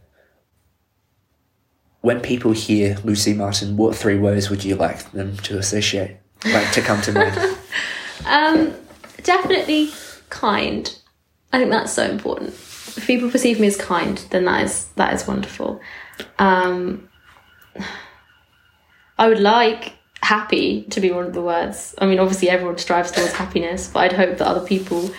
[2.00, 6.16] When people hear Lucy Martin, what three words would you like them to associate,
[6.46, 7.56] like to come to mind?
[8.26, 8.74] Um,
[9.22, 9.90] definitely
[10.28, 10.94] kind.
[11.52, 12.50] I think that's so important.
[12.50, 15.80] If people perceive me as kind, then that is that is wonderful.
[16.38, 17.08] Um,
[19.18, 21.94] I would like happy to be one of the words.
[21.98, 25.10] I mean, obviously, everyone strives towards happiness, but I'd hope that other people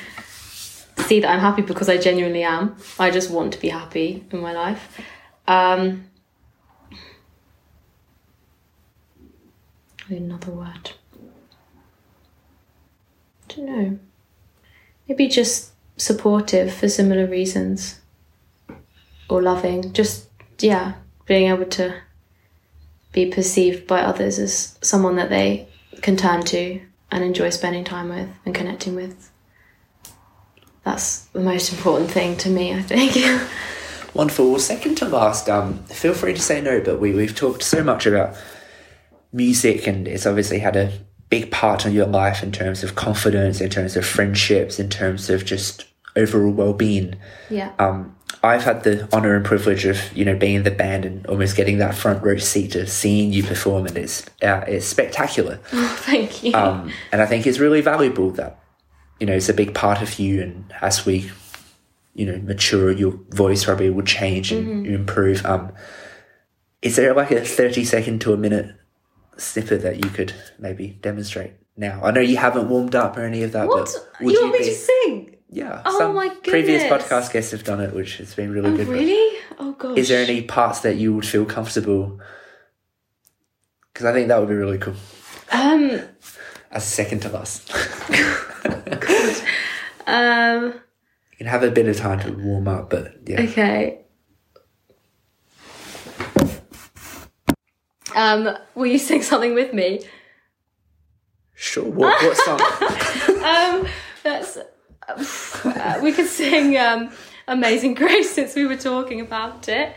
[0.98, 2.76] see that I'm happy because I genuinely am.
[2.99, 4.99] I just want to be happy in my life.
[5.48, 6.06] Um,
[10.18, 10.92] another word.
[13.50, 14.00] I don't know.
[15.08, 18.00] Maybe just supportive for similar reasons.
[19.30, 19.94] Or loving.
[19.94, 20.28] Just,
[20.60, 20.94] yeah,
[21.26, 21.96] being able to
[23.12, 25.68] be perceived by others as someone that they
[26.02, 26.82] can turn to
[27.12, 29.32] and enjoy spending time with and connecting with.
[30.84, 33.16] That's the most important thing to me, I think.
[34.14, 34.52] Wonderful.
[34.52, 37.84] Well, second to last, um, feel free to say no, but we, we've talked so
[37.84, 38.36] much about
[39.34, 40.91] music and it's obviously had a
[41.30, 45.30] big part in your life in terms of confidence, in terms of friendships, in terms
[45.30, 45.86] of just
[46.16, 47.16] overall well-being.
[47.49, 47.72] yeah.
[47.80, 51.26] Um, I've had the honor and privilege of you know being in the band and
[51.28, 55.60] almost getting that front row seat to seeing you perform, and it's uh, it's spectacular.
[55.74, 56.53] Oh, Thank you.
[56.56, 58.60] Um, and I think it's really valuable that
[59.20, 61.30] you know it's a big part of you, and as we
[62.16, 65.45] you know mature, your voice probably will change and you improve.
[65.45, 65.72] Um,
[66.82, 68.76] is there like a thirty second to a minute
[69.41, 72.01] snippet that you could maybe demonstrate now?
[72.03, 73.85] I know you haven't warmed up or any of that, what?
[73.85, 75.35] but would You want me be- to sing?
[75.49, 78.88] yeah, Oh my previous podcast guests have done it, which has been really Oh, good.
[78.88, 79.39] really?
[79.59, 79.97] Oh, gosh.
[79.97, 82.19] Is there any parts that you would feel comfortable?
[83.93, 84.95] Because I think that would be really cool.
[85.51, 85.99] Um,
[86.72, 87.69] As a second to last,
[90.07, 90.63] um,
[91.31, 94.05] you can have a bit of time to warm up, but yeah, okay.
[98.16, 100.02] Um, will you sing something with me?
[101.56, 101.84] sure.
[101.86, 102.60] What what song?
[103.42, 103.88] Um,
[104.24, 104.58] that's
[105.08, 107.10] uh, we could sing um,
[107.48, 109.94] "Amazing Grace" since we were talking about it.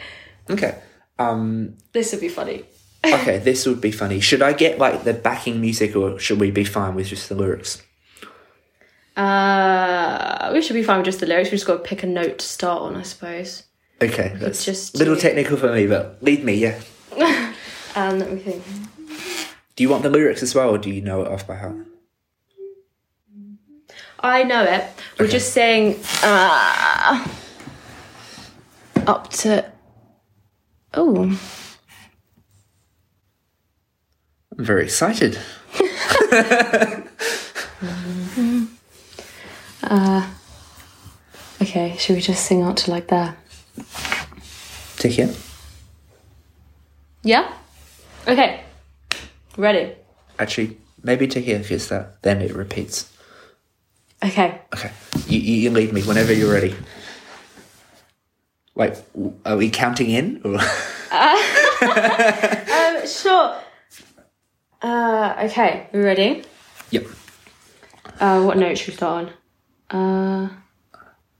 [0.51, 0.79] okay,
[1.19, 2.65] um, This would be funny.
[3.05, 3.39] okay.
[3.39, 4.21] This would be funny.
[4.21, 7.35] Should I get like the backing music, or should we be fine with just the
[7.35, 7.83] lyrics?
[9.17, 11.51] Uh, we should be fine with just the lyrics.
[11.51, 13.65] We just got to pick a note to start on, I suppose.
[14.03, 16.55] Okay, that's just a little do- technical for me, but lead me.
[16.55, 16.81] Yeah.
[17.95, 18.63] Um, let me think.
[19.77, 21.87] Do you want the lyrics as well, or do you know it off by heart?
[24.21, 24.85] I know it.
[25.19, 27.29] We're just saying uh,
[29.07, 29.71] up to.
[30.95, 31.39] Oh,
[34.57, 35.39] I'm very excited.
[41.61, 41.97] okay.
[41.99, 43.37] Should we just sing out to like there?
[44.97, 45.35] Take here.
[47.23, 47.53] Yeah.
[48.27, 48.63] Okay.
[49.57, 49.95] Ready.
[50.39, 53.11] Actually, maybe to here because that then it repeats.
[54.25, 54.61] Okay.
[54.75, 54.91] Okay,
[55.27, 56.75] you, you you lead me whenever you're ready.
[58.75, 58.95] Wait,
[59.45, 60.41] are we counting in?
[60.45, 60.59] Or?
[61.85, 63.57] Um, sure.
[64.83, 65.89] Uh, okay.
[65.93, 66.45] We ready?
[66.91, 67.07] yep.
[68.19, 69.31] Uh, what note should we start
[69.91, 70.49] on?
[70.49, 70.49] Uh,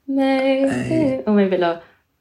[0.07, 1.81] maybe, or maybe low.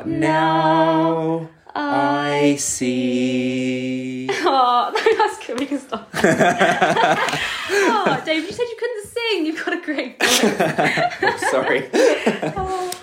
[0.00, 4.28] but now I see.
[4.52, 5.60] Oh, that's good.
[5.60, 6.08] We can stop.
[6.14, 9.46] oh, Dave, you said you couldn't sing.
[9.46, 10.40] You've got a great voice.
[11.50, 11.82] Sorry.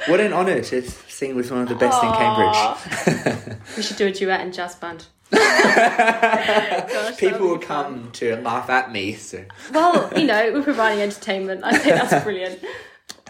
[0.08, 3.60] what an honour to sing with one of the best in Cambridge.
[3.78, 5.06] we should do a duet in jazz band.
[5.32, 7.68] Gosh, People will fun.
[7.68, 9.14] come to laugh at me.
[9.14, 9.46] So.
[9.72, 11.62] Well, you know, we're providing entertainment.
[11.64, 12.60] I think that's brilliant.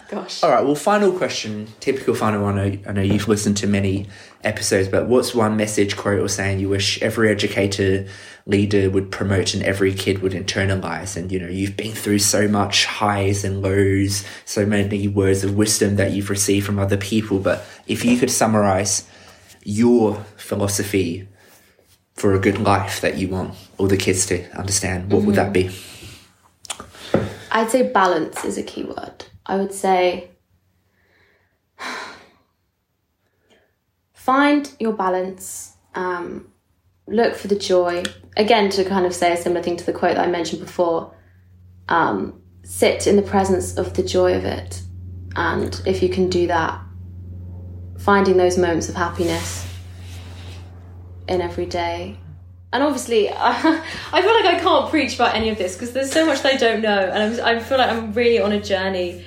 [0.10, 0.42] Gosh.
[0.42, 0.64] All right.
[0.64, 1.68] Well, final question.
[1.82, 2.58] Typical final one.
[2.58, 4.08] I know, I know you've listened to many
[4.42, 8.08] episodes, but what's one message, quote, or saying you wish every educator,
[8.46, 11.18] leader would promote and every kid would internalize?
[11.18, 15.58] And you know, you've been through so much highs and lows, so many words of
[15.58, 17.40] wisdom that you've received from other people.
[17.40, 19.06] But if you could summarize
[19.64, 21.28] your philosophy
[22.14, 25.52] for a good life that you want all the kids to understand, what would that
[25.52, 25.68] mm-hmm.
[25.68, 27.24] be?
[27.52, 29.26] I'd say balance is a key word.
[29.48, 30.30] I would say
[34.14, 36.50] find your balance, um,
[37.08, 38.04] look for the joy.
[38.36, 41.16] Again, to kind of say a similar thing to the quote that I mentioned before,
[41.88, 44.82] um, sit in the presence of the joy of it.
[45.36, 46.82] And if you can do that,
[47.98, 49.66] finding those moments of happiness
[51.28, 52.18] in every day.
[52.74, 56.12] And obviously, I, I feel like I can't preach about any of this because there's
[56.12, 58.62] so much that I don't know, and I'm, I feel like I'm really on a
[58.62, 59.24] journey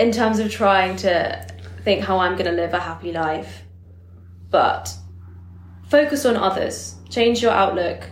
[0.00, 1.46] in terms of trying to
[1.84, 3.64] think how I'm going to live a happy life.
[4.48, 4.92] But
[5.88, 8.08] focus on others, change your outlook,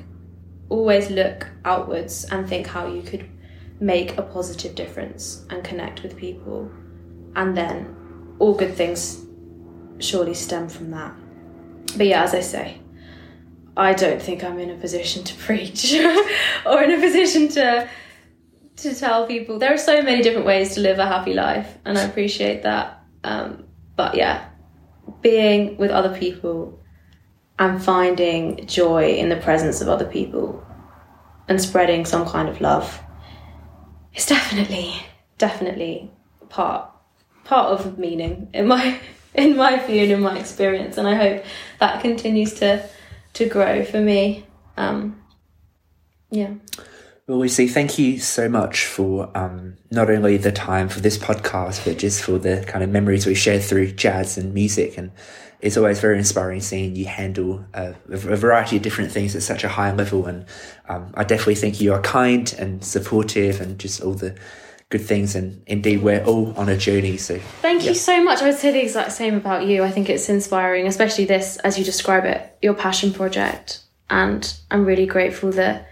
[0.69, 3.27] always look outwards and think how you could
[3.81, 6.71] make a positive difference and connect with people.
[7.35, 9.25] And then all good things
[9.99, 11.15] surely stem from that.
[11.97, 12.83] But yeah, as I say,
[13.79, 15.95] I don't think I'm in a position to preach
[16.67, 17.89] or in a position to
[18.79, 19.59] to tell people.
[19.59, 23.03] There are so many different ways to live a happy life, and I appreciate that.
[23.25, 23.65] Um,
[23.97, 24.49] but yeah,
[25.21, 26.81] being with other people
[27.59, 30.65] and finding joy in the presence of other people
[31.49, 33.01] and spreading some kind of love
[34.15, 34.95] is definitely,
[35.39, 36.11] definitely
[36.49, 36.91] part
[37.45, 38.99] part of meaning in my
[39.35, 41.45] in my view and in my experience, and I hope
[41.81, 42.89] that continues to
[43.35, 44.47] to grow for me.
[44.77, 45.23] Um,
[46.31, 46.55] yeah.
[47.29, 51.85] Well, Lucy, thank you so much for um, not only the time for this podcast,
[51.85, 54.97] but just for the kind of memories we shared through jazz and music.
[54.97, 55.11] And
[55.61, 59.63] it's always very inspiring seeing you handle a, a variety of different things at such
[59.63, 60.25] a high level.
[60.25, 60.47] And
[60.89, 64.35] um, I definitely think you are kind and supportive and just all the
[64.89, 65.35] good things.
[65.35, 67.19] And indeed, we're all on a journey.
[67.19, 67.91] So thank yeah.
[67.91, 68.41] you so much.
[68.41, 69.85] I would say the exact same about you.
[69.85, 73.81] I think it's inspiring, especially this, as you describe it, your passion project.
[74.09, 75.88] And I'm really grateful that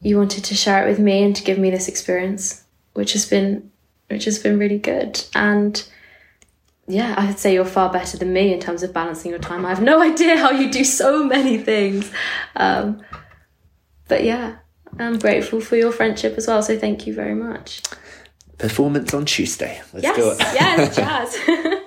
[0.00, 3.26] you wanted to share it with me and to give me this experience, which has
[3.26, 3.70] been
[4.08, 5.24] which has been really good.
[5.34, 5.82] And
[6.86, 9.64] yeah, I'd say you're far better than me in terms of balancing your time.
[9.64, 12.10] I have no idea how you do so many things.
[12.56, 13.02] Um,
[14.08, 14.56] but yeah,
[14.98, 16.62] I'm grateful for your friendship as well.
[16.62, 17.82] So thank you very much.
[18.58, 19.80] Performance on Tuesday.
[19.92, 20.38] Let's yes, do it.
[20.38, 20.96] yes,
[21.46, 21.80] jazz.